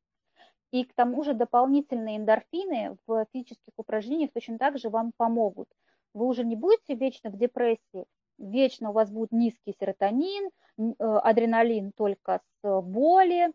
И 0.71 0.85
к 0.85 0.95
тому 0.95 1.25
же 1.25 1.35
дополнительные 1.35 2.17
эндорфины 2.17 2.97
в 3.07 3.27
физических 3.33 3.73
упражнениях 3.77 4.33
точно 4.33 4.59
так 4.59 4.79
же 4.79 4.89
вам 4.89 5.13
помогут 5.17 5.69
вы 6.15 6.27
уже 6.27 6.45
не 6.45 6.57
будете 6.57 6.95
вечно 6.95 7.31
в 7.31 7.37
депрессии, 7.37 8.07
вечно 8.41 8.91
у 8.91 8.93
вас 8.93 9.11
будет 9.11 9.33
низкий 9.33 9.75
серотонин, 9.79 10.51
э, 10.79 10.93
адреналин 10.99 11.93
только 11.93 12.41
с 12.63 12.83
боли, 12.83 13.53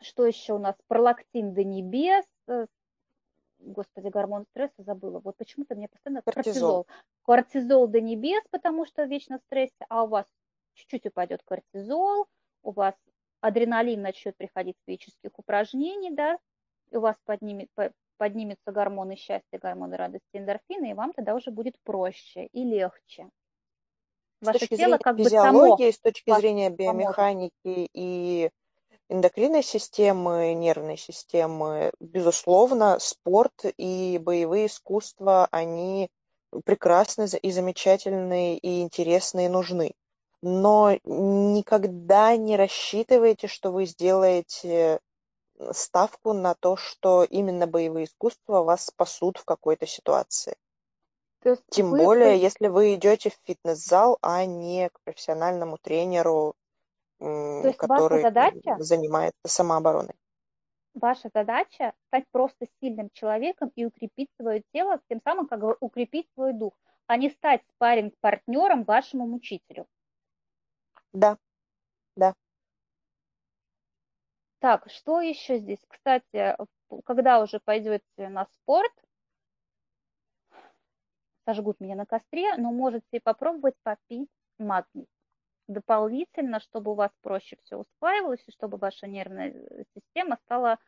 что 0.00 0.26
еще 0.26 0.54
у 0.54 0.58
нас, 0.58 0.74
пролактин 0.88 1.54
до 1.54 1.64
небес, 1.64 2.24
э, 2.48 2.66
господи, 3.58 4.08
гормон 4.08 4.46
стресса 4.50 4.82
забыла, 4.82 5.20
вот 5.20 5.36
почему-то 5.36 5.74
мне 5.74 5.88
постоянно 5.88 6.22
кортизол. 6.22 6.86
Кортизол 7.22 7.86
до 7.88 8.00
небес, 8.00 8.42
потому 8.50 8.86
что 8.86 9.04
вечно 9.04 9.38
в 9.38 9.42
стрессе, 9.42 9.84
а 9.88 10.04
у 10.04 10.08
вас 10.08 10.26
чуть-чуть 10.74 11.06
упадет 11.06 11.42
кортизол, 11.44 12.26
у 12.62 12.70
вас 12.70 12.94
адреналин 13.40 14.00
начнет 14.00 14.36
приходить 14.36 14.76
с 14.78 14.84
физических 14.84 15.30
упражнений, 15.36 16.10
да, 16.10 16.38
и 16.90 16.96
у 16.96 17.00
вас 17.00 17.16
поднимет, 17.24 17.68
поднимется 18.16 18.72
гормоны 18.72 19.16
счастья, 19.16 19.58
гормоны 19.58 19.96
радости, 19.96 20.26
эндорфины, 20.32 20.90
и 20.90 20.94
вам 20.94 21.12
тогда 21.12 21.34
уже 21.34 21.50
будет 21.50 21.78
проще 21.82 22.46
и 22.46 22.64
легче. 22.64 23.28
Ваше 24.40 24.66
с 24.66 24.70
точки 24.70 24.74
тело 24.74 24.98
зрения 24.98 24.98
как 24.98 25.20
бы 25.20 25.30
само 25.30 25.80
с 25.92 25.98
точки 26.00 26.30
зрения 26.32 26.70
биомеханики 26.70 26.72
поможет. 26.84 27.50
и 27.64 28.50
эндокринной 29.10 29.62
системы, 29.62 30.54
нервной 30.54 30.96
системы, 30.98 31.92
безусловно, 32.00 32.98
спорт 33.00 33.64
и 33.78 34.18
боевые 34.22 34.66
искусства, 34.66 35.48
они 35.52 36.10
прекрасны 36.64 37.26
и 37.42 37.50
замечательные, 37.50 38.58
и 38.58 38.82
интересные, 38.82 39.46
и 39.46 39.50
нужны. 39.50 39.92
Но 40.42 40.98
никогда 41.04 42.36
не 42.36 42.56
рассчитывайте, 42.56 43.48
что 43.48 43.72
вы 43.72 43.86
сделаете 43.86 45.00
ставку 45.72 46.32
на 46.32 46.54
то, 46.54 46.76
что 46.76 47.24
именно 47.24 47.66
боевые 47.66 48.06
искусства 48.06 48.62
вас 48.62 48.86
спасут 48.86 49.38
в 49.38 49.44
какой-то 49.44 49.86
ситуации. 49.86 50.56
То 51.40 51.50
есть 51.50 51.62
Тем 51.70 51.90
вы... 51.90 52.04
более, 52.04 52.38
если 52.38 52.66
вы 52.68 52.94
идете 52.94 53.30
в 53.30 53.38
фитнес-зал, 53.44 54.18
а 54.22 54.44
не 54.44 54.88
к 54.88 55.00
профессиональному 55.04 55.78
тренеру, 55.78 56.54
То 57.18 57.62
есть 57.64 57.78
который 57.78 58.22
задача... 58.22 58.76
занимается 58.78 59.46
самообороной. 59.46 60.14
Ваша 60.94 61.30
задача 61.32 61.94
стать 62.08 62.24
просто 62.32 62.66
сильным 62.80 63.10
человеком 63.12 63.70
и 63.76 63.84
укрепить 63.84 64.30
свое 64.40 64.64
тело, 64.72 65.00
тем 65.08 65.20
самым 65.22 65.46
как 65.46 65.60
бы 65.60 65.76
укрепить 65.78 66.28
свой 66.34 66.52
дух, 66.52 66.74
а 67.06 67.16
не 67.16 67.30
стать 67.30 67.62
спарринг-партнером 67.74 68.82
вашему 68.82 69.26
мучителю. 69.26 69.86
Да, 71.12 71.38
да. 72.16 72.34
Так, 74.58 74.90
что 74.90 75.20
еще 75.20 75.58
здесь? 75.58 75.78
Кстати, 75.86 76.56
когда 77.04 77.40
уже 77.40 77.60
пойдете 77.60 78.28
на 78.28 78.46
спорт, 78.46 78.92
сожгут 81.48 81.80
меня 81.80 81.96
на 81.96 82.04
костре, 82.04 82.56
но 82.56 82.72
можете 82.72 83.20
попробовать 83.22 83.74
попить 83.82 84.28
магний 84.58 85.06
дополнительно, 85.66 86.60
чтобы 86.60 86.92
у 86.92 86.94
вас 86.94 87.10
проще 87.22 87.56
все 87.62 87.76
усваивалось, 87.76 88.42
и 88.46 88.52
чтобы 88.52 88.76
ваша 88.76 89.06
нервная 89.06 89.54
система 89.94 90.38
стала 90.44 90.78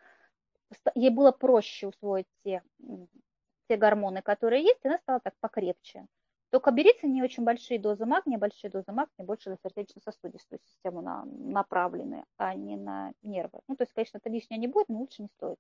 ей 0.95 1.11
было 1.11 1.33
проще 1.33 1.89
усвоить 1.89 2.27
те, 2.45 2.63
те 3.69 3.77
гормоны, 3.77 4.23
которые 4.23 4.63
есть, 4.63 4.81
и 4.85 4.89
она 4.89 4.99
стала 4.99 5.21
так 5.21 5.35
покрепче. 5.41 6.07
Только 6.51 6.71
берите 6.73 7.07
не 7.07 7.23
очень 7.23 7.45
большие 7.45 7.79
дозы 7.79 8.05
магния, 8.07 8.39
большие 8.39 8.71
дозы 8.71 8.93
магния 8.93 9.25
больше 9.25 9.51
на 9.51 9.57
сердечно-сосудистую 9.63 10.61
систему 10.61 11.01
на, 11.01 11.25
направлены, 11.25 12.25
а 12.37 12.55
не 12.55 12.77
на 12.77 13.13
нервы. 13.23 13.61
Ну, 13.69 13.77
то 13.77 13.83
есть, 13.83 13.93
конечно, 13.93 14.19
это 14.19 14.29
лишнее 14.31 14.59
не 14.59 14.67
будет, 14.67 14.89
но 14.89 14.99
лучше 14.99 15.23
не 15.23 15.29
стоит. 15.37 15.59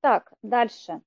Так, 0.00 0.32
дальше. 0.42 1.00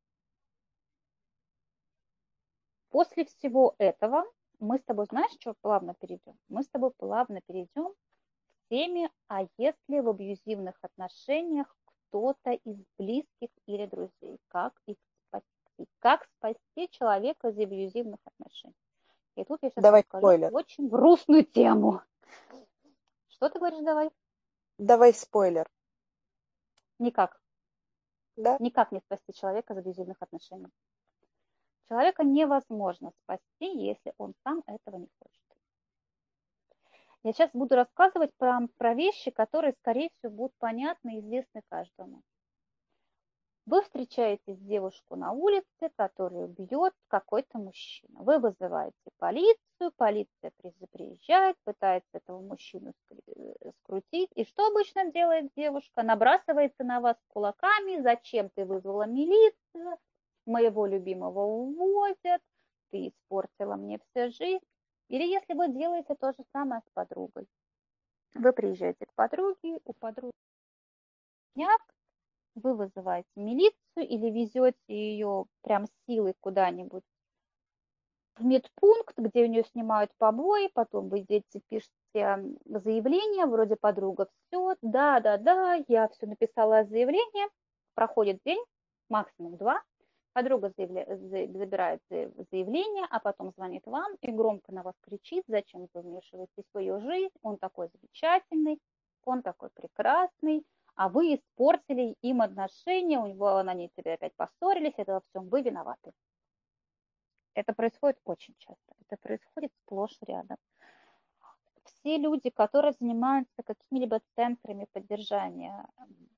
После 2.97 3.25
всего 3.25 3.75
этого 3.77 4.23
мы 4.57 4.79
с 4.79 4.81
тобой, 4.81 5.05
знаешь, 5.05 5.31
что 5.39 5.53
плавно 5.61 5.93
перейдем? 5.93 6.35
Мы 6.47 6.63
с 6.63 6.67
тобой 6.67 6.89
плавно 6.97 7.41
перейдем 7.45 7.93
к 7.93 8.69
теме, 8.71 9.11
а 9.27 9.43
если 9.59 9.99
в 9.99 10.09
абьюзивных 10.09 10.73
отношениях 10.81 11.77
кто-то 11.85 12.53
из 12.53 12.83
близких 12.97 13.49
или 13.67 13.85
друзей, 13.85 14.39
как 14.47 14.73
их 14.87 14.97
спасти? 15.27 15.87
Как 15.99 16.27
спасти 16.37 16.89
человека 16.89 17.49
из 17.49 17.59
абьюзивных 17.59 18.19
отношений? 18.23 18.73
И 19.35 19.43
тут 19.43 19.59
я 19.61 19.69
сейчас 19.69 19.83
давай 19.83 20.01
расскажу 20.01 20.21
спойлер. 20.21 20.55
очень 20.55 20.89
грустную 20.89 21.45
тему. 21.45 22.01
Что 23.27 23.49
ты 23.49 23.59
говоришь, 23.59 23.85
давай? 23.85 24.09
Давай 24.79 25.13
спойлер. 25.13 25.69
Никак. 26.97 27.39
Да? 28.37 28.57
Никак 28.59 28.91
не 28.91 29.01
спасти 29.01 29.33
человека 29.33 29.73
из 29.73 29.77
абьюзивных 29.77 30.17
отношений. 30.19 30.71
Человека 31.89 32.23
невозможно 32.23 33.11
спасти, 33.23 33.77
если 33.77 34.13
он 34.17 34.33
сам 34.43 34.63
этого 34.67 34.97
не 34.97 35.09
хочет. 35.19 35.38
Я 37.23 37.33
сейчас 37.33 37.49
буду 37.53 37.75
рассказывать 37.75 38.33
про, 38.38 38.59
про 38.77 38.93
вещи, 38.93 39.31
которые, 39.31 39.73
скорее 39.79 40.09
всего, 40.17 40.31
будут 40.31 40.55
понятны 40.57 41.17
и 41.17 41.19
известны 41.19 41.61
каждому. 41.69 42.21
Вы 43.65 43.81
встречаете 43.81 44.55
девушку 44.55 45.17
на 45.17 45.33
улице, 45.33 45.89
которую 45.97 46.47
бьет 46.47 46.93
какой-то 47.09 47.57
мужчина. 47.57 48.23
Вы 48.23 48.39
вызываете 48.39 48.95
полицию, 49.17 49.91
полиция 49.97 50.53
приезжает, 50.89 51.57
пытается 51.65 52.09
этого 52.13 52.39
мужчину 52.39 52.93
э, 53.09 53.71
скрутить. 53.81 54.29
И 54.35 54.45
что 54.45 54.67
обычно 54.67 55.11
делает 55.11 55.51
девушка? 55.57 56.01
Набрасывается 56.01 56.85
на 56.85 57.01
вас 57.01 57.17
кулаками, 57.27 58.01
зачем 58.01 58.49
ты 58.51 58.63
вызвала 58.63 59.05
милицию, 59.05 59.97
моего 60.47 60.85
любимого 60.85 61.41
увозят, 61.41 62.41
ты 62.91 63.09
испортила 63.09 63.75
мне 63.75 63.99
всю 63.99 64.31
жизнь. 64.31 64.65
Или 65.09 65.23
если 65.23 65.53
вы 65.53 65.69
делаете 65.69 66.15
то 66.15 66.31
же 66.31 66.43
самое 66.51 66.81
с 66.81 66.89
подругой. 66.93 67.47
Вы 68.33 68.51
приезжаете 68.53 69.05
к 69.05 69.13
подруге, 69.13 69.79
у 69.85 69.93
подруги 69.93 70.33
сняк, 71.53 71.81
вы 72.55 72.75
вызываете 72.75 73.29
милицию 73.35 74.07
или 74.07 74.29
везете 74.29 74.77
ее 74.87 75.45
прям 75.61 75.85
силой 76.05 76.33
куда-нибудь 76.39 77.03
в 78.39 78.45
медпункт, 78.45 79.17
где 79.17 79.43
у 79.43 79.47
нее 79.47 79.63
снимают 79.63 80.11
побои, 80.17 80.69
потом 80.73 81.09
вы 81.09 81.21
идете, 81.21 81.61
пишете 81.69 81.91
заявление, 82.65 83.45
вроде 83.45 83.75
подруга, 83.75 84.27
все, 84.47 84.75
да, 84.81 85.19
да, 85.19 85.37
да, 85.37 85.83
я 85.87 86.07
все 86.09 86.27
написала 86.27 86.83
заявление, 86.85 87.47
проходит 87.95 88.39
день, 88.45 88.63
максимум 89.09 89.57
два, 89.57 89.81
Подруга 90.38 90.71
забирает 90.77 91.99
заявление, 92.09 93.07
а 93.09 93.19
потом 93.19 93.53
звонит 93.53 93.88
вам 93.88 94.13
и 94.21 94.31
громко 94.31 94.71
на 94.71 94.83
вас 94.83 94.93
кричит, 95.01 95.43
зачем 95.47 95.88
вы 95.95 96.01
вмешиваетесь 96.01 96.63
в 96.63 96.69
свою 96.69 97.01
жизнь, 97.01 97.33
он 97.41 97.57
такой 97.57 97.89
замечательный, 97.91 98.79
он 99.25 99.41
такой 99.41 99.71
прекрасный, 99.71 100.63
а 100.93 101.09
вы 101.09 101.33
испортили 101.33 102.15
им 102.21 102.43
отношения, 102.43 103.17
у 103.17 103.25
него 103.25 103.55
они 103.55 103.89
тебе 103.97 104.13
опять 104.13 104.35
поссорились, 104.35 104.93
это 104.97 105.13
во 105.13 105.21
всем 105.21 105.49
вы 105.49 105.63
виноваты. 105.63 106.11
Это 107.55 107.73
происходит 107.73 108.19
очень 108.23 108.53
часто, 108.59 108.93
это 109.09 109.19
происходит 109.19 109.71
сплошь 109.81 110.19
рядом. 110.21 110.57
Все 111.88 112.17
люди, 112.17 112.49
которые 112.49 112.93
занимаются 112.99 113.63
какими-либо 113.63 114.21
центрами 114.35 114.88
поддержания 114.91 115.88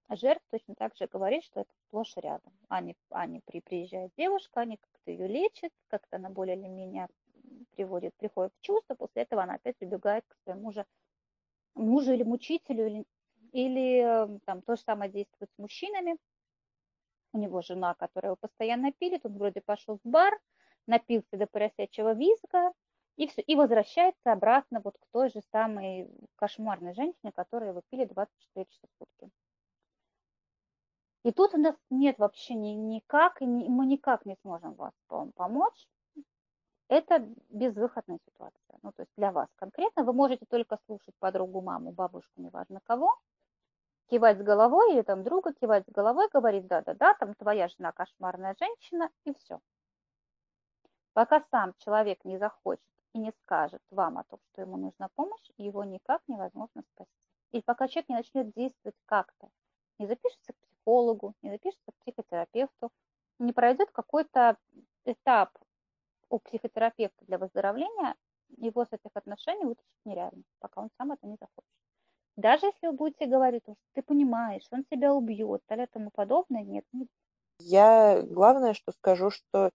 жертв 0.10 0.44
точно 0.50 0.76
так 0.76 0.96
же 0.96 1.08
говорит, 1.08 1.44
что 1.44 1.62
это 1.62 1.72
сплошь 1.88 2.16
рядом. 2.18 2.54
Они, 2.68 2.96
они 3.10 3.42
при, 3.46 3.62
приезжает 3.62 4.12
девушка, 4.18 4.62
они 4.62 4.78
как-то 4.78 5.12
ее 5.12 5.28
лечат, 5.28 5.72
как-то 5.88 6.18
она 6.18 6.30
более 6.30 6.56
или 6.56 6.68
менее 6.68 7.08
приводит, 7.72 8.16
приходит 8.16 8.54
в 8.56 8.62
чувство, 8.62 8.96
после 8.96 9.24
этого 9.24 9.44
она 9.44 9.56
опять 9.56 9.76
убегает 9.82 10.24
к 10.28 10.36
своему 10.44 10.72
же 10.72 10.86
мужу 11.76 12.14
или 12.14 12.24
мучителю, 12.24 12.88
или, 12.88 13.06
или 13.52 14.40
там 14.46 14.62
то 14.62 14.76
же 14.76 14.82
самое 14.82 15.12
действует 15.12 15.50
с 15.56 15.58
мужчинами. 15.58 16.18
У 17.32 17.38
него 17.38 17.62
жена, 17.62 17.94
которая 17.94 18.32
его 18.32 18.38
постоянно 18.40 18.92
пилит, 18.92 19.26
он 19.26 19.38
вроде 19.38 19.62
пошел 19.62 20.00
в 20.04 20.10
бар, 20.10 20.38
напился 20.88 21.38
до 21.38 21.46
поросячьего 21.46 22.14
визга, 22.14 22.72
и 23.20 23.28
все, 23.28 23.42
и 23.42 23.56
возвращается 23.58 24.32
обратно 24.32 24.80
вот 24.82 24.96
к 24.98 25.06
той 25.12 25.30
же 25.30 25.42
самой 25.52 26.10
кошмарной 26.38 26.94
женщине, 26.94 27.34
которая 27.36 27.72
его 27.72 27.82
пилит 27.90 28.14
24 28.14 28.66
часа 28.66 28.88
в 28.88 28.98
сутки. 28.98 29.30
И 31.24 31.34
тут 31.34 31.54
у 31.54 31.58
нас 31.58 31.76
нет 31.90 32.18
вообще 32.18 32.54
ни, 32.54 32.70
никак, 32.70 33.42
и 33.42 33.46
мы 33.46 33.86
никак 33.88 34.26
не 34.26 34.38
сможем 34.42 34.74
вас 34.76 34.94
помочь. 35.36 35.90
Это 36.88 37.28
безвыходная 37.50 38.20
ситуация. 38.26 38.80
Ну, 38.84 38.94
то 38.94 39.02
есть 39.02 39.12
для 39.18 39.34
вас 39.34 39.50
конкретно 39.58 40.06
вы 40.06 40.14
можете 40.14 40.46
только 40.46 40.80
слушать 40.86 41.14
подругу, 41.20 41.60
маму, 41.60 41.92
бабушку, 41.92 42.32
неважно 42.38 42.80
кого, 42.86 43.20
кивать 44.10 44.40
с 44.40 44.42
головой 44.42 44.94
или 44.94 45.02
там 45.02 45.26
друга 45.26 45.52
кивать 45.52 45.84
с 45.86 45.92
головой, 45.92 46.30
говорить, 46.32 46.68
да-да-да, 46.68 47.16
там 47.16 47.34
твоя 47.34 47.68
жена 47.68 47.92
кошмарная 47.92 48.56
женщина, 48.58 49.10
и 49.26 49.34
все. 49.34 49.60
Пока 51.12 51.44
сам 51.52 51.74
человек 51.80 52.24
не 52.24 52.38
захочет 52.38 52.80
и 53.14 53.20
не 53.20 53.32
скажет 53.44 53.82
вам 53.92 54.18
о 54.18 54.24
том, 54.24 54.40
что 54.52 54.62
ему 54.62 54.78
нужна 54.78 55.10
помощь, 55.16 55.50
его 55.58 55.84
никак 55.84 56.22
невозможно 56.28 56.84
спасти. 56.94 57.12
И 57.52 57.62
пока 57.62 57.88
человек 57.88 58.10
не 58.10 58.16
начнет 58.16 58.52
действовать 58.54 58.96
как-то, 59.06 59.50
не 59.98 60.08
запишется 60.08 60.54
к 60.54 60.58
психологу, 60.68 61.34
не 61.42 61.50
запишется 61.50 61.92
к 61.92 61.96
психотерапевту, 62.04 62.92
не 63.40 63.54
пройдет 63.54 63.90
какой-то 63.92 64.58
этап 65.06 65.58
у 66.30 66.40
психотерапевта 66.40 67.26
для 67.26 67.38
выздоровления, 67.38 68.16
его 68.58 68.86
с 68.86 68.92
этих 68.92 69.12
отношений 69.14 69.66
вытащить 69.66 70.06
нереально, 70.06 70.44
пока 70.60 70.82
он 70.82 70.90
сам 70.98 71.12
это 71.12 71.26
не 71.26 71.38
захочет. 71.40 71.70
Даже 72.36 72.68
если 72.68 72.88
вы 72.88 72.94
будете 72.94 73.26
говорить, 73.26 73.64
что 73.64 73.76
ты 73.94 74.02
понимаешь, 74.02 74.66
он 74.72 74.86
тебя 74.90 75.14
убьет, 75.14 75.62
или 75.70 75.86
тому 75.88 76.10
подобное, 76.12 76.64
нет. 76.64 76.86
Я 77.60 78.22
главное, 78.22 78.74
что 78.74 78.92
скажу, 78.94 79.30
что 79.30 79.72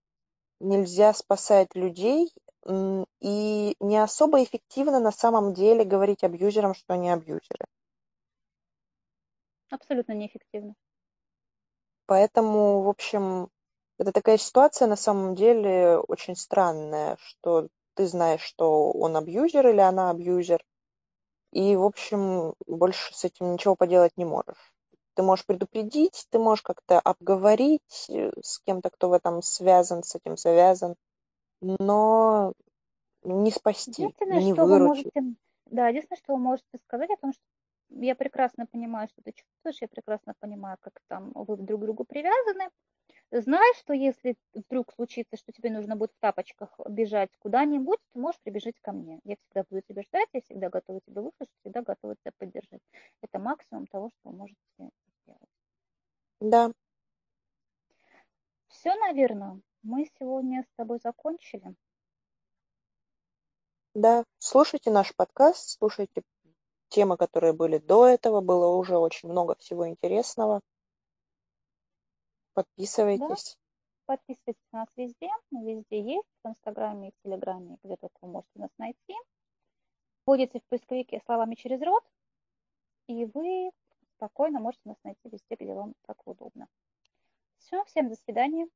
нельзя 0.60 1.12
спасать 1.12 1.74
людей, 1.74 2.32
и 2.66 3.76
не 3.80 3.98
особо 3.98 4.42
эффективно 4.42 5.00
на 5.00 5.12
самом 5.12 5.52
деле 5.54 5.84
говорить 5.84 6.24
абьюзерам, 6.24 6.74
что 6.74 6.94
они 6.94 7.10
абьюзеры. 7.10 7.66
Абсолютно 9.70 10.12
неэффективно. 10.12 10.74
Поэтому, 12.06 12.82
в 12.82 12.88
общем, 12.88 13.48
это 13.98 14.12
такая 14.12 14.38
ситуация 14.38 14.88
на 14.88 14.96
самом 14.96 15.34
деле 15.34 15.98
очень 15.98 16.36
странная, 16.36 17.16
что 17.20 17.68
ты 17.94 18.06
знаешь, 18.06 18.42
что 18.42 18.90
он 18.90 19.16
абьюзер 19.16 19.66
или 19.68 19.80
она 19.80 20.10
абьюзер, 20.10 20.62
и, 21.52 21.76
в 21.76 21.84
общем, 21.84 22.54
больше 22.66 23.14
с 23.14 23.24
этим 23.24 23.52
ничего 23.52 23.76
поделать 23.76 24.16
не 24.16 24.24
можешь. 24.24 24.74
Ты 25.14 25.22
можешь 25.22 25.46
предупредить, 25.46 26.26
ты 26.30 26.40
можешь 26.40 26.62
как-то 26.62 26.98
обговорить 26.98 28.06
э, 28.08 28.32
с 28.42 28.58
кем-то, 28.60 28.90
кто 28.90 29.08
в 29.08 29.12
этом 29.12 29.40
связан, 29.42 30.02
с 30.02 30.16
этим 30.16 30.36
завязан, 30.36 30.96
но 31.78 32.52
не 33.22 33.50
спасти, 33.50 34.02
единственное, 34.02 34.42
не 34.42 34.52
что 34.52 34.66
выручить. 34.66 35.10
Вы 35.14 35.22
можете, 35.22 35.36
да, 35.66 35.88
единственное, 35.88 36.18
что 36.18 36.34
вы 36.34 36.38
можете 36.38 36.78
сказать 36.84 37.10
о 37.10 37.16
том, 37.16 37.32
что 37.32 37.42
я 37.90 38.14
прекрасно 38.14 38.66
понимаю, 38.66 39.08
что 39.08 39.22
ты 39.22 39.32
чувствуешь, 39.32 39.80
я 39.80 39.88
прекрасно 39.88 40.34
понимаю, 40.40 40.76
как 40.80 41.00
там 41.08 41.32
вы 41.34 41.56
друг 41.56 41.80
к 41.80 41.84
другу 41.84 42.04
привязаны. 42.04 42.70
Знаешь, 43.30 43.76
что 43.78 43.94
если 43.94 44.36
вдруг 44.52 44.92
случится, 44.92 45.36
что 45.36 45.52
тебе 45.52 45.70
нужно 45.70 45.96
будет 45.96 46.12
в 46.12 46.20
тапочках 46.20 46.78
бежать 46.88 47.30
куда-нибудь, 47.40 47.98
ты 48.12 48.20
можешь 48.20 48.40
прибежать 48.42 48.78
ко 48.80 48.92
мне. 48.92 49.20
Я 49.24 49.36
всегда 49.36 49.64
буду 49.68 49.82
тебя 49.82 50.02
ждать, 50.02 50.28
я 50.32 50.40
всегда 50.42 50.68
готова 50.68 51.00
тебя 51.00 51.22
выслушать, 51.22 51.54
всегда 51.60 51.82
готова 51.82 52.14
тебя 52.16 52.30
поддержать. 52.38 52.80
Это 53.22 53.38
максимум 53.38 53.86
того, 53.86 54.10
что 54.10 54.30
вы 54.30 54.36
можете 54.36 54.60
сделать. 54.76 54.92
Да. 56.40 56.70
Все, 58.68 58.94
наверное, 58.96 59.60
мы 59.84 60.10
сегодня 60.18 60.64
с 60.64 60.76
тобой 60.76 60.98
закончили. 61.02 61.74
Да, 63.94 64.24
слушайте 64.38 64.90
наш 64.90 65.14
подкаст, 65.14 65.78
слушайте 65.78 66.22
темы, 66.88 67.16
которые 67.16 67.52
были 67.52 67.78
до 67.78 68.06
этого, 68.06 68.40
было 68.40 68.74
уже 68.76 68.96
очень 68.96 69.28
много 69.28 69.54
всего 69.56 69.88
интересного. 69.88 70.60
Подписывайтесь. 72.54 73.56
Да. 74.06 74.16
Подписывайтесь 74.16 74.62
на 74.72 74.80
нас 74.80 74.88
везде, 74.96 75.28
везде 75.50 76.00
есть, 76.00 76.28
в 76.42 76.48
Инстаграме 76.48 77.08
и 77.08 77.12
в 77.12 77.22
Телеграме, 77.22 77.78
где 77.82 77.96
только 77.96 78.18
вы 78.22 78.28
можете 78.28 78.58
нас 78.58 78.70
найти. 78.78 79.14
Вводите 80.26 80.60
в 80.60 80.64
поисковике 80.64 81.20
словами 81.24 81.54
через 81.54 81.80
рот, 81.82 82.04
и 83.06 83.26
вы 83.26 83.70
спокойно 84.16 84.60
можете 84.60 84.82
нас 84.88 84.96
найти 85.04 85.28
везде, 85.28 85.54
где 85.54 85.72
вам 85.74 85.94
так 86.06 86.26
удобно. 86.26 86.68
Все, 87.58 87.84
всем 87.84 88.08
до 88.08 88.16
свидания. 88.16 88.68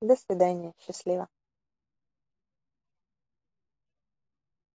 До 0.00 0.14
свидания. 0.16 0.72
Счастливо. 0.78 1.28